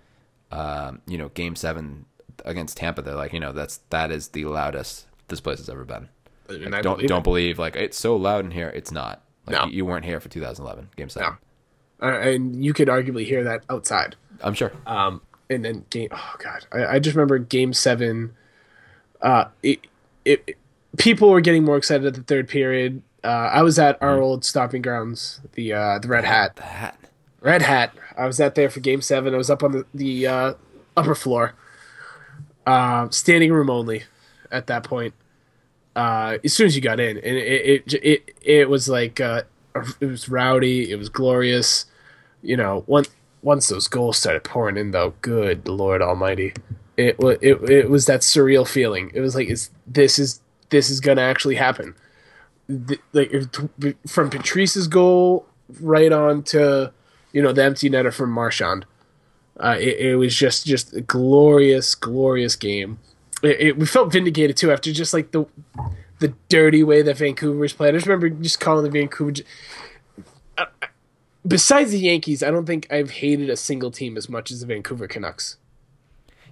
um, 0.51 1.01
you 1.07 1.17
know 1.17 1.30
Game 1.30 1.55
Seven 1.55 2.05
against 2.45 2.78
Tampa, 2.78 3.01
they're 3.01 3.15
like, 3.15 3.34
you 3.34 3.39
know, 3.39 3.51
that's 3.51 3.78
that 3.89 4.11
is 4.11 4.30
the 4.30 4.45
loudest 4.45 5.07
this 5.28 5.41
place 5.41 5.57
has 5.57 5.69
ever 5.69 5.84
been. 5.86 6.07
and 6.49 6.73
I 6.75 6.82
don't 6.82 6.95
believe 6.97 7.09
don't 7.09 7.19
it. 7.19 7.23
believe 7.23 7.59
like 7.59 7.75
it's 7.75 7.97
so 7.97 8.15
loud 8.15 8.45
in 8.45 8.51
here. 8.51 8.69
It's 8.69 8.91
not. 8.91 9.21
Like 9.45 9.55
No. 9.55 9.65
you, 9.71 9.86
weren't 9.86 10.03
here 10.05 10.19
for 10.19 10.28
2011 10.30 10.89
Game 10.97 11.09
Seven. 11.09 11.38
Uh, 12.01 12.05
and 12.19 12.63
you 12.63 12.73
could 12.73 12.89
arguably 12.89 13.25
hear 13.25 13.43
that 13.45 13.63
outside. 13.69 14.15
I'm 14.41 14.53
sure. 14.53 14.71
Um, 14.86 15.21
and 15.49 15.63
then 15.65 15.86
game. 15.89 16.09
Oh 16.11 16.34
god, 16.38 16.67
I, 16.71 16.86
I 16.95 16.99
just 16.99 17.15
remember 17.15 17.39
game 17.39 17.73
seven. 17.73 18.36
Uh, 19.21 19.45
it, 19.63 19.80
it, 20.25 20.43
it- 20.47 20.57
people 20.98 21.30
were 21.30 21.41
getting 21.41 21.64
more 21.64 21.78
excited 21.78 22.06
at 22.06 22.14
the 22.16 22.24
third 22.24 22.48
period. 22.48 23.02
Uh, 23.24 23.50
I 23.54 23.62
was 23.64 23.80
at 23.80 24.02
our 24.02 24.22
old 24.22 24.45
stopping 24.45 24.82
grounds, 24.82 25.41
the 25.54 25.74
uh, 25.74 26.00
the 26.00 26.08
Red 26.08 26.26
Hat. 26.26 26.56
that. 26.58 26.98
Red 27.41 27.62
Hat. 27.62 27.93
I 28.18 28.26
was 28.26 28.41
out 28.41 28.56
there 28.56 28.70
for 28.70 28.80
game 28.80 29.02
seven. 29.02 29.34
I 29.34 29.38
was 29.38 29.50
up 29.50 29.64
on 29.64 29.72
the 29.72 29.86
the 29.93 30.28
uh, 30.28 30.54
upper 30.95 31.16
floor, 31.16 31.54
uh, 32.66 33.10
standing 33.10 33.52
room 33.52 33.70
only. 33.70 34.04
At 34.50 34.68
that 34.68 34.84
point, 34.84 35.14
uh, 35.95 36.38
as 36.43 36.54
soon 36.54 36.68
as 36.68 36.76
you 36.76 36.82
got 36.82 37.00
in, 37.00 37.18
and 37.18 37.38
it 37.38 37.84
it 37.88 37.93
it, 38.02 38.36
it 38.41 38.70
was 38.70 38.88
like 38.88 39.20
uh, 39.20 39.43
it 40.00 40.06
was 40.06 40.30
rowdy. 40.30 40.89
It 40.89 40.95
was 40.95 41.10
glorious. 41.10 41.86
You 42.41 42.56
know, 42.56 42.84
once 42.88 43.10
once 43.41 43.68
those 43.68 43.88
goals 43.88 44.18
started 44.18 44.43
pouring 44.43 44.78
in, 44.78 44.91
though, 44.91 45.14
good 45.22 45.68
Lord 45.68 46.02
Almighty, 46.02 46.54
it 46.95 47.20
was 47.20 47.38
it, 47.41 47.70
it 47.70 47.89
was 47.89 48.06
that 48.06 48.22
surreal 48.22 48.66
feeling. 48.66 49.12
It 49.14 49.20
was 49.20 49.36
like, 49.36 49.50
is 49.50 49.70
this 49.86 50.18
is 50.18 50.39
this 50.70 50.89
is 50.89 50.99
gonna 50.99 51.22
actually 51.22 51.55
happen? 51.55 51.95
Th- 52.68 52.99
Like 53.13 53.30
if, 53.32 53.95
from 54.07 54.30
Patrice's 54.30 54.88
goal 54.88 55.45
right 55.80 56.11
on 56.11 56.43
to 56.43 56.91
you 57.34 57.41
know 57.41 57.51
the 57.53 57.63
empty 57.63 57.89
netter 57.89 58.13
from 58.13 58.32
Marchand. 58.32 58.86
Uh, 59.59 59.76
it, 59.80 59.97
it 59.99 60.15
was 60.18 60.36
just 60.36 60.65
just 60.68 60.93
a 60.93 61.01
glorious, 61.01 61.95
glorious 61.95 62.55
game. 62.55 62.99
It, 63.41 63.59
it, 63.59 63.78
we 63.78 63.86
felt 63.86 64.11
vindicated 64.11 64.55
too 64.57 64.72
after 64.72 64.91
just 64.93 65.13
like 65.13 65.32
the 65.32 65.45
the 66.20 66.34
dirty 66.49 66.84
way 66.84 67.01
that 67.01 67.18
Vancouver's 67.18 67.74
played. 67.74 67.89
I 67.93 67.97
just 67.97 68.07
remember 68.07 68.30
just 68.30 68.59
calling 68.59 68.84
the 68.84 68.89
Vancouver. 68.91 69.41
Uh, 70.57 70.65
uh, 70.82 70.88
Besides 71.47 71.91
the 71.91 71.99
Yankees, 71.99 72.43
I 72.43 72.51
don't 72.51 72.65
think 72.65 72.88
I've 72.91 73.09
hated 73.11 73.49
a 73.49 73.55
single 73.55 73.89
team 73.89 74.18
as 74.18 74.28
much 74.28 74.51
as 74.51 74.59
the 74.59 74.65
Vancouver 74.65 75.07
Canucks. 75.07 75.57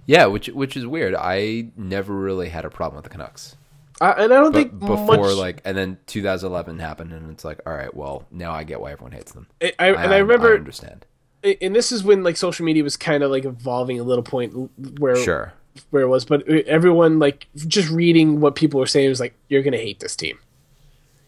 Yeah, 0.06 0.26
which 0.26 0.48
which 0.48 0.76
is 0.76 0.86
weird. 0.86 1.14
I 1.14 1.68
never 1.76 2.14
really 2.14 2.48
had 2.48 2.64
a 2.64 2.70
problem 2.70 2.96
with 2.96 3.04
the 3.04 3.10
Canucks. 3.10 3.56
Uh, 4.00 4.14
and 4.18 4.32
I 4.32 4.36
don't 4.36 4.52
But 4.52 4.58
think 4.58 4.78
before 4.78 5.16
much, 5.16 5.36
like 5.36 5.62
and 5.64 5.76
then 5.76 5.98
2011 6.06 6.78
happened 6.78 7.12
and 7.12 7.30
it's 7.30 7.44
like 7.44 7.60
all 7.66 7.72
right 7.72 7.94
well 7.94 8.26
now 8.30 8.52
i 8.52 8.62
get 8.62 8.80
why 8.80 8.92
everyone 8.92 9.12
hates 9.12 9.32
them 9.32 9.46
I, 9.62 9.72
I, 9.78 9.86
and 9.88 10.12
I 10.12 10.18
remember, 10.18 10.52
i 10.52 10.56
understand 10.56 11.06
and 11.42 11.74
this 11.74 11.92
is 11.92 12.04
when 12.04 12.22
like 12.22 12.36
social 12.36 12.66
media 12.66 12.82
was 12.82 12.96
kind 12.96 13.22
of 13.22 13.30
like 13.30 13.44
evolving 13.46 13.98
a 13.98 14.02
little 14.02 14.22
point 14.22 14.70
where 14.98 15.16
sure 15.16 15.54
where 15.90 16.02
it 16.02 16.08
was, 16.08 16.24
but 16.24 16.48
everyone 16.48 17.18
like 17.18 17.46
just 17.56 17.90
reading 17.90 18.40
what 18.40 18.54
people 18.54 18.80
were 18.80 18.86
saying 18.86 19.08
was 19.08 19.20
like, 19.20 19.34
"You're 19.48 19.62
gonna 19.62 19.76
hate 19.76 20.00
this 20.00 20.16
team. 20.16 20.38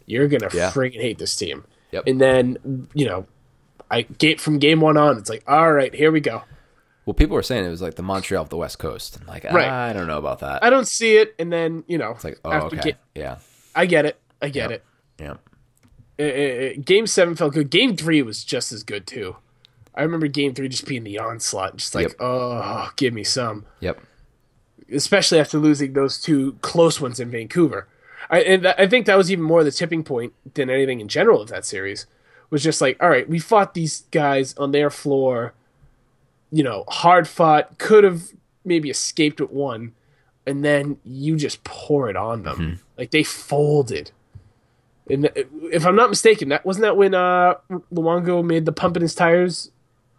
You're 0.06 0.28
gonna 0.28 0.48
Yeah. 0.52 0.70
friggin' 0.70 1.00
hate 1.00 1.18
this 1.18 1.36
team." 1.36 1.64
Yep. 1.92 2.04
And 2.06 2.20
then 2.20 2.88
you 2.94 3.06
know, 3.06 3.26
I 3.90 4.02
get 4.02 4.40
from 4.40 4.58
game 4.58 4.80
one 4.80 4.96
on, 4.96 5.18
it's 5.18 5.30
like, 5.30 5.44
"All 5.46 5.72
right, 5.72 5.94
here 5.94 6.10
we 6.10 6.20
go." 6.20 6.42
Well 7.08 7.14
people 7.14 7.34
were 7.34 7.42
saying 7.42 7.64
it 7.64 7.70
was 7.70 7.80
like 7.80 7.94
the 7.94 8.02
montreal 8.02 8.42
of 8.42 8.50
the 8.50 8.56
west 8.58 8.78
coast 8.78 9.16
I'm 9.18 9.26
like 9.26 9.44
Right. 9.44 9.66
Ah, 9.66 9.84
i 9.86 9.92
don't 9.94 10.06
know 10.06 10.18
about 10.18 10.40
that 10.40 10.62
I 10.62 10.68
don't 10.68 10.86
see 10.86 11.16
it, 11.16 11.34
and 11.38 11.50
then 11.50 11.82
you 11.86 11.96
know, 11.96 12.10
it's 12.10 12.22
like 12.24 12.38
oh 12.44 12.66
okay 12.72 12.96
yeah 13.14 13.38
I 13.74 13.86
get 13.86 14.04
it, 14.04 14.20
I 14.42 14.50
get 14.50 14.70
Yep. 14.70 14.82
it. 15.18 15.38
yeah 16.18 16.72
game 16.74 17.06
seven 17.06 17.34
felt 17.36 17.54
good. 17.54 17.70
Game 17.70 17.96
three 17.96 18.20
was 18.22 18.44
just 18.44 18.72
as 18.72 18.82
good 18.82 19.06
too. 19.06 19.36
I 19.94 20.02
remember 20.02 20.26
game 20.26 20.52
three 20.54 20.68
just 20.68 20.86
being 20.86 21.04
the 21.04 21.18
onslaught, 21.18 21.76
just 21.76 21.94
like, 21.94 22.08
Yep. 22.08 22.16
oh, 22.20 22.90
give 22.96 23.14
me 23.14 23.24
some. 23.24 23.64
yep 23.80 23.98
especially 24.92 25.38
after 25.38 25.58
losing 25.58 25.92
those 25.92 26.20
two 26.20 26.52
close 26.62 27.00
ones 27.00 27.20
in 27.20 27.30
Vancouver. 27.30 27.86
I, 28.30 28.40
and 28.40 28.66
I 28.66 28.86
think 28.86 29.06
that 29.06 29.16
was 29.16 29.30
even 29.30 29.44
more 29.44 29.62
the 29.64 29.70
tipping 29.70 30.02
point 30.02 30.32
than 30.54 30.70
anything 30.70 31.00
in 31.00 31.08
general 31.08 31.40
of 31.42 31.48
that 31.50 31.64
series. 31.64 32.06
Was 32.50 32.62
just 32.62 32.80
like, 32.80 32.96
all 33.02 33.10
right, 33.10 33.28
we 33.28 33.38
fought 33.38 33.74
these 33.74 34.02
guys 34.10 34.54
on 34.56 34.72
their 34.72 34.88
floor, 34.90 35.52
you 36.50 36.62
know, 36.62 36.84
hard 36.88 37.26
fought, 37.28 37.78
could 37.78 38.04
have 38.04 38.22
maybe 38.64 38.90
escaped 38.90 39.40
with 39.40 39.50
one, 39.50 39.92
and 40.46 40.64
then 40.64 40.98
you 41.04 41.36
just 41.36 41.62
pour 41.64 42.08
it 42.08 42.16
on 42.16 42.42
them. 42.42 42.56
Mm-hmm. 42.58 42.74
Like 42.96 43.10
they 43.10 43.22
folded. 43.22 44.10
And 45.10 45.30
if 45.34 45.86
I'm 45.86 45.96
not 45.96 46.10
mistaken, 46.10 46.50
that 46.50 46.66
wasn't 46.66 46.82
that 46.82 46.96
when 46.98 47.14
uh, 47.14 47.54
Luongo 47.92 48.44
made 48.44 48.66
the 48.66 48.72
pump 48.72 48.96
in 48.96 49.02
his 49.02 49.14
tires 49.14 49.70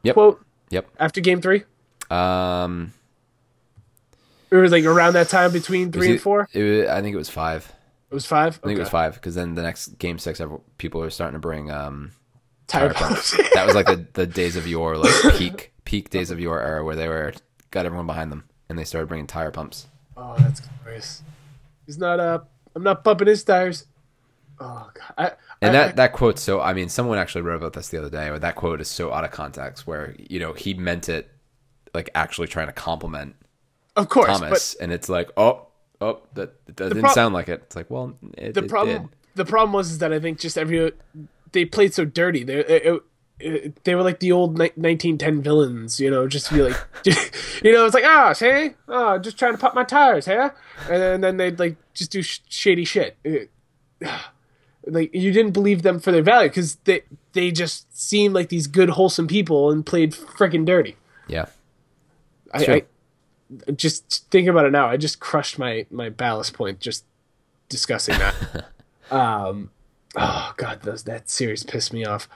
Yep. 0.03 0.13
quote 0.15 0.45
yep 0.69 0.87
after 0.97 1.19
Game 1.21 1.41
Three, 1.41 1.63
um 2.09 2.93
It 4.49 4.55
was 4.55 4.71
like 4.71 4.85
around 4.85 5.13
that 5.13 5.27
time 5.29 5.51
between 5.51 5.91
three 5.91 6.07
was 6.07 6.09
and 6.15 6.21
four. 6.21 6.47
it 6.53 6.87
i 6.87 7.01
think 7.01 7.13
it 7.13 7.17
was 7.17 7.29
five 7.29 7.71
It 8.09 8.13
was 8.13 8.25
five. 8.25 8.59
i 8.63 8.67
think 8.67 8.77
it 8.77 8.81
was 8.81 8.89
five 8.89 9.13
because 9.15 9.35
then 9.35 9.55
the 9.55 9.61
next 9.61 9.99
game 9.99 10.17
six 10.17 10.41
people 10.77 11.03
are 11.03 11.09
starting 11.09 11.33
to 11.35 11.39
bring 11.39 11.69
um 11.69 12.11
Tire 12.67 12.93
tire 12.93 12.93
pumps. 12.93 13.35
pumps. 13.35 13.49
that 13.53 13.65
was 13.65 13.75
like 13.75 13.87
the, 13.87 14.07
the 14.13 14.25
days 14.25 14.55
of 14.55 14.65
yore 14.67 14.95
like 14.95 15.13
peak 15.37 15.68
peak 15.89 16.09
days 16.09 16.29
of 16.29 16.39
your 16.39 16.61
era 16.61 16.83
where 16.83 16.95
they 16.95 17.07
were 17.07 17.33
got 17.71 17.85
everyone 17.85 18.05
behind 18.05 18.31
them 18.31 18.43
and 18.69 18.77
they 18.77 18.83
started 18.83 19.07
bringing 19.07 19.25
tire 19.27 19.51
pumps 19.51 19.87
oh, 20.15 20.35
that's 20.37 20.61
glorious. 20.61 21.23
He's 21.85 21.97
not 21.97 22.19
uh 22.19 22.39
I'm 22.75 22.83
not 22.83 23.03
pumping 23.03 23.27
his 23.27 23.43
tires. 23.43 23.85
Oh 24.59 24.89
god. 24.93 25.13
I, 25.17 25.31
And 25.61 25.75
I- 25.75 25.87
that, 25.87 25.95
that 25.95 26.13
quote, 26.13 26.37
so 26.37 26.61
I 26.61 26.73
mean, 26.73 26.89
someone 26.89 27.17
actually 27.17 27.41
wrote 27.41 27.55
about 27.55 27.73
this 27.73 27.89
the 27.89 27.97
other 27.97 28.09
day. 28.09 28.29
Where 28.29 28.39
that 28.39 28.55
quote 28.55 28.81
is 28.81 28.87
so 28.87 29.11
out 29.11 29.23
of 29.23 29.31
context, 29.31 29.87
where 29.87 30.15
you 30.17 30.39
know 30.39 30.53
he 30.53 30.73
meant 30.73 31.09
it 31.09 31.31
like 31.93 32.09
actually 32.13 32.47
trying 32.47 32.67
to 32.67 32.73
compliment 32.73 33.35
of 33.95 34.09
course, 34.09 34.27
Thomas, 34.27 34.75
and 34.75 34.91
it's 34.91 35.09
like, 35.09 35.31
oh, 35.35 35.67
oh, 35.99 36.21
that, 36.35 36.65
that 36.67 36.75
didn't 36.75 37.01
prob- 37.01 37.13
sound 37.13 37.33
like 37.33 37.49
it. 37.49 37.61
It's 37.65 37.75
like, 37.75 37.89
well, 37.89 38.15
it, 38.37 38.53
the 38.53 38.63
it 38.63 38.69
problem 38.69 39.09
the 39.35 39.45
problem 39.45 39.73
was 39.73 39.91
is 39.91 39.97
that 39.97 40.13
I 40.13 40.19
think 40.19 40.39
just 40.39 40.57
every 40.57 40.91
they 41.51 41.65
played 41.65 41.93
so 41.93 42.05
dirty. 42.05 42.43
They 42.43 42.59
it, 42.59 43.01
it, 43.39 43.53
it- 43.53 43.83
they 43.83 43.95
were 43.95 44.03
like 44.03 44.19
the 44.19 44.31
old 44.31 44.53
ni- 44.57 44.71
1910 44.75 45.41
villains, 45.41 45.99
you 45.99 46.09
know, 46.11 46.27
just 46.27 46.47
to 46.47 46.53
be 46.55 46.61
like, 46.61 46.77
you 47.63 47.71
know, 47.71 47.85
it's 47.85 47.93
like, 47.95 48.03
ah, 48.05 48.33
hey, 48.37 48.75
oh, 48.87 49.17
just 49.17 49.37
trying 49.37 49.53
to 49.53 49.57
pop 49.57 49.73
my 49.75 49.83
tires, 49.83 50.25
huh? 50.25 50.49
And 50.89 51.01
then, 51.01 51.21
then 51.21 51.37
they'd 51.37 51.59
like 51.59 51.75
just 51.93 52.11
do 52.11 52.21
sh- 52.21 52.41
shady 52.49 52.85
shit. 52.85 53.17
It- 53.23 53.51
like 54.87 55.13
you 55.13 55.31
didn't 55.31 55.51
believe 55.51 55.81
them 55.83 55.99
for 55.99 56.11
their 56.11 56.21
value 56.23 56.49
because 56.49 56.75
they 56.85 57.01
they 57.33 57.51
just 57.51 57.95
seemed 57.95 58.33
like 58.33 58.49
these 58.49 58.65
good 58.65 58.89
wholesome 58.91 59.27
people 59.27 59.69
and 59.71 59.85
played 59.85 60.13
freaking 60.13 60.65
dirty. 60.65 60.95
Yeah, 61.27 61.45
I, 62.53 62.63
I 63.67 63.71
just 63.71 64.29
think 64.31 64.47
about 64.47 64.65
it 64.65 64.71
now. 64.71 64.87
I 64.87 64.97
just 64.97 65.19
crushed 65.19 65.59
my 65.59 65.85
my 65.91 66.09
ballast 66.09 66.53
point 66.53 66.79
just 66.79 67.03
discussing 67.67 68.17
that. 68.17 68.65
um, 69.11 69.69
oh 70.15 70.53
god, 70.57 70.81
those 70.83 71.03
that 71.03 71.29
series 71.29 71.63
pissed 71.63 71.93
me 71.93 72.05
off. 72.05 72.27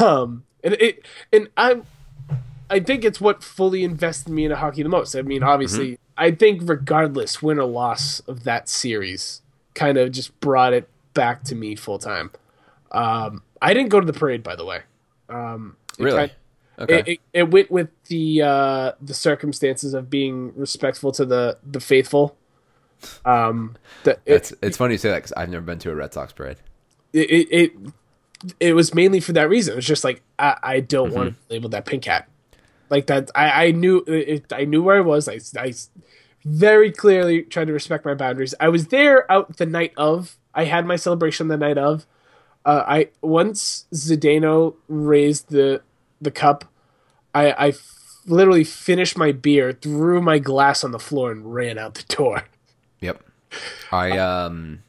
Um, 0.00 0.44
and 0.64 0.74
it 0.74 1.04
and 1.32 1.48
I'm 1.56 1.84
I 2.70 2.80
think 2.80 3.04
it's 3.04 3.20
what 3.20 3.42
fully 3.44 3.84
invested 3.84 4.32
me 4.32 4.44
in 4.44 4.50
hockey 4.52 4.82
the 4.82 4.88
most. 4.88 5.14
I 5.14 5.22
mean, 5.22 5.42
obviously, 5.42 5.98
I 6.16 6.30
think 6.32 6.62
regardless 6.64 7.42
win 7.42 7.58
or 7.58 7.64
loss 7.66 8.20
of 8.20 8.44
that 8.44 8.68
series, 8.68 9.42
kind 9.74 9.98
of 9.98 10.10
just 10.12 10.38
brought 10.40 10.72
it 10.72 10.88
back 11.14 11.44
to 11.44 11.54
me 11.54 11.74
full 11.76 11.98
time. 11.98 12.30
Um, 12.90 13.42
I 13.60 13.74
didn't 13.74 13.90
go 13.90 14.00
to 14.00 14.06
the 14.06 14.12
parade, 14.18 14.42
by 14.42 14.56
the 14.56 14.64
way. 14.64 14.80
Um, 15.28 15.76
it 15.98 16.02
Really? 16.04 16.16
kind- 16.18 16.32
Okay. 16.78 16.98
it, 17.00 17.08
it, 17.08 17.20
it 17.34 17.50
went 17.50 17.70
with 17.70 17.90
the 18.06 18.40
uh, 18.42 18.92
the 19.00 19.12
circumstances 19.12 19.92
of 19.92 20.08
being 20.08 20.52
respectful 20.56 21.12
to 21.12 21.26
the 21.26 21.58
the 21.62 21.80
faithful. 21.80 22.34
Um, 23.26 23.76
the, 24.04 24.12
it, 24.12 24.20
it's 24.26 24.52
it's 24.62 24.76
funny 24.78 24.94
you 24.94 24.98
say 24.98 25.10
that 25.10 25.16
because 25.18 25.32
I've 25.34 25.50
never 25.50 25.64
been 25.64 25.78
to 25.80 25.90
a 25.90 25.94
Red 25.94 26.14
Sox 26.14 26.32
parade. 26.32 26.56
it, 27.12 27.72
it 28.60 28.74
was 28.74 28.94
mainly 28.94 29.20
for 29.20 29.32
that 29.32 29.48
reason. 29.48 29.72
It 29.72 29.76
was 29.76 29.86
just 29.86 30.04
like 30.04 30.22
I, 30.38 30.56
I 30.62 30.80
don't 30.80 31.08
Mm-hmm. 31.08 31.16
want 31.16 31.28
to 31.28 31.32
be 31.48 31.54
labeled 31.54 31.72
that 31.72 31.84
pink 31.86 32.04
hat. 32.04 32.28
Like 32.90 33.06
that, 33.06 33.30
I, 33.34 33.66
I 33.66 33.70
knew 33.70 34.04
it, 34.06 34.52
I 34.52 34.64
knew 34.64 34.82
where 34.82 34.96
I 34.98 35.00
was. 35.00 35.28
I, 35.28 35.38
I 35.58 35.72
very 36.44 36.90
clearly 36.92 37.42
tried 37.42 37.66
to 37.68 37.72
respect 37.72 38.04
my 38.04 38.14
boundaries. 38.14 38.54
I 38.60 38.68
was 38.68 38.88
there 38.88 39.30
out 39.30 39.56
the 39.56 39.66
night 39.66 39.92
of. 39.96 40.36
I 40.54 40.64
had 40.64 40.84
my 40.84 40.96
celebration 40.96 41.48
the 41.48 41.56
night 41.56 41.78
of. 41.78 42.06
Uh, 42.64 42.84
I 42.86 43.08
once 43.22 43.86
Zdeno 43.94 44.74
raised 44.88 45.48
the 45.50 45.82
the 46.20 46.30
cup. 46.30 46.64
I 47.34 47.50
I 47.52 47.68
f- 47.68 48.20
literally 48.26 48.62
finished 48.64 49.16
my 49.16 49.32
beer, 49.32 49.72
threw 49.72 50.20
my 50.20 50.38
glass 50.38 50.84
on 50.84 50.90
the 50.92 50.98
floor, 50.98 51.32
and 51.32 51.54
ran 51.54 51.78
out 51.78 51.94
the 51.94 52.14
door. 52.14 52.44
Yep. 53.00 53.22
I 53.90 54.18
um 54.18 54.82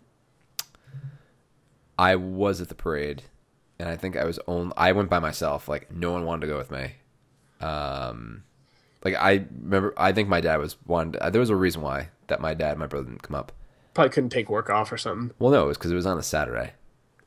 I 1.97 2.16
was 2.16 2.60
at 2.62 2.70
the 2.70 2.76
parade 2.76 3.24
and 3.80 3.89
I 3.89 3.95
think 3.95 4.15
I 4.17 4.24
was 4.26 4.39
only 4.47 4.74
I 4.78 4.91
went 4.91 5.09
by 5.09 5.19
myself. 5.19 5.67
Like 5.67 5.91
no 5.91 6.11
one 6.11 6.26
wanted 6.26 6.41
to 6.41 6.47
go 6.53 6.57
with 6.57 6.71
me. 6.71 6.93
Um 7.61 8.43
like 9.03 9.15
I 9.15 9.45
remember 9.61 9.93
I 9.97 10.11
think 10.11 10.30
my 10.30 10.41
dad 10.41 10.57
was 10.57 10.78
one 10.86 11.11
there 11.32 11.39
was 11.39 11.49
a 11.49 11.55
reason 11.55 11.82
why 11.82 12.09
that 12.28 12.41
my 12.41 12.53
dad 12.53 12.71
and 12.71 12.80
my 12.80 12.88
brother 12.88 13.05
didn't 13.07 13.24
come 13.24 13.36
up. 13.36 13.51
Probably 13.93 14.09
couldn't 14.11 14.30
take 14.32 14.49
work 14.49 14.69
off 14.69 14.91
or 14.91 14.97
something. 14.97 15.32
Well 15.39 15.51
no, 15.51 15.65
it 15.65 15.67
was 15.67 15.78
cuz 15.78 15.91
it 15.91 15.95
was 15.95 16.05
on 16.05 16.17
a 16.17 16.24
Saturday. 16.24 16.74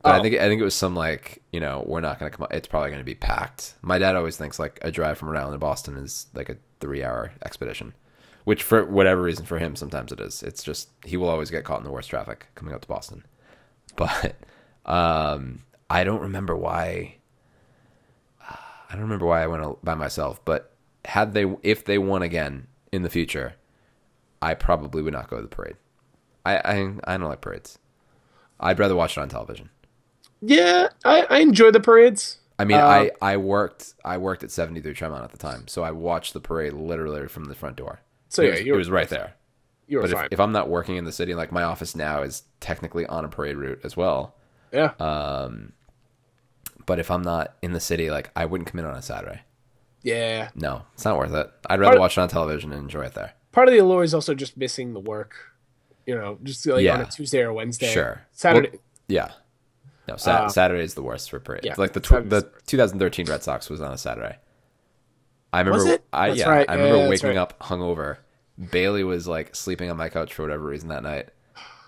But 0.02 0.14
I 0.14 0.18
Oh. 0.18 0.22
think 0.22 0.34
I 0.36 0.48
think 0.48 0.60
it 0.60 0.64
was 0.64 0.74
some 0.74 0.94
like, 0.94 1.42
you 1.52 1.60
know, 1.60 1.82
we're 1.86 2.00
not 2.00 2.18
going 2.18 2.30
to 2.30 2.36
come 2.36 2.44
up. 2.44 2.52
It's 2.54 2.68
probably 2.68 2.90
going 2.90 3.00
to 3.00 3.04
be 3.04 3.14
packed. 3.14 3.74
My 3.82 3.98
dad 3.98 4.14
always 4.14 4.36
thinks 4.36 4.58
like 4.58 4.78
a 4.82 4.90
drive 4.92 5.18
from 5.18 5.30
Rhode 5.30 5.40
Island 5.40 5.54
to 5.54 5.58
Boston 5.58 5.96
is 5.96 6.26
like 6.34 6.48
a 6.48 6.56
3-hour 6.80 7.32
expedition. 7.44 7.92
Which 8.44 8.62
for 8.62 8.84
whatever 8.84 9.22
reason 9.22 9.46
for 9.46 9.58
him 9.58 9.74
sometimes 9.74 10.12
it 10.12 10.20
is. 10.20 10.42
It's 10.44 10.62
just 10.62 10.90
he 11.04 11.16
will 11.16 11.28
always 11.28 11.50
get 11.50 11.64
caught 11.64 11.78
in 11.78 11.84
the 11.84 11.90
worst 11.90 12.10
traffic 12.10 12.46
coming 12.54 12.72
up 12.74 12.82
to 12.82 12.88
Boston. 12.88 13.24
But 13.96 14.36
um 14.84 15.62
I 15.90 16.04
don't 16.04 16.20
remember 16.20 16.56
why 16.56 17.16
I 18.88 18.92
don't 18.92 19.02
remember 19.02 19.26
why 19.26 19.42
I 19.42 19.46
went 19.46 19.84
by 19.84 19.94
myself, 19.94 20.44
but 20.44 20.72
had 21.04 21.34
they 21.34 21.44
if 21.62 21.84
they 21.84 21.98
won 21.98 22.22
again 22.22 22.66
in 22.92 23.02
the 23.02 23.10
future, 23.10 23.54
I 24.42 24.54
probably 24.54 25.02
would 25.02 25.12
not 25.14 25.28
go 25.30 25.36
to 25.36 25.42
the 25.42 25.48
parade. 25.48 25.76
I 26.46 26.56
I, 26.58 26.94
I 27.14 27.16
don't 27.18 27.28
like 27.28 27.40
parades. 27.40 27.78
I'd 28.60 28.78
rather 28.78 28.96
watch 28.96 29.16
it 29.16 29.20
on 29.20 29.28
television. 29.28 29.70
Yeah, 30.40 30.88
I, 31.04 31.22
I 31.28 31.38
enjoy 31.40 31.70
the 31.70 31.80
parades. 31.80 32.38
I 32.58 32.64
mean, 32.64 32.80
Uh, 32.80 32.82
I, 32.82 33.10
I 33.20 33.36
worked 33.36 33.94
I 34.04 34.16
worked 34.18 34.42
at 34.42 34.50
73 34.50 34.94
Tremont 34.94 35.24
at 35.24 35.30
the 35.32 35.38
time, 35.38 35.68
so 35.68 35.82
I 35.82 35.90
watched 35.90 36.32
the 36.32 36.40
parade 36.40 36.72
literally 36.72 37.28
from 37.28 37.46
the 37.46 37.54
front 37.54 37.76
door. 37.76 38.00
So 38.28 38.42
it 38.42 38.46
yeah, 38.46 38.50
was, 38.50 38.60
it 38.60 38.72
was 38.72 38.90
right 38.90 39.08
there. 39.08 39.34
you 39.86 39.98
were 39.98 40.02
But 40.02 40.10
if, 40.12 40.18
fine. 40.18 40.28
if 40.30 40.40
I'm 40.40 40.52
not 40.52 40.68
working 40.68 40.96
in 40.96 41.04
the 41.04 41.12
city, 41.12 41.34
like 41.34 41.52
my 41.52 41.62
office 41.62 41.96
now 41.96 42.22
is 42.22 42.44
technically 42.60 43.06
on 43.06 43.24
a 43.24 43.28
parade 43.28 43.56
route 43.56 43.80
as 43.84 43.96
well. 43.96 44.34
Yeah, 44.72 44.92
uh, 45.00 45.50
But 46.86 46.98
if 46.98 47.10
I'm 47.10 47.22
not 47.22 47.54
in 47.62 47.72
the 47.72 47.80
city, 47.80 48.10
like 48.10 48.30
I 48.36 48.44
wouldn't 48.46 48.70
come 48.70 48.78
in 48.80 48.86
on 48.86 48.94
a 48.94 49.02
Saturday. 49.02 49.40
yeah. 50.02 50.50
No, 50.54 50.82
it's 50.94 51.04
not 51.04 51.16
worth 51.18 51.32
it. 51.34 51.50
I'd 51.68 51.80
rather 51.80 51.92
Part- 51.92 52.00
watch 52.00 52.18
it 52.18 52.20
on 52.20 52.28
television 52.28 52.72
and 52.72 52.82
enjoy 52.82 53.02
it 53.02 53.14
there. 53.14 53.32
Part 53.52 53.68
of 53.68 53.72
the 53.72 53.78
allure 53.80 54.04
is 54.04 54.14
also 54.14 54.34
just 54.34 54.56
missing 54.56 54.92
the 54.92 55.00
work. 55.00 55.34
You 56.06 56.14
know, 56.14 56.38
just 56.44 56.64
like 56.66 56.82
Yeah. 56.84 56.94
on 56.94 57.00
a 57.00 57.06
Tuesday 57.06 57.40
or 57.42 57.52
Wednesday. 57.52 57.88
Sure. 57.92 58.22
Saturday. 58.32 58.70
Well, 58.72 58.80
yeah. 59.08 59.30
No, 60.06 60.14
Uh, 60.14 60.48
Saturday 60.48 60.84
is 60.84 60.94
the 60.94 61.02
worst 61.02 61.30
for 61.30 61.40
parade. 61.40 61.64
yeah, 61.64 61.74
like 61.78 61.92
the 61.92 61.98
tw- 62.00 62.22
the 62.28 62.42
the 62.42 62.50
2013 62.66 63.26
Red 63.26 63.42
Sox 63.42 63.68
was 63.68 63.80
on 63.80 63.92
a 63.92 63.98
Saturday. 63.98 64.38
I 65.52 65.60
remember. 65.62 65.98
I 66.12 66.28
That's 66.28 66.40
yeah. 66.40 66.48
right. 66.48 66.66
I 66.70 66.74
remember 66.74 66.98
that's 66.98 67.10
waking 67.10 67.30
right. 67.30 67.38
up 67.38 67.58
hungover. 67.58 68.18
Bailey 68.70 69.02
was 69.02 69.26
like 69.26 69.56
sleeping 69.56 69.90
on 69.90 69.96
my 69.96 70.08
couch 70.08 70.32
for 70.32 70.42
whatever 70.42 70.64
reason 70.64 70.90
that 70.90 71.02
night, 71.02 71.30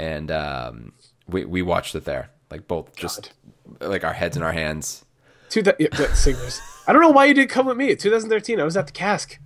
and 0.00 0.30
um, 0.32 0.92
we 1.28 1.44
we 1.44 1.62
watched 1.62 1.94
it 1.94 2.04
there. 2.04 2.30
Like 2.50 2.66
both 2.66 2.94
just 2.96 3.32
like 3.80 4.04
our 4.04 4.12
heads 4.14 4.36
in 4.36 4.42
our 4.42 4.52
hands. 4.52 5.04
Two 5.50 5.62
th- 5.62 5.76
yeah, 5.78 6.12
singers. 6.14 6.60
I 6.86 6.92
don't 6.92 7.02
know 7.02 7.10
why 7.10 7.24
you 7.26 7.34
didn't 7.34 7.50
come 7.50 7.66
with 7.66 7.76
me. 7.76 7.94
2013, 7.94 8.60
I 8.60 8.64
was 8.64 8.76
at 8.76 8.86
the 8.86 8.92
cask. 8.92 9.38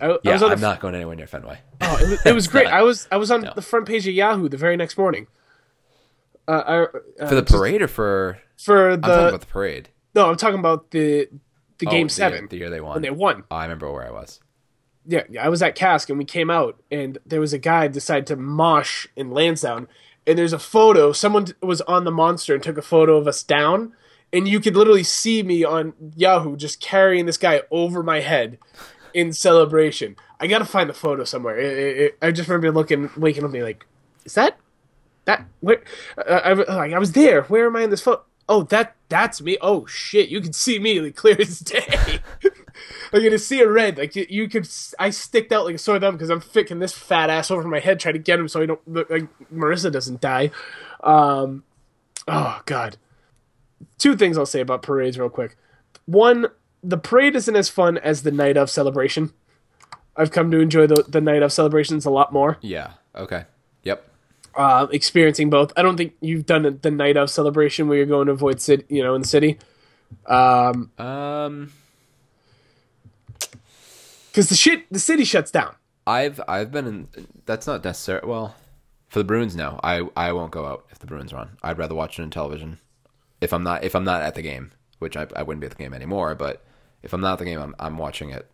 I, 0.00 0.06
I 0.06 0.18
Yeah, 0.22 0.32
was 0.34 0.42
on 0.42 0.52
I'm 0.52 0.60
the, 0.60 0.66
not 0.68 0.80
going 0.80 0.94
anywhere 0.94 1.16
near 1.16 1.26
Fenway. 1.26 1.58
Oh, 1.82 1.96
it 2.00 2.08
was, 2.08 2.26
it 2.26 2.34
was 2.34 2.48
great. 2.48 2.64
not- 2.70 2.72
I 2.72 2.82
was 2.82 3.06
I 3.12 3.16
was 3.16 3.30
on 3.30 3.42
No. 3.42 3.52
the 3.54 3.62
front 3.62 3.86
page 3.86 4.06
of 4.08 4.14
Yahoo 4.14 4.48
the 4.48 4.56
very 4.56 4.76
next 4.76 4.96
morning. 4.96 5.26
Uh, 6.48 6.86
I, 7.20 7.22
uh, 7.24 7.28
For 7.28 7.34
the 7.34 7.42
parade 7.42 7.82
or 7.82 7.88
for 7.88 8.38
for 8.56 8.96
the 8.96 9.28
about 9.28 9.40
the 9.40 9.46
parade. 9.46 9.88
no, 10.14 10.30
I'm 10.30 10.36
talking 10.36 10.58
about 10.60 10.90
the 10.92 11.28
the 11.78 11.86
Oh, 11.86 11.90
game 11.90 12.06
the- 12.06 12.12
seven 12.14 12.46
the 12.48 12.56
year 12.56 12.70
they 12.70 12.80
won. 12.80 12.94
when 12.94 13.02
they 13.02 13.10
won. 13.10 13.44
Oh, 13.50 13.56
I 13.56 13.64
remember 13.64 13.92
where 13.92 14.06
I 14.06 14.10
was. 14.10 14.40
yeah, 15.06 15.24
yeah, 15.28 15.44
I 15.44 15.48
was 15.48 15.62
at 15.62 15.74
Cask 15.74 16.08
and 16.08 16.18
we 16.18 16.24
came 16.24 16.48
out 16.50 16.80
and 16.90 17.18
there 17.26 17.40
was 17.40 17.52
a 17.52 17.58
guy 17.58 17.88
decided 17.88 18.26
to 18.28 18.36
mosh 18.36 19.06
in 19.16 19.30
Lansdowne 19.30 19.86
and 20.26 20.38
there's 20.38 20.52
a 20.52 20.58
photo. 20.58 21.12
Someone 21.12 21.46
was 21.62 21.80
on 21.82 22.04
the 22.04 22.10
monster 22.10 22.54
and 22.54 22.62
took 22.62 22.78
a 22.78 22.82
photo 22.82 23.16
of 23.16 23.26
us 23.28 23.42
down, 23.42 23.92
and 24.32 24.48
you 24.48 24.60
could 24.60 24.76
literally 24.76 25.02
see 25.02 25.42
me 25.42 25.64
on 25.64 25.92
Yahoo 26.16 26.56
just 26.56 26.80
carrying 26.80 27.26
this 27.26 27.38
guy 27.38 27.62
over 27.70 28.02
my 28.02 28.20
head 28.20 28.58
in 29.14 29.32
celebration. 29.32 30.16
I 30.40 30.46
gotta 30.46 30.64
find 30.66 30.88
the 30.90 30.94
photo 30.94 31.24
somewhere. 31.24 31.56
It, 31.58 31.78
it, 31.78 31.96
it- 31.98 32.18
I 32.20 32.30
just 32.30 32.48
remember 32.48 32.70
looking, 32.72 33.10
waking 33.16 33.42
up, 33.42 33.46
and 33.46 33.52
being 33.52 33.64
like, 33.64 33.86
"Is 34.24 34.34
that 34.34 34.58
that 35.24 35.46
where?" 35.60 35.82
Uh, 36.18 36.40
I, 36.44 36.52
was- 36.52 36.68
I 36.68 36.98
was 36.98 37.12
there. 37.12 37.42
Where 37.44 37.66
am 37.66 37.76
I 37.76 37.82
in 37.82 37.90
this 37.90 38.02
photo? 38.02 38.22
Oh, 38.48 38.62
that 38.64 38.94
that's 39.08 39.40
me. 39.40 39.56
Oh 39.60 39.86
shit, 39.86 40.28
you 40.28 40.40
can 40.40 40.52
see 40.52 40.78
me 40.78 41.00
like 41.00 41.16
clear 41.16 41.36
as 41.40 41.60
day. 41.60 42.20
like 43.12 43.22
you 43.22 43.30
can 43.30 43.38
see 43.38 43.60
it 43.60 43.64
red. 43.64 43.98
Like 43.98 44.16
you, 44.16 44.26
you 44.28 44.48
could. 44.48 44.68
I 44.98 45.10
sticked 45.10 45.52
out 45.52 45.64
like 45.64 45.74
a 45.74 45.78
sore 45.78 45.98
thumb 45.98 46.14
because 46.14 46.30
I'm 46.30 46.40
ficking 46.40 46.78
this 46.78 46.92
fat 46.92 47.30
ass 47.30 47.50
over 47.50 47.66
my 47.66 47.80
head 47.80 48.00
trying 48.00 48.14
to 48.14 48.18
get 48.18 48.38
him 48.38 48.48
so 48.48 48.62
I 48.62 48.66
don't 48.66 48.88
look 48.88 49.10
like 49.10 49.26
Marissa 49.52 49.90
doesn't 49.92 50.20
die. 50.20 50.50
Um, 51.02 51.64
oh 52.28 52.60
god. 52.66 52.96
Two 53.98 54.16
things 54.16 54.36
I'll 54.38 54.46
say 54.46 54.60
about 54.60 54.82
parades 54.82 55.18
real 55.18 55.28
quick. 55.28 55.56
One, 56.06 56.46
the 56.82 56.98
parade 56.98 57.36
isn't 57.36 57.56
as 57.56 57.68
fun 57.68 57.98
as 57.98 58.22
the 58.22 58.30
night 58.30 58.56
of 58.56 58.70
celebration. 58.70 59.32
I've 60.16 60.30
come 60.30 60.50
to 60.50 60.60
enjoy 60.60 60.86
the 60.86 61.04
the 61.08 61.20
night 61.20 61.42
of 61.42 61.52
celebrations 61.52 62.06
a 62.06 62.10
lot 62.10 62.32
more. 62.32 62.58
Yeah. 62.60 62.92
Okay. 63.14 63.44
Yep. 63.82 64.08
Uh, 64.54 64.86
experiencing 64.90 65.50
both. 65.50 65.72
I 65.76 65.82
don't 65.82 65.96
think 65.96 66.14
you've 66.20 66.46
done 66.46 66.78
the 66.80 66.90
night 66.90 67.16
of 67.18 67.28
celebration 67.30 67.88
where 67.88 67.98
you're 67.98 68.06
going 68.06 68.26
to 68.26 68.32
avoid 68.32 68.60
city, 68.60 68.84
you 68.88 69.02
know, 69.02 69.14
in 69.14 69.22
the 69.22 69.28
city. 69.28 69.58
Um, 70.24 70.90
Um. 70.98 71.72
Because 74.36 74.50
the 74.50 74.54
shit, 74.54 74.84
the 74.92 74.98
city 74.98 75.24
shuts 75.24 75.50
down. 75.50 75.74
I've 76.06 76.42
I've 76.46 76.70
been 76.70 76.86
in. 76.86 77.08
That's 77.46 77.66
not 77.66 77.82
necessary. 77.82 78.20
Well, 78.22 78.54
for 79.08 79.20
the 79.20 79.24
Bruins, 79.24 79.56
no. 79.56 79.80
I 79.82 80.02
I 80.14 80.32
won't 80.32 80.50
go 80.50 80.66
out 80.66 80.84
if 80.90 80.98
the 80.98 81.06
Bruins 81.06 81.32
are 81.32 81.38
on. 81.38 81.56
I'd 81.62 81.78
rather 81.78 81.94
watch 81.94 82.18
it 82.18 82.22
on 82.22 82.28
television. 82.28 82.78
If 83.40 83.54
I'm 83.54 83.62
not 83.62 83.82
if 83.82 83.94
I'm 83.94 84.04
not 84.04 84.20
at 84.20 84.34
the 84.34 84.42
game, 84.42 84.72
which 84.98 85.16
I 85.16 85.26
I 85.34 85.42
wouldn't 85.42 85.62
be 85.62 85.66
at 85.66 85.70
the 85.70 85.82
game 85.82 85.94
anymore. 85.94 86.34
But 86.34 86.62
if 87.02 87.14
I'm 87.14 87.22
not 87.22 87.32
at 87.32 87.38
the 87.38 87.46
game, 87.46 87.58
I'm 87.58 87.74
I'm 87.78 87.96
watching 87.96 88.28
it 88.28 88.46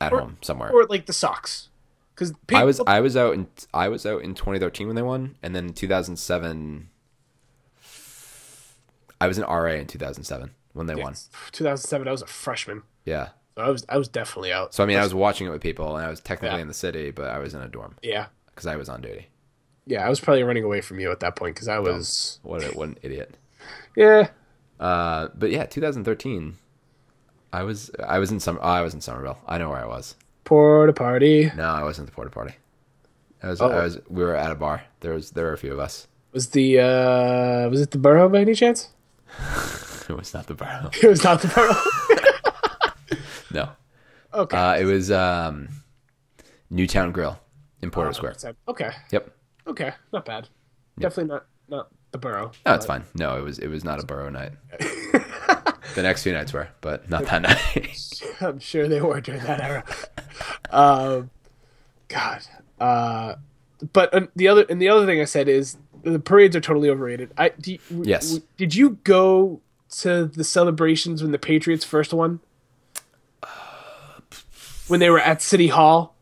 at 0.00 0.12
home 0.12 0.36
somewhere. 0.42 0.70
or 0.70 0.84
like 0.86 1.06
the 1.06 1.12
Sox. 1.12 1.70
Because 2.14 2.32
I 2.54 2.62
was 2.62 2.80
I 2.86 3.00
was 3.00 3.16
out 3.16 3.34
in 3.34 3.48
I 3.74 3.88
was 3.88 4.06
out 4.06 4.22
in 4.22 4.34
2013 4.34 4.86
when 4.86 4.94
they 4.94 5.02
won, 5.02 5.34
and 5.42 5.56
then 5.56 5.66
in 5.66 5.72
2007. 5.74 6.88
I 9.20 9.26
was 9.26 9.38
in 9.38 9.44
RA 9.44 9.72
in 9.72 9.86
2007 9.86 10.50
when 10.74 10.86
they 10.86 10.94
won. 10.94 11.14
2007. 11.52 12.06
I 12.06 12.10
was 12.12 12.22
a 12.22 12.26
freshman, 12.26 12.82
Yeah. 13.04 13.30
So 13.56 13.62
I 13.62 13.70
was 13.70 13.86
I 13.88 13.96
was 13.96 14.08
definitely 14.08 14.52
out. 14.52 14.74
So 14.74 14.82
I 14.84 14.86
mean, 14.86 14.98
I 14.98 15.02
was 15.02 15.14
watching 15.14 15.46
it 15.46 15.50
with 15.50 15.62
people, 15.62 15.96
and 15.96 16.04
I 16.06 16.10
was 16.10 16.20
technically 16.20 16.56
Yeah. 16.58 16.62
in 16.62 16.68
the 16.68 16.74
city, 16.74 17.10
but 17.10 17.28
I 17.30 17.38
was 17.38 17.54
in 17.54 17.62
a 17.62 17.68
dorm 17.68 17.96
yeah, 18.02 18.26
because 18.50 18.66
I 18.66 18.76
was 18.76 18.88
on 18.88 19.00
duty. 19.00 19.28
yeah. 19.86 20.04
I 20.06 20.08
was 20.10 20.20
probably 20.20 20.42
running 20.42 20.64
away 20.64 20.80
from 20.82 21.00
you 21.00 21.10
at 21.10 21.20
that 21.20 21.36
point 21.36 21.54
because 21.54 21.68
I 21.68 21.78
was 21.78 22.38
What 22.42 22.62
a, 22.62 22.68
what 22.76 22.88
an 22.88 22.98
idiot. 23.02 23.34
yeah. 23.96 24.28
Uh, 24.78 25.28
but 25.34 25.50
yeah, 25.50 25.64
2013. 25.64 26.56
I 27.52 27.62
was 27.62 27.90
I 28.06 28.18
was 28.18 28.30
in 28.30 28.40
some 28.40 28.58
oh, 28.60 28.68
I 28.68 28.82
was 28.82 28.92
in 28.92 29.00
Somerville. 29.00 29.38
I 29.46 29.56
know 29.56 29.70
where 29.70 29.78
I 29.82 29.86
was. 29.86 30.16
Porta 30.44 30.92
party 30.92 31.50
No, 31.56 31.64
I 31.64 31.82
wasn't 31.82 32.06
at 32.08 32.12
the 32.12 32.14
porta 32.14 32.30
party. 32.30 32.54
I 33.42 33.48
was 33.48 33.60
Oh. 33.62 33.70
I 33.70 33.84
was 33.84 33.98
we 34.10 34.22
were 34.22 34.36
at 34.36 34.50
a 34.50 34.54
bar. 34.54 34.82
There 35.00 35.14
was 35.14 35.30
there 35.30 35.46
were 35.46 35.54
a 35.54 35.58
few 35.58 35.72
of 35.72 35.78
us. 35.78 36.08
was 36.32 36.50
the 36.50 36.78
uh 36.80 37.68
was 37.70 37.80
it 37.80 37.90
the 37.92 37.98
Burren 37.98 38.30
by 38.30 38.40
any 38.40 38.54
chance? 38.54 38.90
It 40.08 40.16
was 40.16 40.34
not 40.34 40.46
the 40.46 40.54
bar. 40.54 40.90
It 41.02 41.08
was 41.08 41.24
not 41.24 41.40
the 41.40 41.48
Burren. 41.48 41.74
No. 43.52 43.68
okay. 44.34 44.56
Uh, 44.56 44.76
it 44.76 44.84
was 44.84 45.10
um, 45.10 45.68
Newtowne 46.72 47.12
Grille 47.12 47.38
in 47.82 47.90
Porter 47.90 48.12
Square. 48.12 48.36
Okay. 48.68 48.90
Yep. 49.12 49.30
Okay. 49.66 49.92
Not 50.12 50.24
bad. 50.24 50.48
Definitely 50.98 51.32
not 51.34 51.46
not 51.68 51.88
the 52.12 52.18
Burren. 52.18 52.50
No, 52.64 52.74
it's 52.74 52.86
fine. 52.86 53.04
No, 53.14 53.36
it 53.36 53.42
was 53.42 53.58
it 53.58 53.68
was 53.68 53.84
not 53.84 54.02
a 54.02 54.06
Burren 54.06 54.32
night. 54.32 54.52
the 55.94 56.02
next 56.02 56.22
few 56.22 56.32
nights 56.32 56.52
were, 56.52 56.68
but 56.80 57.08
not 57.10 57.24
that 57.26 57.42
night. 57.42 58.22
I'm 58.40 58.58
sure 58.58 58.88
they 58.88 59.00
were 59.00 59.20
during 59.20 59.42
that 59.42 59.60
era. 59.60 59.84
um, 60.70 61.30
God. 62.08 62.42
Uh, 62.80 63.34
but 63.92 64.14
uh, 64.14 64.26
the 64.36 64.48
other 64.48 64.64
and 64.68 64.80
the 64.80 64.88
other 64.88 65.04
thing 65.06 65.20
I 65.20 65.24
said 65.24 65.48
is 65.48 65.76
the 66.02 66.18
parades 66.18 66.54
are 66.56 66.60
totally 66.60 66.88
overrated. 66.88 67.32
I 67.36 67.50
do 67.50 67.78
Yes. 67.90 68.30
w- 68.30 68.46
did 68.56 68.74
you 68.74 68.98
go 69.04 69.60
to 69.98 70.26
the 70.26 70.44
celebrations 70.44 71.22
when 71.22 71.32
the 71.32 71.38
Patriots 71.38 71.84
first 71.84 72.12
won? 72.14 72.40
When 74.88 75.00
they 75.00 75.10
were 75.10 75.20
at 75.20 75.42
City 75.42 75.68
Hall. 75.68 76.14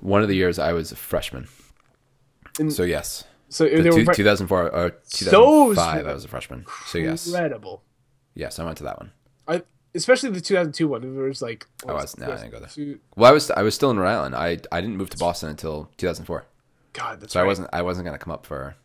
One 0.00 0.22
of 0.22 0.28
the 0.28 0.36
years 0.36 0.58
I 0.58 0.72
was 0.72 0.92
a 0.92 0.96
freshman. 0.96 1.48
And- 2.58 2.72
so 2.72 2.82
yes, 2.84 3.24
So 3.48 3.64
the 3.64 3.82
they 3.82 3.90
two, 3.90 4.04
were 4.06 4.14
2004 4.14 4.74
uh, 4.74 4.78
or 4.86 4.92
So 5.04 5.24
2005 5.26 6.06
I 6.06 6.12
was 6.12 6.24
a 6.24 6.28
freshman. 6.28 6.64
So 6.86 6.98
yes, 6.98 7.26
incredible. 7.26 7.82
yes, 8.34 8.58
I 8.58 8.64
went 8.64 8.78
to 8.78 8.84
that 8.84 8.98
one. 8.98 9.12
I, 9.48 9.62
especially 9.94 10.30
the 10.30 10.40
2002 10.40 10.88
one. 10.88 11.02
It 11.04 11.08
was 11.28 11.42
like 11.42 11.66
I 11.88 11.92
was 11.92 12.16
no, 12.18 12.26
I 12.26 12.36
didn't 12.36 12.50
go 12.50 12.60
there. 12.60 12.68
two- 12.68 12.98
Well, 13.16 13.30
I 13.30 13.34
was 13.34 13.50
I 13.50 13.62
was 13.62 13.74
still 13.74 13.90
in 13.90 13.98
Rhode 13.98 14.08
Island. 14.10 14.34
I 14.36 14.58
I 14.72 14.80
didn't 14.80 14.96
move 14.96 15.10
to 15.10 15.18
Boston 15.18 15.48
until 15.50 15.90
2004. 15.98 16.44
God, 16.92 17.20
that's 17.20 17.22
right. 17.22 17.30
So 17.32 17.40
right. 17.40 17.44
I 17.44 17.46
wasn't 17.46 17.68
I 17.72 17.82
wasn't 17.82 18.04
gonna 18.06 18.18
come 18.18 18.32
up 18.32 18.46
for. 18.46 18.76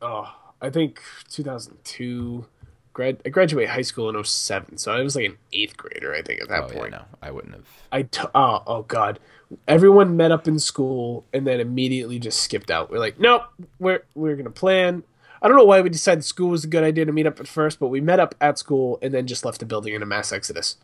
Oh, 0.00 0.32
I 0.60 0.70
think 0.70 1.00
2002. 1.30 2.46
Grad, 2.94 3.22
I 3.24 3.30
graduated 3.30 3.70
high 3.70 3.82
school 3.82 4.10
in 4.14 4.22
07, 4.22 4.76
so 4.76 4.92
I 4.92 5.00
was 5.00 5.16
like 5.16 5.24
an 5.24 5.38
eighth 5.52 5.76
grader. 5.78 6.14
I 6.14 6.20
think 6.20 6.42
at 6.42 6.48
that 6.48 6.64
Oh 6.64 6.68
yeah, 6.68 6.78
point. 6.78 6.90
no, 6.92 7.04
I 7.22 7.30
wouldn't 7.30 7.54
have. 7.54 7.66
I 7.90 8.02
t- 8.02 8.22
oh 8.34 8.62
oh 8.66 8.82
god, 8.82 9.18
everyone 9.66 10.16
met 10.16 10.30
up 10.30 10.46
in 10.46 10.58
school 10.58 11.24
and 11.32 11.46
then 11.46 11.58
immediately 11.58 12.18
just 12.18 12.40
skipped 12.40 12.70
out. 12.70 12.90
We're 12.90 12.98
like, 12.98 13.18
nope, 13.18 13.44
we're 13.78 14.04
we're 14.14 14.36
gonna 14.36 14.50
plan. 14.50 15.04
I 15.40 15.48
don't 15.48 15.56
know 15.56 15.64
why 15.64 15.80
we 15.80 15.88
decided 15.88 16.22
school 16.24 16.50
was 16.50 16.64
a 16.64 16.68
good 16.68 16.84
idea 16.84 17.04
to 17.06 17.12
meet 17.12 17.26
up 17.26 17.40
at 17.40 17.48
first, 17.48 17.80
but 17.80 17.88
we 17.88 18.00
met 18.00 18.20
up 18.20 18.34
at 18.40 18.58
school 18.58 18.98
and 19.02 19.12
then 19.12 19.26
just 19.26 19.44
left 19.44 19.58
the 19.60 19.66
building 19.66 19.94
in 19.94 20.02
a 20.02 20.06
mass 20.06 20.30
exodus, 20.30 20.76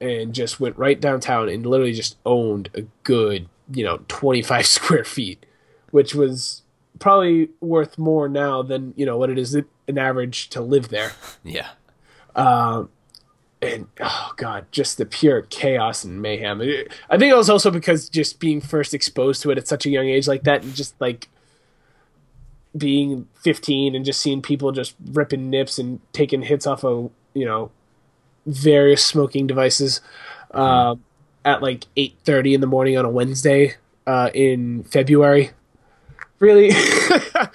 and 0.00 0.32
just 0.32 0.60
went 0.60 0.76
right 0.78 1.00
downtown 1.00 1.48
and 1.48 1.66
literally 1.66 1.92
just 1.92 2.16
owned 2.24 2.70
a 2.74 2.82
good 3.02 3.48
you 3.72 3.84
know 3.84 3.98
25 4.08 4.64
square 4.78 5.04
feet, 5.04 5.44
which 5.90 6.14
was 6.14 6.62
probably 7.00 7.48
worth 7.60 7.98
more 7.98 8.28
now 8.28 8.62
than 8.62 8.94
you 8.96 9.04
know 9.04 9.16
what 9.16 9.28
it 9.30 9.38
is 9.38 9.54
an 9.88 9.98
average 9.98 10.48
to 10.50 10.60
live 10.60 10.88
there 10.90 11.12
Yeah, 11.44 11.68
and 13.60 13.86
oh 14.00 14.32
god, 14.36 14.66
just 14.70 14.98
the 14.98 15.06
pure 15.06 15.42
chaos 15.42 16.04
and 16.04 16.22
mayhem. 16.22 16.60
It- 16.60 16.92
I 17.10 17.18
think 17.18 17.32
it 17.32 17.36
was 17.36 17.50
also 17.50 17.70
because 17.70 18.08
just 18.08 18.38
being 18.38 18.60
first 18.60 18.94
exposed 18.94 19.42
to 19.42 19.50
it 19.50 19.58
at 19.58 19.66
such 19.66 19.84
a 19.86 19.90
young 19.90 20.06
age 20.08 20.28
like 20.28 20.44
that, 20.44 20.62
and 20.62 20.74
just 20.74 20.94
like 21.00 21.28
being 22.76 23.26
15 23.42 23.94
and 23.96 24.04
just 24.04 24.20
seeing 24.20 24.42
people 24.42 24.70
just 24.72 24.94
ripping 25.12 25.50
nips 25.50 25.78
and 25.78 26.00
taking 26.12 26.42
hits 26.42 26.66
off 26.66 26.84
of 26.84 27.10
you 27.34 27.44
know 27.44 27.70
various 28.46 29.04
smoking 29.04 29.46
devices 29.46 30.00
um, 30.52 31.02
at 31.44 31.60
like 31.62 31.84
8:30 31.96 32.54
in 32.54 32.60
the 32.60 32.66
morning 32.68 32.96
on 32.96 33.04
a 33.04 33.10
Wednesday 33.10 33.74
uh, 34.06 34.30
in 34.34 34.84
February. 34.84 35.50
Really, 36.38 36.70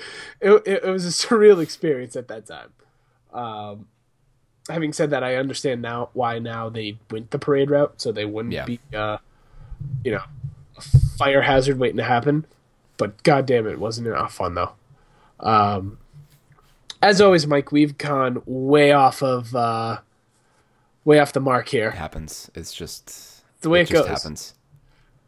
it, 0.44 0.52
it, 0.68 0.84
it 0.84 0.90
was 0.92 1.06
a 1.06 1.10
surreal 1.28 1.62
experience 1.62 2.16
at 2.16 2.28
that 2.28 2.46
time. 2.46 2.70
Um, 3.34 3.88
having 4.70 4.94
said 4.94 5.10
that, 5.10 5.24
I 5.24 5.36
understand 5.38 5.82
now 5.82 6.10
why 6.14 6.40
now 6.40 6.70
they 6.70 6.98
went 7.10 7.32
the 7.32 7.40
parade 7.40 7.70
route, 7.72 8.00
so 8.02 8.12
they 8.12 8.26
wouldn't 8.26 8.54
Yeah. 8.54 8.66
be, 8.66 8.80
uh, 8.96 9.18
you 10.04 10.12
know, 10.12 10.24
a 10.78 10.82
fire 11.18 11.42
hazard 11.42 11.80
waiting 11.80 11.98
to 11.98 12.04
happen. 12.04 12.46
But 12.98 13.24
goddamn 13.24 13.68
it, 13.68 13.80
wasn't 13.80 14.08
it 14.08 14.32
fun 14.32 14.54
though? 14.56 14.74
Um, 15.40 15.98
as 17.02 17.20
always, 17.20 17.46
Mike, 17.48 17.72
we've 17.72 17.98
gone 17.98 18.42
way 18.46 18.92
off 18.92 19.22
of 19.24 19.54
uh, 19.56 20.00
way 21.04 21.20
off 21.20 21.34
the 21.34 21.40
mark 21.42 21.68
here. 21.70 21.90
it 21.90 21.96
happens. 21.96 22.50
It's 22.56 22.74
just 22.74 23.44
The 23.62 23.70
way 23.70 23.82
it 23.82 23.88
just 23.90 24.08
goes. 24.08 24.08
happens. 24.08 24.54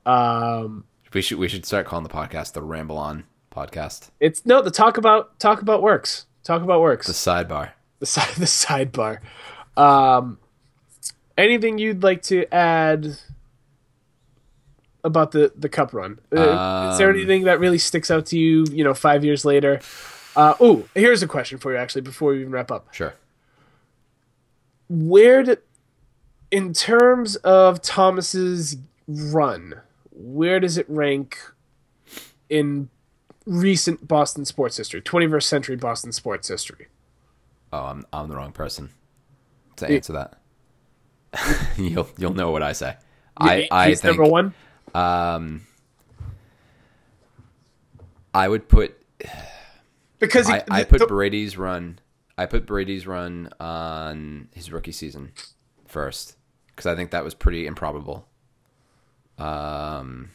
Um, 0.05 0.85
We 1.13 1.21
should 1.21 1.39
we 1.39 1.47
should 1.47 1.65
start 1.65 1.85
calling 1.87 2.03
the 2.03 2.09
podcast 2.13 2.53
the 2.53 2.61
Ramble 2.61 2.97
On 2.97 3.23
podcast. 3.55 4.09
it's 4.19 4.45
no 4.45 4.61
the 4.61 4.71
talk 4.71 4.97
about 4.97 5.39
talk 5.39 5.61
about 5.61 5.81
works. 5.81 6.25
Talk 6.43 6.61
about 6.61 6.81
works. 6.81 7.07
The 7.07 7.13
sidebar. 7.13 7.71
the 7.99 8.05
side 8.05 8.35
the 8.35 8.45
sidebar. 8.45 9.19
Um, 9.77 10.37
anything 11.37 11.77
you'd 11.77 12.03
like 12.03 12.21
to 12.23 12.45
add 12.53 13.17
about 15.03 15.31
the 15.31 15.51
the 15.55 15.69
cup 15.69 15.93
run? 15.93 16.19
Uh, 16.35 16.89
is 16.91 16.97
there 16.97 17.09
Um, 17.09 17.15
anything 17.15 17.43
that 17.45 17.59
really 17.59 17.77
sticks 17.77 18.09
out 18.11 18.25
to 18.27 18.37
you? 18.39 18.65
You 18.71 18.83
know, 18.83 18.93
five 18.93 19.23
years 19.23 19.45
later. 19.45 19.79
Uh, 20.35 20.53
oh, 20.59 20.83
here's 20.93 21.23
a 21.23 21.27
question 21.27 21.57
for 21.57 21.71
you. 21.71 21.77
Actually, 21.77 22.01
before 22.01 22.31
we 22.31 22.41
even 22.41 22.51
wrap 22.51 22.69
up, 22.71 22.93
Sure. 22.93 23.13
where 24.89 25.43
did, 25.43 25.59
in 26.51 26.73
terms 26.73 27.35
of 27.37 27.81
Thomas's 27.81 28.77
run, 29.07 29.79
where 30.11 30.59
does 30.59 30.77
it 30.77 30.85
rank 30.89 31.37
in 32.49 32.89
recent 33.45 34.07
Boston 34.07 34.45
sports 34.45 34.77
history, 34.77 35.01
21st 35.01 35.43
century 35.43 35.75
Boston 35.75 36.11
sports 36.11 36.47
history? 36.47 36.87
Oh, 37.73 37.83
I'm 37.85 38.05
I'm 38.13 38.29
the 38.29 38.35
wrong 38.35 38.51
person 38.51 38.91
to 39.77 39.89
answer 39.89 40.13
that. 40.13 40.37
you'll 41.77 42.07
you'll 42.17 42.33
know 42.33 42.51
what 42.51 42.63
I 42.63 42.71
say. 42.73 42.95
I 43.37 43.67
I 43.71 43.89
He's 43.89 44.01
think 44.01 44.17
number 44.17 44.29
one. 44.31 44.53
um 44.93 45.61
I 48.33 48.47
would 48.47 48.67
put 48.67 48.95
Because 50.19 50.47
he, 50.47 50.53
I, 50.53 50.63
I 50.69 50.83
put 50.83 50.99
the- 50.99 51.07
Brady's 51.07 51.57
run. 51.57 51.99
I 52.37 52.45
put 52.45 52.65
Brady's 52.65 53.07
run 53.07 53.49
on 53.59 54.49
his 54.53 54.71
rookie 54.71 54.91
season 54.91 55.31
first 55.87 56.35
because 56.67 56.85
I 56.85 56.95
think 56.95 57.11
that 57.11 57.23
was 57.23 57.33
pretty 57.33 57.65
improbable. 57.65 58.27
Um, 59.37 60.31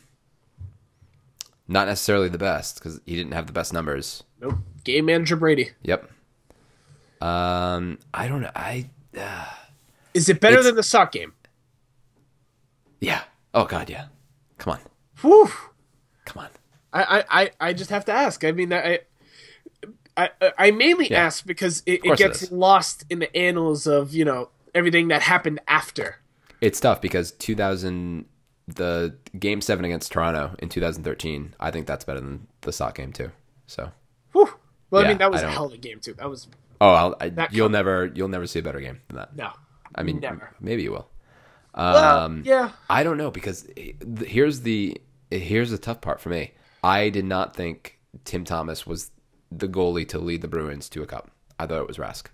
not 1.71 1.87
necessarily 1.87 2.29
the 2.29 2.37
best 2.39 2.75
because 2.75 3.01
he 3.07 3.15
didn't 3.17 3.33
have 3.33 3.47
the 3.47 3.53
best 3.53 3.73
numbers. 3.73 4.25
Nope. 4.41 4.55
Game 4.85 5.07
manager 5.07 5.37
Brady. 5.37 5.71
Yep. 5.83 6.11
Um, 7.21 7.99
I 8.13 8.27
don't 8.29 8.41
know. 8.41 8.51
I 8.57 8.91
Is 10.15 10.29
it 10.29 10.41
better 10.41 10.63
than 10.63 10.75
the 10.75 10.83
sock 10.83 11.13
game? 11.13 11.33
yeah. 13.01 13.23
Oh 13.55 13.65
God, 13.65 13.89
yeah. 13.91 14.07
Come 14.59 14.75
on, 14.75 14.81
Whew. 15.23 15.51
come 16.25 16.43
on. 16.45 16.49
I, 16.93 17.25
I, 17.31 17.51
I, 17.61 17.73
just 17.73 17.91
have 17.91 18.05
to 18.07 18.13
ask. 18.13 18.45
I 18.45 18.51
mean, 18.53 18.73
I, 18.73 18.99
I, 20.17 20.31
I 20.59 20.71
mainly 20.73 21.09
Yeah. 21.09 21.25
ask 21.25 21.47
because 21.47 21.83
it, 21.87 21.93
it 21.95 22.03
course 22.03 22.21
it 22.21 22.23
gets 22.25 22.53
lost 22.53 23.05
in 23.09 23.21
the 23.21 23.35
annals 23.37 23.87
of 23.87 24.13
you 24.13 24.25
know 24.25 24.51
everything 24.75 25.09
that 25.09 25.23
happened 25.23 25.61
after. 25.69 26.17
It's 26.61 26.79
tough 26.81 27.01
because 27.01 27.33
2000, 27.33 28.27
the 28.75 29.17
game 29.39 29.61
seven 29.61 29.85
against 29.85 30.13
Toronto 30.13 30.55
in 30.59 30.69
2013. 30.69 31.55
I 31.61 31.71
think 31.71 31.87
that's 31.87 32.05
better 32.05 32.21
than 32.21 32.47
the 32.63 32.73
sock 32.73 32.97
game 32.97 33.13
too. 33.13 33.31
So. 33.67 33.93
Whew. 34.33 34.49
Well, 34.91 35.05
I 35.05 35.09
mean, 35.09 35.19
that 35.19 35.31
was 35.31 35.43
I 35.43 35.49
a 35.49 35.51
hell 35.51 35.67
of 35.67 35.73
a 35.73 35.77
game 35.77 36.01
too. 36.01 36.15
That 36.15 36.29
was 36.29 36.49
Oh, 36.81 36.91
I'll, 36.95 37.17
I, 37.21 37.29
That 37.29 37.53
you'll 37.53 37.67
com- 37.67 37.73
never 37.73 38.07
you'll 38.15 38.29
never 38.29 38.47
see 38.47 38.59
a 38.59 38.63
better 38.63 38.81
game 38.81 39.01
than 39.09 39.17
that. 39.19 39.37
no. 39.37 39.51
I 39.95 40.03
mean, 40.05 40.21
never. 40.21 40.55
maybe 40.61 40.83
you 40.85 40.93
will. 40.93 41.09
Well, 41.77 42.25
Um, 42.25 42.43
yeah. 42.47 42.71
I 42.89 43.03
don't 43.03 43.17
know 43.17 43.31
because 43.31 43.69
here's 44.25 44.61
the 44.63 45.01
here's 45.31 45.71
the 45.71 45.79
tough 45.79 46.01
part 46.01 46.21
for 46.21 46.29
me. 46.29 46.53
I 46.83 47.11
did 47.11 47.25
not 47.25 47.55
think 47.55 47.99
Tim 48.25 48.45
Thomas 48.45 48.87
was 48.87 49.11
the 49.53 49.69
goalie 49.69 50.09
to 50.09 50.19
lead 50.19 50.43
the 50.43 50.49
Bruins 50.49 50.89
to 50.91 51.03
a 51.03 51.07
cup. 51.07 51.31
I 51.59 51.67
thought 51.67 51.81
it 51.81 51.89
was 51.89 51.99
Rask. 51.99 52.27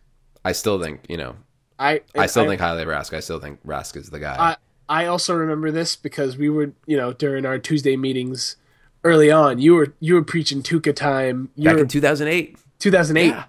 I 0.45 0.53
still 0.53 0.80
think 0.80 1.01
you 1.09 1.16
know. 1.16 1.37
I, 1.78 2.01
I 2.16 2.26
still 2.26 2.47
think 2.47 2.61
highly 2.61 2.82
of 2.82 2.89
Rask. 2.89 3.14
I 3.14 3.20
still 3.20 3.39
think 3.41 3.62
Rask 3.66 3.97
is 3.97 4.09
the 4.09 4.18
guy. 4.20 4.57
I, 4.89 5.07
also 5.07 5.34
remember 5.34 5.70
this 5.70 5.97
because 5.97 6.37
we 6.37 6.49
were, 6.49 6.72
you 6.87 6.97
know, 6.97 7.12
during 7.12 7.45
our 7.47 7.59
Tuesday 7.59 7.97
meetings 7.97 8.57
early 9.05 9.30
on. 9.30 9.59
You 9.59 9.74
were 9.74 9.95
you 10.01 10.14
were 10.14 10.24
preaching 10.24 10.62
Tuukka 10.62 10.95
time. 10.95 11.51
You 11.55 11.64
Back 11.64 11.76
were 11.76 11.82
in 11.82 11.89
2008. 11.89 12.59
2008. 12.78 13.26
Yeah. 13.26 13.45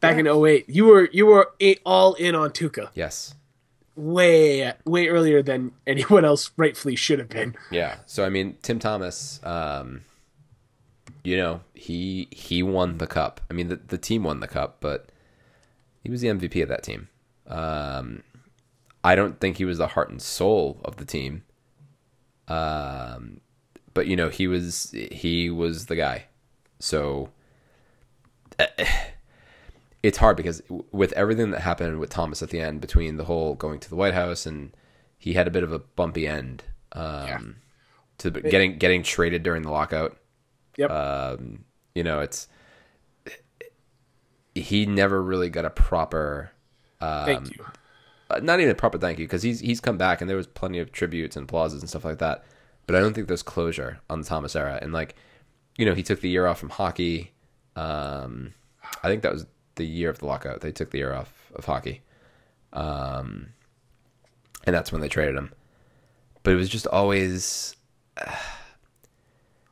Back 0.00 0.16
in 0.16 0.26
08. 0.26 0.68
You 0.68 0.86
were 0.86 1.08
you 1.12 1.26
were 1.26 1.50
all 1.84 2.14
in 2.14 2.34
on 2.34 2.50
Tuukka. 2.50 2.90
Yes. 2.94 3.34
way 3.96 4.72
way 4.84 5.08
earlier 5.08 5.42
than 5.42 5.72
anyone 5.86 6.24
else 6.24 6.50
rightfully 6.56 6.96
should 6.96 7.18
have 7.18 7.28
been. 7.28 7.56
Yeah. 7.70 7.96
So 8.06 8.24
I 8.24 8.28
mean, 8.28 8.56
Tim 8.62 8.78
Thomas, 8.78 9.40
um, 9.44 10.02
you 11.24 11.36
know, 11.36 11.60
he 11.74 12.28
he 12.30 12.62
won 12.62 12.98
the 12.98 13.06
cup. 13.06 13.40
I 13.50 13.54
mean, 13.54 13.68
the 13.68 13.76
the 13.76 13.98
team 13.98 14.22
won 14.22 14.40
the 14.40 14.48
cup, 14.48 14.78
but 14.80 15.10
he 16.02 16.10
was 16.10 16.20
the 16.20 16.28
MVP 16.28 16.62
of 16.62 16.68
that 16.68 16.82
team. 16.84 17.08
Um, 17.48 18.22
I 19.04 19.14
don't 19.14 19.40
think 19.40 19.56
he 19.58 19.64
was 19.64 19.78
the 19.78 19.86
heart 19.88 20.10
and 20.10 20.20
soul 20.20 20.80
of 20.84 20.96
the 20.96 21.04
team. 21.04 21.44
Um, 22.48 23.40
but 23.94 24.06
you 24.06 24.16
know, 24.16 24.28
he 24.28 24.46
was 24.46 24.94
he 25.12 25.50
was 25.50 25.86
the 25.86 25.96
guy. 25.96 26.24
So 26.78 27.30
it's 30.02 30.18
hard 30.18 30.36
because 30.36 30.62
with 30.92 31.12
everything 31.12 31.50
that 31.50 31.60
happened 31.60 31.98
with 31.98 32.10
Thomas 32.10 32.42
at 32.42 32.50
the 32.50 32.60
end, 32.60 32.80
between 32.80 33.16
the 33.16 33.24
whole 33.24 33.54
going 33.54 33.80
to 33.80 33.88
the 33.90 33.96
White 33.96 34.14
House 34.14 34.46
and 34.46 34.72
he 35.18 35.32
had 35.34 35.46
a 35.48 35.50
bit 35.50 35.62
of 35.62 35.72
a 35.72 35.78
bumpy 35.78 36.26
end. 36.26 36.64
Um, 36.92 37.26
Yeah. 37.26 37.38
to 38.18 38.30
the, 38.30 38.40
getting 38.40 38.78
getting 38.78 39.02
traded 39.02 39.42
during 39.42 39.62
the 39.62 39.70
lockout. 39.70 40.16
Yep. 40.76 40.90
Um, 40.90 41.64
you 41.94 42.02
know, 42.04 42.20
it's 42.20 42.48
he 44.54 44.86
never 44.86 45.22
really 45.22 45.50
got 45.50 45.64
a 45.64 45.70
proper, 45.70 46.50
Thank 47.00 47.56
you. 47.56 47.64
uh, 47.64 47.70
not 48.42 48.60
even 48.60 48.70
a 48.70 48.74
proper 48.74 48.98
thank 48.98 49.18
you 49.18 49.26
because 49.26 49.42
he's 49.42 49.60
he's 49.60 49.80
come 49.80 49.96
back 49.96 50.20
and 50.20 50.28
there 50.28 50.36
was 50.36 50.46
plenty 50.46 50.78
of 50.78 50.92
tributes 50.92 51.36
and 51.36 51.44
applauses 51.44 51.80
and 51.80 51.88
stuff 51.88 52.04
like 52.04 52.18
that. 52.18 52.44
But 52.86 52.96
I 52.96 53.00
don't 53.00 53.14
think 53.14 53.28
there's 53.28 53.42
closure 53.42 54.00
on 54.08 54.20
the 54.20 54.26
Thomas 54.26 54.56
era. 54.56 54.78
And 54.80 54.92
like 54.92 55.14
you 55.76 55.86
know, 55.86 55.94
he 55.94 56.02
took 56.02 56.20
the 56.20 56.28
year 56.28 56.46
off 56.46 56.58
from 56.58 56.70
hockey. 56.70 57.32
Um, 57.76 58.52
I 59.02 59.08
think 59.08 59.22
that 59.22 59.32
was 59.32 59.46
the 59.76 59.86
year 59.86 60.10
of 60.10 60.18
the 60.18 60.26
lockout. 60.26 60.60
They 60.60 60.72
took 60.72 60.90
the 60.90 60.98
year 60.98 61.14
off 61.14 61.52
of 61.54 61.64
hockey. 61.64 62.02
Um, 62.72 63.50
and 64.64 64.74
that's 64.74 64.92
when 64.92 65.00
they 65.00 65.08
traded 65.08 65.36
him. 65.36 65.52
But 66.42 66.52
it 66.52 66.56
was 66.56 66.68
just 66.68 66.86
always. 66.88 67.76
Uh, 68.16 68.34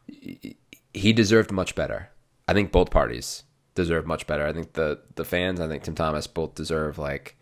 he 0.95 1.13
deserved 1.13 1.53
much 1.53 1.75
better. 1.75 2.09
I 2.49 2.55
think 2.55 2.73
both 2.73 2.91
parties 2.91 3.45
deserve 3.75 4.07
much 4.07 4.27
better. 4.27 4.47
I 4.47 4.53
think 4.53 4.73
the 4.73 5.01
the 5.17 5.25
fans, 5.25 5.61
I 5.61 5.69
think 5.69 5.83
Tim 5.83 5.95
Thomas 5.95 6.27
both 6.27 6.55
deserve 6.55 6.99
like 6.99 7.36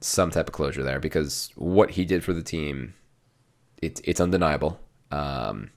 some 0.00 0.30
type 0.30 0.48
of 0.48 0.52
closure 0.52 0.82
there 0.82 1.00
because 1.00 1.50
what 1.56 1.92
he 1.92 2.04
did 2.04 2.22
for 2.22 2.32
the 2.32 2.42
team, 2.42 2.94
it's 3.82 4.00
it's 4.04 4.20
undeniable. 4.20 4.80
Um, 5.10 5.70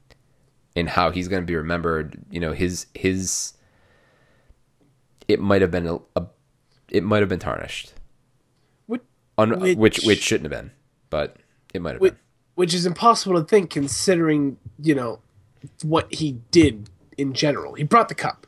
and 0.75 0.89
how 0.89 1.11
he's 1.11 1.27
going 1.27 1.41
to 1.41 1.45
be 1.45 1.55
remembered, 1.55 2.17
you 2.29 2.39
know, 2.39 2.53
his 2.53 2.87
his 2.93 3.53
it 5.27 5.39
might 5.39 5.61
have 5.61 5.71
been 5.71 5.87
a, 5.87 5.99
a 6.15 6.25
it 6.89 7.03
might 7.03 7.21
have 7.21 7.29
been 7.29 7.39
tarnished. 7.39 7.93
Which, 8.87 9.01
On, 9.37 9.59
which, 9.59 9.77
which 9.77 9.99
which 10.05 10.21
shouldn't 10.21 10.51
have 10.51 10.61
been, 10.61 10.71
but 11.09 11.37
it 11.73 11.81
might 11.81 11.93
have 11.93 12.01
which, 12.01 12.13
been. 12.13 12.19
which 12.55 12.73
is 12.73 12.85
impossible 12.85 13.39
to 13.39 13.45
think 13.45 13.69
considering 13.69 14.57
you 14.81 14.95
know 14.95 15.19
what 15.83 16.13
he 16.13 16.39
did 16.51 16.89
in 17.17 17.33
general. 17.33 17.73
He 17.73 17.83
brought 17.83 18.09
the 18.09 18.15
cup. 18.15 18.47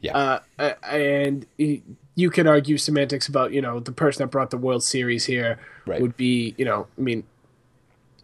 Yeah. 0.00 0.16
Uh, 0.16 0.40
uh, 0.58 0.72
and 0.84 1.46
he, 1.58 1.82
you 2.20 2.30
could 2.30 2.46
argue 2.46 2.76
semantics 2.78 3.26
about 3.28 3.52
you 3.52 3.60
know 3.62 3.80
the 3.80 3.92
person 3.92 4.22
that 4.22 4.28
brought 4.30 4.50
the 4.50 4.58
World 4.58 4.82
Series 4.84 5.24
here 5.24 5.58
Right. 5.86 6.00
would 6.00 6.16
be 6.16 6.54
you 6.58 6.64
know 6.64 6.86
I 6.98 7.00
mean 7.00 7.24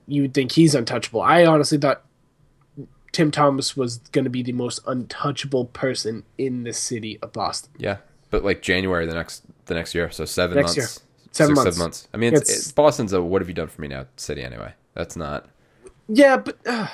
you 0.07 0.23
would 0.23 0.35
think 0.35 0.53
he's 0.53 0.75
untouchable. 0.75 1.21
I 1.23 1.45
honestly 1.47 1.79
thought 1.79 2.03
Tim 3.13 3.31
Thomas 3.31 3.77
was 3.77 3.97
going 4.13 4.25
to 4.25 4.31
be 4.31 4.43
the 4.43 4.53
most 4.53 4.81
untouchable 4.87 5.65
person 5.67 6.23
in 6.39 6.65
the 6.65 6.73
city 6.73 7.19
of 7.23 7.33
Boston. 7.33 7.71
Yeah, 7.79 7.97
but 8.31 8.45
like 8.45 8.63
January 8.63 9.07
the 9.07 9.15
next 9.15 9.43
the 9.67 9.75
next 9.75 9.95
year, 9.95 10.11
so 10.11 10.25
seven 10.25 10.57
Next 10.57 10.77
months, 10.77 10.77
year. 10.77 11.03
Seven 11.33 11.55
six, 11.57 11.65
months. 11.65 11.77
seven 11.77 11.79
months. 11.85 12.09
I 12.15 12.17
mean, 12.19 12.35
it's, 12.35 12.43
It's- 12.43 12.59
it's 12.67 12.73
Boston's 12.73 13.13
a 13.13 13.21
what 13.23 13.41
have 13.43 13.49
you 13.49 13.55
done 13.55 13.69
for 13.69 13.81
me 13.83 13.89
now 13.89 14.07
city 14.17 14.43
anyway. 14.43 14.73
That's 14.95 15.17
not 15.17 15.47
Yeah, 16.09 16.37
but 16.37 16.57
uh, 16.67 16.89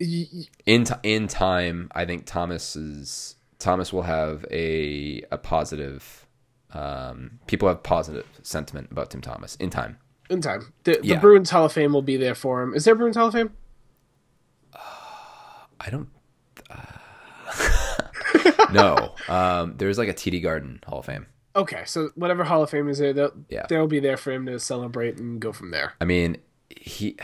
y- 0.00 0.26
in 0.66 0.84
t- 0.84 0.94
in 1.02 1.26
time. 1.28 1.90
I 1.94 2.04
think 2.04 2.26
Thomas 2.26 2.76
is 2.76 3.33
Thomas 3.64 3.92
will 3.92 4.02
have 4.02 4.44
a 4.50 5.22
a 5.32 5.38
positive. 5.38 6.26
Um, 6.72 7.38
people 7.46 7.68
have 7.68 7.82
positive 7.82 8.26
sentiment 8.42 8.88
about 8.90 9.10
Tim 9.10 9.20
Thomas 9.20 9.54
in 9.56 9.70
time. 9.70 9.98
in 10.30 10.40
time, 10.40 10.72
the, 10.84 10.98
the 11.00 11.06
Yeah. 11.06 11.20
Bruins 11.20 11.50
Hall 11.50 11.64
of 11.66 11.72
Fame 11.72 11.92
will 11.92 12.02
be 12.02 12.16
there 12.16 12.34
for 12.34 12.62
him. 12.62 12.74
Is 12.74 12.84
there 12.84 12.94
Bruins 12.94 13.16
Hall 13.16 13.28
of 13.28 13.32
Fame? 13.34 13.50
I 15.80 15.90
don't. 15.90 16.08
Uh, 16.70 16.82
no, 18.72 19.14
um, 19.28 19.74
there's 19.76 19.98
like 19.98 20.08
a 20.08 20.14
TD 20.14 20.42
Garden 20.42 20.80
Hall 20.86 21.00
of 21.00 21.06
Fame. 21.06 21.26
Okay, 21.56 21.82
so 21.86 22.10
whatever 22.16 22.42
Hall 22.44 22.62
of 22.62 22.70
Fame 22.70 22.88
is 22.88 22.98
there, 22.98 23.12
they'll, 23.12 23.32
Yeah. 23.48 23.66
they'll 23.68 23.86
be 23.86 24.00
there 24.00 24.16
for 24.16 24.32
him 24.32 24.46
to 24.46 24.58
celebrate 24.58 25.18
and 25.18 25.40
go 25.40 25.52
from 25.52 25.70
there. 25.70 25.92
I 26.00 26.04
mean, 26.04 26.38
he. 26.70 27.16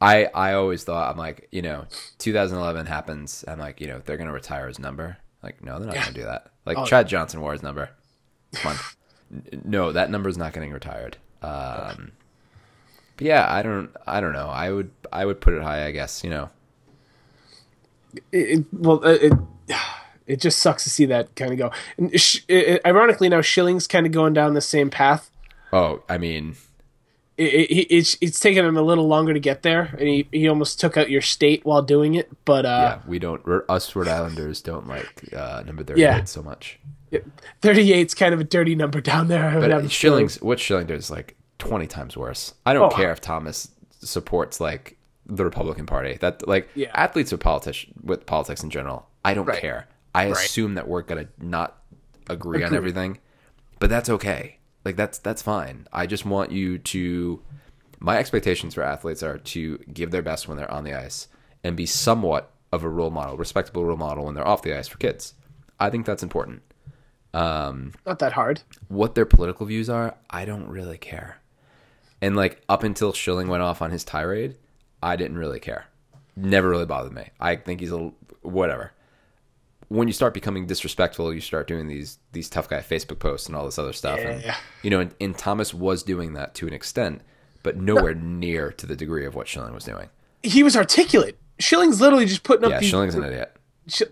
I 0.00 0.24
I 0.26 0.52
always 0.54 0.84
thought 0.84 1.10
I'm 1.10 1.18
like 1.18 1.48
you 1.52 1.62
know 1.62 1.84
2011 2.18 2.86
happens 2.86 3.44
I'm 3.46 3.58
like 3.58 3.80
you 3.80 3.86
know 3.86 4.00
they're 4.04 4.16
gonna 4.16 4.32
retire 4.32 4.66
his 4.68 4.78
number. 4.78 5.18
Like 5.42 5.62
no 5.62 5.78
they're 5.78 5.86
not 5.86 5.94
gonna 5.96 6.12
do 6.12 6.22
that. 6.24 6.50
Like 6.66 6.78
Oh, 6.78 6.86
Chad 6.86 7.08
Johnson 7.08 7.40
wore 7.40 7.52
his 7.52 7.62
number. 7.62 7.90
Come 8.54 8.72
on. 8.72 9.42
No 9.64 9.92
that 9.92 10.10
number's 10.10 10.38
not 10.38 10.52
getting 10.52 10.72
retired. 10.72 11.16
Um 11.42 12.12
but 13.16 13.26
yeah 13.26 13.46
I 13.52 13.62
don't 13.62 13.90
I 14.06 14.20
don't 14.20 14.32
know. 14.32 14.48
I 14.48 14.70
would 14.72 14.90
I 15.12 15.24
would 15.26 15.40
put 15.40 15.54
it 15.54 15.62
high 15.62 15.86
I 15.86 15.90
guess 15.90 16.24
you 16.24 16.30
know. 16.30 16.50
It, 18.32 18.58
it, 18.60 18.66
well, 18.72 19.04
it, 19.04 19.32
it 19.32 19.38
it 20.26 20.40
just 20.40 20.58
sucks 20.58 20.84
to 20.84 20.90
see 20.90 21.06
that 21.06 21.34
kind 21.36 21.52
of 21.52 21.58
go. 21.58 21.70
And 21.96 22.18
sh- 22.20 22.40
it, 22.48 22.80
ironically, 22.86 23.28
now 23.28 23.40
Schilling's 23.40 23.86
kind 23.86 24.06
of 24.06 24.12
going 24.12 24.32
down 24.32 24.54
the 24.54 24.60
same 24.60 24.90
path. 24.90 25.30
oh 25.72 26.02
I 26.08 26.18
mean 26.18 26.56
It, 27.40 27.70
it, 27.70 27.94
it's 27.96 28.18
it's 28.20 28.38
taken 28.38 28.64
him 28.66 28.76
a 28.76 28.82
little 28.82 29.08
longer 29.08 29.32
to 29.32 29.40
get 29.40 29.62
there, 29.62 29.94
and 29.98 30.06
he, 30.08 30.28
he 30.30 30.46
almost 30.48 30.78
took 30.78 30.96
out 30.98 31.08
your 31.08 31.22
state 31.22 31.64
while 31.64 31.80
doing 31.82 32.14
it. 32.14 32.28
But 32.44 32.66
uh, 32.66 32.98
yeah 33.02 33.08
we 33.10 33.18
don't 33.18 33.44
we're- 33.46 33.62
us 33.68 33.96
Rhode 33.96 34.08
Islanders 34.08 34.60
don't 34.60 34.86
like 34.86 35.32
uh, 35.34 35.62
number 35.66 35.82
38 35.82 36.02
Yeah. 36.02 36.24
so 36.24 36.42
much 36.42 36.78
38's 37.62 38.14
kind 38.14 38.32
of 38.34 38.40
a 38.40 38.44
dirty 38.44 38.74
number 38.74 39.00
down 39.00 39.28
there. 39.28 39.58
But 39.58 39.90
Schilling's, 39.90 40.36
feeling. 40.36 40.48
What 40.48 40.60
Schilling 40.60 40.86
does 40.86 41.04
is 41.04 41.10
like 41.10 41.36
twenty 41.58 41.86
times 41.86 42.16
worse. 42.16 42.54
I 42.66 42.72
don't 42.74 42.92
Oh. 42.92 42.96
care 42.96 43.10
if 43.12 43.20
Thomas 43.20 43.70
supports 44.00 44.60
like 44.60 44.96
the 45.26 45.44
Republican 45.44 45.86
Party. 45.86 46.18
That 46.20 46.46
like 46.46 46.68
Yeah. 46.74 46.90
athletes 46.94 47.32
with 47.32 47.40
politics 47.40 47.84
with 48.02 48.26
politics 48.26 48.62
in 48.62 48.70
general. 48.70 49.08
I 49.24 49.34
don't 49.34 49.46
Right. 49.46 49.60
care. 49.60 49.88
I 50.14 50.24
assume 50.26 50.74
that 50.74 50.88
we're 50.88 51.02
gonna 51.02 51.28
not 51.40 51.78
agree 52.28 52.62
on 52.62 52.74
everything, 52.74 53.18
but 53.78 53.90
that's 53.90 54.08
okay. 54.08 54.58
Like 54.90 54.96
that's 54.96 55.18
that's 55.18 55.40
fine. 55.40 55.86
I 55.92 56.06
just 56.06 56.24
want 56.26 56.50
you 56.50 56.78
to. 56.78 57.40
My 58.00 58.18
expectations 58.18 58.74
for 58.74 58.82
athletes 58.82 59.22
are 59.22 59.38
to 59.38 59.78
give 59.92 60.10
their 60.10 60.20
best 60.22 60.48
when 60.48 60.56
they're 60.56 60.68
on 60.70 60.82
the 60.82 60.94
ice 60.94 61.28
and 61.62 61.76
be 61.76 61.86
somewhat 61.86 62.50
of 62.72 62.82
a 62.82 62.88
role 62.88 63.10
model, 63.10 63.36
respectable 63.36 63.84
role 63.84 63.96
model 63.96 64.24
when 64.24 64.34
they're 64.34 64.46
off 64.48 64.62
the 64.62 64.76
ice 64.76 64.88
for 64.88 64.98
kids. 64.98 65.34
I 65.78 65.90
think 65.90 66.06
that's 66.06 66.24
important 66.24 66.62
Um, 67.34 67.92
Not 68.04 68.18
that 68.18 68.32
hard. 68.32 68.62
what 68.88 69.14
their 69.14 69.26
political 69.26 69.64
views 69.64 69.88
are, 69.88 70.16
I 70.28 70.44
don't 70.44 70.66
really 70.68 70.98
care. 70.98 71.38
And 72.20 72.34
like 72.34 72.62
up 72.68 72.82
until 72.82 73.12
Schilling 73.12 73.46
went 73.46 73.62
off 73.62 73.80
on 73.82 73.92
his 73.92 74.02
tirade, 74.02 74.56
I 75.00 75.14
didn't 75.14 75.38
really 75.38 75.60
care. 75.60 75.86
Never 76.34 76.68
really 76.68 76.86
bothered 76.86 77.12
me. 77.12 77.28
I 77.38 77.54
think 77.54 77.78
he's 77.80 77.92
a 77.92 78.10
whatever. 78.42 78.90
When 79.90 80.06
you 80.08 80.14
start 80.14 80.34
becoming 80.34 80.66
disrespectful, 80.66 81.34
you 81.34 81.40
start 81.40 81.66
doing 81.66 81.88
these 81.88 82.18
these 82.32 82.48
tough 82.48 82.68
guy 82.68 82.78
Facebook 82.80 83.18
posts 83.18 83.46
and 83.48 83.54
all 83.56 83.64
this 83.64 83.78
other 83.78 83.92
stuff. 83.92 84.18
And 84.20 84.42
Yeah. 84.42 84.56
you 84.82 84.90
know, 84.90 85.00
and, 85.00 85.14
and 85.20 85.36
Thomas 85.36 85.74
was 85.74 86.02
doing 86.02 86.32
that 86.34 86.54
to 86.54 86.66
an 86.66 86.72
extent, 86.72 87.22
but 87.62 87.76
nowhere 87.76 88.14
near 88.14 88.70
to 88.72 88.86
the 88.86 88.94
degree 88.96 89.26
of 89.26 89.34
what 89.34 89.48
Schilling 89.48 89.74
was 89.74 89.84
doing. 89.84 90.08
He 90.42 90.62
was 90.62 90.76
articulate. 90.76 91.36
Schilling's 91.58 92.00
literally 92.00 92.24
just 92.26 92.44
putting 92.44 92.64
up 92.64 92.70
Yeah, 92.70 92.78
these. 92.80 92.88
Schilling's 92.88 93.14
an 93.16 93.24
idiot. 93.24 93.54
Sh- 93.88 94.02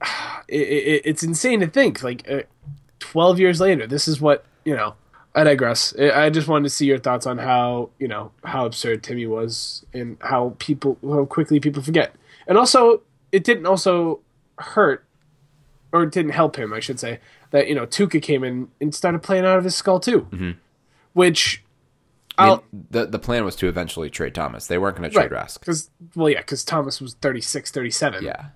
it, 0.48 0.56
it, 0.60 1.02
it's 1.04 1.22
insane 1.22 1.60
to 1.60 1.66
think 1.66 2.02
like 2.02 2.28
uh, 2.30 2.40
12 3.00 3.38
years 3.38 3.60
later 3.60 3.86
this 3.86 4.08
is 4.08 4.20
what 4.20 4.44
you 4.64 4.74
know 4.74 4.94
i 5.34 5.44
digress 5.44 5.94
I- 5.98 6.24
i 6.26 6.30
just 6.30 6.48
wanted 6.48 6.64
to 6.64 6.70
see 6.70 6.86
your 6.86 6.98
thoughts 6.98 7.26
on 7.26 7.36
how 7.38 7.90
you 7.98 8.08
know 8.08 8.32
how 8.44 8.64
absurd 8.66 9.02
timmy 9.02 9.26
was 9.26 9.84
and 9.92 10.16
how 10.20 10.54
people 10.58 10.96
how 11.02 11.24
quickly 11.26 11.60
people 11.60 11.82
forget 11.82 12.14
and 12.46 12.56
also 12.56 13.02
it 13.30 13.44
didn't 13.44 13.66
also 13.66 14.20
hurt 14.58 15.04
or 15.92 16.02
it 16.04 16.12
didn't 16.12 16.32
help 16.32 16.56
him 16.56 16.72
i 16.72 16.80
should 16.80 16.98
say 17.00 17.18
that 17.50 17.68
you 17.68 17.74
know 17.74 17.86
tuukka 17.86 18.20
came 18.22 18.44
in 18.44 18.68
and 18.80 18.94
started 18.94 19.22
playing 19.22 19.44
out 19.44 19.58
of 19.58 19.64
his 19.64 19.74
skull 19.74 19.98
too 20.00 20.54
which 21.12 21.62
I 22.38 22.48
mean, 22.50 22.60
the 22.90 23.06
the 23.06 23.18
plan 23.18 23.44
was 23.44 23.54
to 23.56 23.68
eventually 23.68 24.08
trade 24.08 24.34
Thomas. 24.34 24.66
They 24.66 24.78
weren't 24.78 24.96
going 24.96 25.10
to 25.10 25.14
trade 25.14 25.30
Rask. 25.30 25.60
because 25.60 25.90
well 26.14 26.30
yeah 26.30 26.38
because 26.38 26.64
thomas 26.64 27.00
was 27.00 27.14
36 27.14 27.70
37 27.70 28.24
Yeah. 28.24 28.46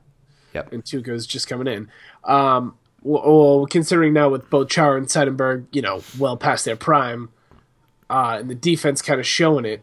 Yep. 0.54 0.72
and 0.72 0.84
Tuukka's 0.84 1.26
just 1.26 1.48
coming 1.48 1.66
in. 1.66 1.88
Um, 2.22 2.76
well, 3.02 3.22
well, 3.58 3.66
considering 3.66 4.12
now 4.14 4.28
with 4.30 4.48
both 4.48 4.68
Char 4.70 4.96
and 4.96 5.08
Seidenberg, 5.08 5.66
you 5.72 5.82
know, 5.82 6.02
well 6.18 6.36
past 6.36 6.64
their 6.64 6.76
prime, 6.76 7.28
uh, 8.08 8.36
and 8.40 8.48
the 8.48 8.54
defense 8.54 9.02
kind 9.02 9.18
of 9.20 9.26
showing 9.26 9.64
it, 9.64 9.82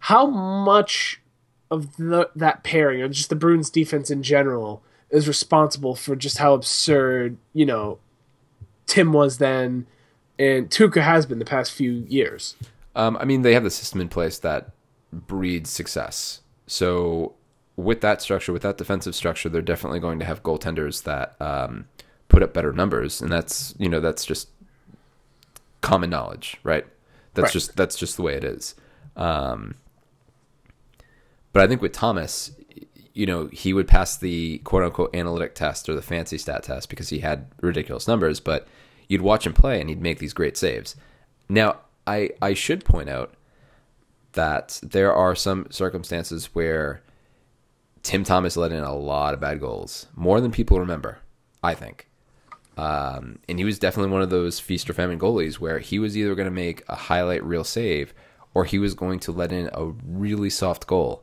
how 0.00 0.26
much 0.26 1.20
of 1.70 1.96
the 1.96 2.28
that 2.36 2.62
pairing, 2.62 3.00
or 3.00 3.08
just 3.08 3.30
the 3.30 3.34
Bruins 3.34 3.70
defense 3.70 4.10
in 4.10 4.22
general, 4.22 4.82
is 5.10 5.26
responsible 5.28 5.94
for 5.94 6.14
just 6.16 6.38
how 6.38 6.54
absurd, 6.54 7.36
you 7.52 7.66
know, 7.66 7.98
Tim 8.86 9.12
was 9.12 9.38
then, 9.38 9.86
and 10.38 10.68
Tuukka 10.70 11.02
has 11.02 11.26
been 11.26 11.38
the 11.38 11.44
past 11.44 11.72
few 11.72 11.92
years. 12.08 12.56
Um, 12.96 13.16
I 13.18 13.24
mean, 13.24 13.42
they 13.42 13.54
have 13.54 13.64
the 13.64 13.70
system 13.70 14.00
in 14.00 14.08
place 14.08 14.38
that 14.38 14.70
breeds 15.12 15.70
success. 15.70 16.40
So, 16.66 17.34
with 17.76 18.00
that 18.02 18.20
structure, 18.20 18.52
with 18.52 18.62
that 18.62 18.76
defensive 18.78 19.14
structure, 19.14 19.48
they're 19.48 19.62
definitely 19.62 20.00
going 20.00 20.18
to 20.18 20.24
have 20.24 20.42
goaltenders 20.42 21.04
that 21.04 21.40
um, 21.40 21.86
put 22.28 22.42
up 22.42 22.52
better 22.52 22.72
numbers, 22.72 23.20
and 23.22 23.30
that's 23.32 23.74
you 23.78 23.88
know 23.88 24.00
that's 24.00 24.24
just 24.24 24.48
common 25.80 26.10
knowledge, 26.10 26.58
right? 26.62 26.84
That's 27.34 27.46
Right. 27.46 27.52
just 27.52 27.76
that's 27.76 27.96
just 27.96 28.16
the 28.16 28.22
way 28.22 28.34
it 28.34 28.44
is. 28.44 28.74
Um, 29.16 29.76
but 31.52 31.62
I 31.62 31.66
think 31.66 31.80
with 31.82 31.92
Thomas, 31.92 32.52
you 33.20 33.26
know, 33.26 33.50
he 33.52 33.74
would 33.74 33.86
pass 33.86 34.16
the 34.16 34.58
quote 34.64 34.82
unquote 34.82 35.14
analytic 35.14 35.54
test 35.54 35.90
or 35.90 35.94
the 35.94 36.00
fancy 36.00 36.38
stat 36.38 36.62
test 36.62 36.88
because 36.88 37.10
he 37.10 37.18
had 37.18 37.48
ridiculous 37.60 38.08
numbers, 38.08 38.40
but 38.40 38.66
you'd 39.08 39.20
watch 39.20 39.46
him 39.46 39.52
play 39.52 39.78
and 39.78 39.90
he'd 39.90 40.00
make 40.00 40.20
these 40.20 40.32
great 40.32 40.56
saves. 40.56 40.96
Now, 41.46 41.80
I 42.06 42.30
I 42.40 42.54
should 42.54 42.82
point 42.82 43.10
out 43.10 43.34
that 44.32 44.80
there 44.82 45.12
are 45.12 45.34
some 45.34 45.66
circumstances 45.68 46.46
where 46.54 47.02
Tim 48.02 48.24
Thomas 48.24 48.56
let 48.56 48.72
in 48.72 48.82
a 48.82 48.96
lot 48.96 49.34
of 49.34 49.40
bad 49.40 49.60
goals, 49.60 50.06
more 50.16 50.40
than 50.40 50.50
people 50.50 50.80
remember, 50.80 51.18
I 51.62 51.74
think. 51.74 52.08
Um, 52.78 53.40
and 53.50 53.58
he 53.58 53.66
was 53.66 53.78
definitely 53.78 54.12
one 54.12 54.22
of 54.22 54.30
those 54.30 54.58
feast 54.58 54.88
or 54.88 54.94
famine 54.94 55.18
goalies 55.18 55.56
where 55.56 55.78
he 55.78 55.98
was 55.98 56.16
either 56.16 56.34
going 56.34 56.46
to 56.46 56.50
make 56.50 56.84
a 56.88 56.94
highlight 56.94 57.44
reel 57.44 57.64
save 57.64 58.14
or 58.54 58.64
he 58.64 58.78
was 58.78 58.94
going 58.94 59.18
to 59.20 59.32
let 59.32 59.52
in 59.52 59.68
a 59.74 59.92
really 60.06 60.48
soft 60.48 60.86
goal. 60.86 61.22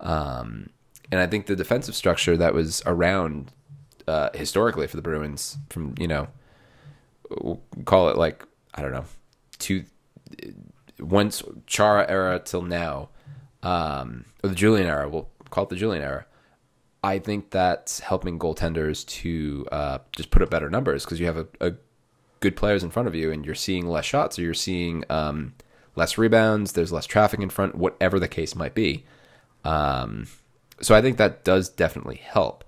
Um, 0.00 0.70
and 1.10 1.20
I 1.20 1.26
think 1.26 1.46
the 1.46 1.56
defensive 1.56 1.94
structure 1.94 2.36
that 2.36 2.54
was 2.54 2.82
around 2.86 3.52
uh, 4.08 4.30
historically 4.34 4.86
for 4.86 4.96
the 4.96 5.02
Bruins 5.02 5.58
from 5.70 5.94
you 5.98 6.08
know 6.08 6.28
call 7.84 8.08
it 8.08 8.16
like 8.16 8.44
I 8.74 8.82
don't 8.82 8.92
know 8.92 9.04
two 9.58 9.84
once 10.98 11.42
Chara 11.66 12.06
era 12.08 12.38
till 12.38 12.62
now, 12.62 13.10
um, 13.62 14.24
or 14.42 14.50
the 14.50 14.54
Julien 14.54 14.86
era. 14.86 15.08
We'll 15.08 15.28
call 15.50 15.64
it 15.64 15.70
the 15.70 15.76
Julien 15.76 16.02
era. 16.02 16.26
I 17.02 17.18
think 17.18 17.50
that's 17.50 18.00
helping 18.00 18.38
goaltenders 18.38 19.06
to 19.06 19.66
uh, 19.70 19.98
just 20.12 20.30
put 20.30 20.42
up 20.42 20.50
better 20.50 20.68
numbers 20.68 21.04
because 21.04 21.20
you 21.20 21.26
have 21.26 21.36
a, 21.36 21.46
a, 21.60 21.74
good 22.40 22.56
players 22.56 22.82
in 22.82 22.90
front 22.90 23.08
of 23.08 23.14
you, 23.14 23.30
and 23.30 23.46
you're 23.46 23.54
seeing 23.54 23.86
less 23.86 24.04
shots, 24.04 24.38
or 24.38 24.42
you're 24.42 24.54
seeing 24.54 25.04
um, 25.08 25.54
less 25.94 26.18
rebounds. 26.18 26.72
There's 26.72 26.92
less 26.92 27.06
traffic 27.06 27.40
in 27.40 27.48
front, 27.48 27.76
whatever 27.76 28.18
the 28.18 28.28
case 28.28 28.54
might 28.54 28.74
be. 28.74 29.04
Um, 29.64 30.26
so 30.80 30.94
I 30.94 31.02
think 31.02 31.16
that 31.18 31.44
does 31.44 31.68
definitely 31.68 32.16
help. 32.16 32.64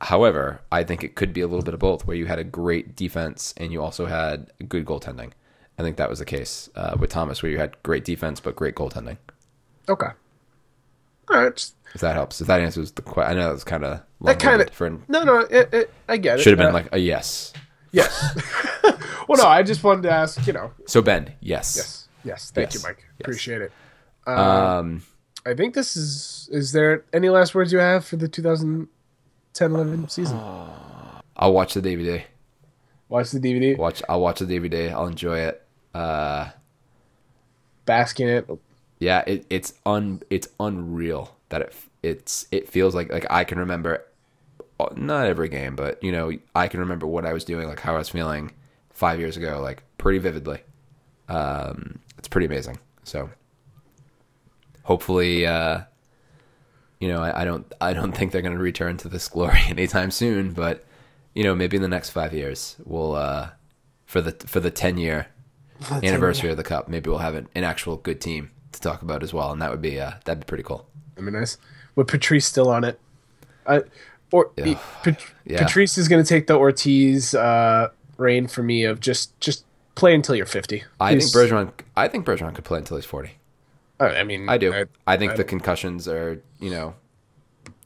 However, 0.00 0.60
I 0.72 0.82
think 0.82 1.04
it 1.04 1.14
could 1.14 1.32
be 1.32 1.40
a 1.42 1.46
little 1.46 1.62
bit 1.62 1.74
of 1.74 1.80
both, 1.80 2.06
where 2.06 2.16
you 2.16 2.26
had 2.26 2.38
a 2.40 2.44
great 2.44 2.96
defense 2.96 3.54
and 3.56 3.72
you 3.72 3.80
also 3.82 4.06
had 4.06 4.50
good 4.68 4.84
goaltending. 4.84 5.30
I 5.78 5.82
think 5.82 5.96
that 5.96 6.10
was 6.10 6.18
the 6.18 6.24
case 6.24 6.68
uh, 6.74 6.96
with 6.98 7.10
Thomas, 7.10 7.42
where 7.42 7.50
you 7.52 7.58
had 7.58 7.80
great 7.84 8.04
defense 8.04 8.40
but 8.40 8.56
great 8.56 8.74
goaltending. 8.74 9.18
Okay. 9.88 10.08
All 11.30 11.40
right. 11.44 11.70
If 11.94 12.00
that 12.00 12.14
helps, 12.14 12.40
if 12.40 12.46
that 12.48 12.60
answers 12.60 12.90
the 12.92 13.02
question, 13.02 13.36
I 13.36 13.40
know 13.40 13.50
it 13.50 13.52
was 13.54 13.64
kind 13.64 13.84
of 13.84 14.00
That 14.22 14.40
kind 14.40 14.60
of 14.60 14.70
for 14.70 14.90
no, 15.08 15.22
no. 15.24 15.40
It, 15.40 15.72
it, 15.72 15.94
I 16.08 16.16
get 16.16 16.38
it. 16.40 16.42
should 16.42 16.58
have 16.58 16.58
been 16.58 16.68
Uh, 16.68 16.72
like 16.72 16.88
a 16.92 16.98
yes. 16.98 17.52
yes. 17.92 18.10
well, 19.28 19.38
no. 19.38 19.46
I 19.46 19.62
just 19.62 19.84
wanted 19.84 20.02
to 20.04 20.10
ask. 20.10 20.44
You 20.46 20.52
know. 20.54 20.72
So 20.86 21.00
Ben, 21.02 21.32
yes, 21.40 21.76
Yes. 21.76 22.08
Yes. 22.24 22.50
Thank 22.50 22.72
Yes. 22.72 22.82
you, 22.82 22.88
Mike. 22.88 22.98
Yes. 22.98 23.20
Appreciate 23.20 23.62
it. 23.62 23.72
Um, 24.26 25.02
I 25.44 25.54
think 25.54 25.74
this 25.74 25.96
is. 25.96 26.48
Is 26.52 26.72
there 26.72 27.04
any 27.12 27.28
last 27.28 27.54
words 27.54 27.72
you 27.72 27.78
have 27.78 28.04
for 28.04 28.16
the 28.16 28.28
2010-11 28.28 30.10
season? 30.10 30.38
I'll 31.36 31.52
watch 31.52 31.74
the 31.74 31.82
DVD. 31.82 32.22
Watch 33.08 33.30
the 33.30 33.40
DVD. 33.40 33.76
Watch. 33.76 34.02
I'll 34.08 34.20
watch 34.20 34.38
the 34.38 34.46
DVD. 34.46 34.90
I'll 34.92 35.06
enjoy 35.06 35.38
it. 35.40 35.62
Uh, 35.94 36.50
Bask 37.84 38.20
in 38.20 38.28
it. 38.28 38.48
yeah, 39.00 39.24
it, 39.26 39.44
it's 39.50 39.74
un 39.84 40.22
it's 40.30 40.48
unreal 40.60 41.36
that 41.48 41.60
it 41.62 41.74
it's 42.02 42.46
it 42.52 42.68
feels 42.68 42.94
like 42.94 43.10
like 43.12 43.26
I 43.28 43.44
can 43.44 43.58
remember 43.58 44.04
uh, 44.78 44.86
not 44.96 45.26
every 45.26 45.48
game, 45.48 45.74
but 45.74 46.02
you 46.02 46.12
know 46.12 46.32
I 46.54 46.68
can 46.68 46.80
remember 46.80 47.06
what 47.06 47.26
I 47.26 47.32
was 47.32 47.44
doing, 47.44 47.66
like 47.68 47.80
how 47.80 47.94
I 47.94 47.98
was 47.98 48.08
feeling 48.08 48.52
five 48.90 49.18
years 49.18 49.36
ago, 49.36 49.60
like 49.60 49.82
pretty 49.98 50.18
vividly. 50.18 50.60
Um, 51.28 51.98
it's 52.18 52.28
pretty 52.28 52.46
amazing. 52.46 52.78
So 53.04 53.28
hopefully, 54.84 55.46
uh, 55.46 55.82
you 57.00 57.08
know, 57.08 57.22
I, 57.22 57.42
I 57.42 57.44
don't 57.44 57.70
I 57.80 57.92
don't 57.92 58.12
think 58.12 58.32
they're 58.32 58.42
going 58.42 58.56
to 58.56 58.62
return 58.62 58.96
to 58.98 59.08
this 59.08 59.28
glory 59.28 59.58
anytime 59.68 60.10
soon, 60.10 60.52
but 60.52 60.84
you 61.34 61.42
know 61.44 61.54
maybe 61.54 61.76
in 61.76 61.82
the 61.82 61.88
next 61.88 62.10
five 62.10 62.32
years 62.34 62.76
we'll 62.84 63.14
uh, 63.14 63.50
for 64.06 64.20
the 64.20 64.32
for 64.46 64.60
the 64.60 64.70
ten 64.70 64.98
year 64.98 65.26
anniversary 66.02 66.50
of 66.50 66.56
the 66.56 66.62
cup, 66.64 66.88
maybe 66.88 67.10
we'll 67.10 67.18
have 67.18 67.34
an, 67.34 67.48
an 67.54 67.64
actual 67.64 67.96
good 67.96 68.20
team 68.20 68.50
to 68.72 68.80
talk 68.80 69.02
about 69.02 69.22
as 69.22 69.32
well, 69.34 69.52
and 69.52 69.60
that 69.60 69.70
would 69.70 69.82
be 69.82 70.00
uh, 70.00 70.12
that'd 70.24 70.40
be 70.40 70.46
pretty 70.46 70.64
cool. 70.64 70.86
I 71.16 71.20
mean, 71.20 71.34
nice. 71.34 71.58
With 71.94 72.08
Patrice 72.08 72.46
still 72.46 72.70
on 72.70 72.84
it. 72.84 72.98
I, 73.66 73.82
or 74.30 74.50
Yeah. 74.56 74.78
Pat- 75.02 75.24
Yeah. 75.44 75.58
Patrice 75.66 75.98
is 75.98 76.06
going 76.08 76.22
to 76.22 76.28
take 76.28 76.46
the 76.46 76.54
Ortiz 76.56 77.34
uh, 77.34 77.88
reign 78.16 78.46
for 78.46 78.62
me 78.62 78.84
of 78.84 79.00
just 79.00 79.38
just 79.40 79.64
play 79.96 80.14
until 80.14 80.34
you're 80.36 80.46
50. 80.46 80.84
I 81.00 81.18
think 81.18 81.30
Bergeron. 81.32 81.72
I 81.96 82.06
think 82.08 82.24
Bergeron 82.24 82.54
could 82.54 82.64
play 82.64 82.78
until 82.78 82.96
he's 82.96 83.04
forty. 83.04 83.32
I 84.02 84.20
I 84.20 84.24
mean, 84.24 84.48
I 84.48 84.58
do. 84.58 84.72
I, 84.74 84.84
I, 85.06 85.16
think 85.16 85.32
I- 85.32 85.36
the 85.36 85.44
concussions 85.44 86.06
are, 86.08 86.42
you 86.60 86.70
know, 86.70 86.94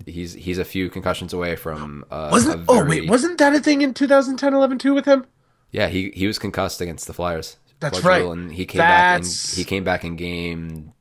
he's 0.05 0.33
he's 0.35 0.59
a 0.59 0.65
few 0.65 0.89
concussions 0.91 1.33
away 1.33 1.57
from. 1.57 2.05
Uh, 2.11 2.29
wasn't. 2.33 2.63
a 2.63 2.65
Oh 2.69 2.85
wait, 2.85 3.09
wasn't 3.09 3.39
that 3.39 3.55
a 3.55 3.61
thing 3.61 3.83
in 3.83 3.95
2010, 3.95 4.55
11 4.55 4.79
too 4.79 4.95
with 4.95 5.05
him? 5.07 5.27
Yeah, 5.71 5.89
he 5.89 6.11
he 6.15 6.27
was 6.27 6.39
concussed 6.39 6.81
against 6.81 7.07
the 7.07 7.13
Flyers. 7.13 7.57
That's 7.81 8.01
Portugal, 8.01 8.31
right. 8.31 8.39
And 8.39 8.53
he 8.53 8.65
came 8.67 8.79
That's- 8.79 9.47
back. 9.47 9.53
In, 9.53 9.59
he 9.59 9.65
came 9.65 9.85
back 9.85 10.05
in 10.05 10.17
game 10.17 10.93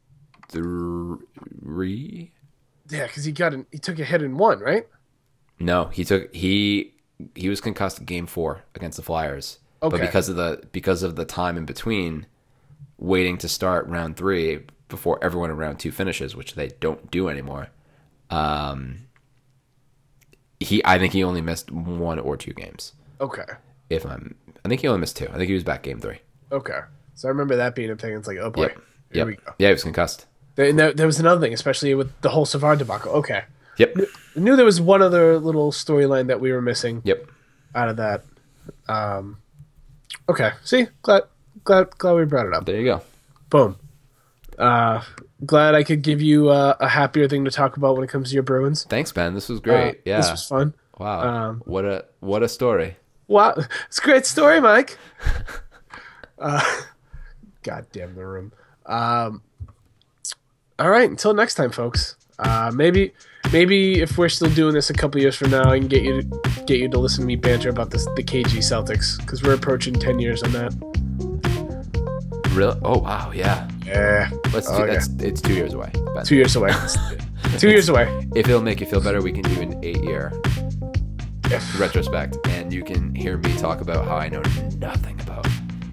three. 0.50 2.32
Yeah, 2.90 3.08
because 3.08 3.24
he 3.26 3.32
got 3.32 3.54
an, 3.54 3.66
he 3.72 3.78
took 3.80 3.98
a 4.00 4.04
hit 4.04 4.22
in 4.22 4.38
one, 4.38 4.60
right? 4.60 4.88
No, 5.60 5.86
he 5.86 6.04
took 6.04 6.34
he 6.36 6.94
he 7.34 7.50
was 7.50 7.62
concussed 7.62 8.06
game 8.06 8.28
four 8.28 8.64
against 8.76 8.98
the 8.98 9.04
Flyers. 9.04 9.60
Okay. 9.82 9.98
But 9.98 10.02
because 10.06 10.30
of 10.30 10.36
the 10.36 10.62
because 10.72 11.04
of 11.04 11.16
the 11.16 11.26
time 11.26 11.58
in 11.58 11.66
between, 11.66 12.26
waiting 12.98 13.38
to 13.40 13.48
start 13.48 13.88
round 13.88 14.18
three 14.18 14.62
before 14.88 15.18
everyone 15.24 15.50
in 15.50 15.58
round 15.58 15.80
two 15.80 15.92
finishes, 15.92 16.36
which 16.36 16.56
they 16.56 16.70
don't 16.80 17.10
do 17.12 17.28
anymore. 17.30 17.68
Um, 18.30 19.08
he 20.60 20.82
I 20.86 20.98
think 21.00 21.14
he 21.14 21.24
only 21.24 21.42
missed 21.42 21.72
one 21.72 22.20
or 22.20 22.38
two 22.38 22.54
games. 22.54 22.94
Okay, 23.22 23.44
If 23.90 24.06
I'm, 24.06 24.36
I 24.64 24.70
think 24.70 24.82
he 24.82 24.88
only 24.88 25.00
missed 25.00 25.16
two. 25.18 25.28
I 25.30 25.38
think 25.38 25.48
he 25.48 25.54
was 25.54 25.64
back 25.64 25.84
game 25.84 26.00
three. 26.00 26.20
okay. 26.52 26.80
So 27.18 27.30
I 27.30 27.32
remember 27.32 27.56
that 27.56 27.76
being 27.76 27.90
a 27.92 27.96
thing. 27.96 28.14
It's 28.14 28.28
like, 28.28 28.38
oh 28.40 28.50
boy, 28.50 28.64
Yep. 28.64 28.72
here 28.74 28.82
Yep. 29.14 29.28
we 29.28 29.36
go. 29.36 29.54
Yeah, 29.58 29.68
he 29.70 29.74
was 29.74 29.84
concussed. 29.84 30.26
There, 30.56 30.68
and 30.68 30.78
there, 30.78 30.92
there 30.94 31.06
was 31.08 31.18
another 31.20 31.40
thing, 31.40 31.54
especially 31.54 31.94
with 31.96 32.12
the 32.22 32.30
whole 32.30 32.46
Savard 32.46 32.80
debacle. 32.80 33.12
Okay, 33.14 33.44
Yep. 33.78 33.96
I 34.36 34.40
knew 34.40 34.56
there 34.58 34.66
was 34.66 34.82
one 34.82 35.02
other 35.02 35.40
little 35.40 35.72
storyline 35.72 36.28
that 36.28 36.42
we 36.42 36.52
were 36.52 36.62
missing. 36.62 37.02
Yep. 37.06 37.26
out 37.74 37.88
of 37.90 37.98
that. 37.98 38.24
Um, 38.90 39.38
okay, 40.28 40.52
see, 40.64 40.88
glad, 41.04 41.24
glad, 41.64 41.90
glad 41.98 42.14
we 42.16 42.26
brought 42.26 42.48
it 42.48 42.54
up. 42.54 42.66
There 42.66 42.76
you 42.78 42.84
go. 42.86 43.02
Boom. 43.50 43.78
Uh, 44.58 45.02
glad 45.46 45.76
I 45.76 45.84
could 45.84 46.02
give 46.02 46.22
you 46.22 46.50
uh, 46.50 46.76
a 46.80 46.88
happier 46.88 47.28
thing 47.28 47.46
to 47.46 47.52
talk 47.52 47.78
about 47.78 47.96
when 47.96 48.04
it 48.04 48.10
comes 48.10 48.30
to 48.30 48.34
your 48.34 48.44
Bruins. 48.44 48.84
Thanks, 48.90 49.12
Ben. 49.12 49.34
This 49.34 49.50
was 49.50 49.60
Uh, 49.60 49.64
great. 49.64 50.02
yeah. 50.06 50.18
this 50.18 50.32
was 50.32 50.48
fun. 50.48 50.74
wow. 50.98 51.22
um, 51.50 51.62
what 51.66 51.86
a 51.86 52.06
what 52.20 52.42
a 52.44 52.48
story. 52.48 52.98
Wow, 53.28 53.56
it's 53.88 53.98
a 53.98 54.02
great 54.02 54.26
story, 54.26 54.62
Mike. 54.62 54.98
uh, 56.40 56.62
God 57.64 57.88
damn 57.92 58.16
the 58.16 58.26
room. 58.26 58.52
Um, 58.86 59.42
all 60.78 60.90
right, 60.90 61.10
until 61.10 61.34
next 61.34 61.56
time, 61.56 61.72
folks. 61.72 62.16
Uh, 62.38 62.70
maybe, 62.76 63.14
maybe 63.54 64.02
if 64.02 64.18
we're 64.18 64.28
still 64.30 64.50
doing 64.52 64.74
this 64.74 64.90
a 64.90 64.94
couple 64.94 65.20
years 65.22 65.36
from 65.36 65.50
now, 65.52 65.72
I 65.72 65.80
can 65.80 65.88
get 65.88 66.04
you 66.04 66.22
to 66.22 66.64
get 66.66 66.80
you 66.80 66.90
to 66.90 67.00
listen 67.00 67.22
to 67.22 67.26
me 67.28 67.36
banter 67.38 67.70
about 67.70 67.90
this 67.92 68.06
the 68.16 68.24
KG 68.24 68.58
Celtics 68.60 69.18
because 69.20 69.42
we're 69.42 69.54
approaching 69.56 69.94
ten 69.94 70.20
years 70.20 70.44
on 70.44 70.52
that. 70.52 71.65
Real? 72.56 72.80
Oh 72.84 73.00
wow. 73.00 73.32
Yeah. 73.34 73.70
Yeah, 73.86 74.30
Let's. 74.54 74.70
Oh, 74.70 74.86
do, 74.86 74.92
that's, 74.92 75.08
It's 75.20 75.42
two 75.42 75.54
years 75.54 75.74
away. 75.74 75.92
Two 76.24 76.36
years 76.36 76.56
away. 76.56 76.72
two 77.60 77.70
years 77.70 77.90
away. 77.90 78.28
If 78.34 78.48
it'll 78.48 78.62
make 78.62 78.80
you 78.80 78.88
feel 78.88 79.02
better, 79.02 79.22
we 79.22 79.32
can 79.32 79.44
do 79.44 79.62
an 79.62 79.84
eight 79.84 80.02
year 80.04 80.32
If, 81.46 81.80
retrospect, 81.80 82.38
and 82.48 82.74
you 82.74 82.84
can 82.84 83.14
hear 83.14 83.38
me 83.38 83.56
talk 83.58 83.82
about 83.82 84.06
how 84.08 84.16
I 84.16 84.30
know 84.30 84.42
nothing 84.78 85.20
about. 85.22 85.46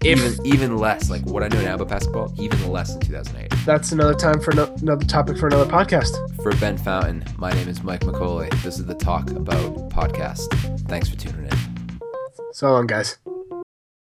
Even 0.05 0.35
even 0.47 0.77
less, 0.79 1.11
like 1.11 1.23
what 1.27 1.43
I 1.43 1.49
know 1.49 1.63
now 1.63 1.75
about 1.75 1.89
basketball, 1.89 2.33
even 2.39 2.71
less 2.71 2.95
in 2.95 3.01
2008. 3.01 3.53
that's 3.67 3.93
another 3.93 4.15
time 4.15 4.41
for 4.41 4.55
no, 4.55 4.65
another 4.81 5.05
topic 5.05 5.37
for 5.39 5.49
another 5.49 5.71
podcast. 5.71 6.15
For 6.43 6.53
Ben 6.57 6.79
Fountain, 6.79 7.25
my 7.39 7.53
name 7.53 7.69
is 7.69 7.83
Mike 7.83 8.01
McCauley. 8.01 8.51
This 8.63 8.79
is 8.79 8.87
the 8.87 8.95
Talk 8.95 9.31
About 9.31 9.91
podcast. 9.91 10.49
Thanks 10.89 11.09
for 11.09 11.17
tuning 11.17 11.47
in. 11.47 12.01
So 12.53 12.71
long, 12.71 12.87
guys. 12.87 13.19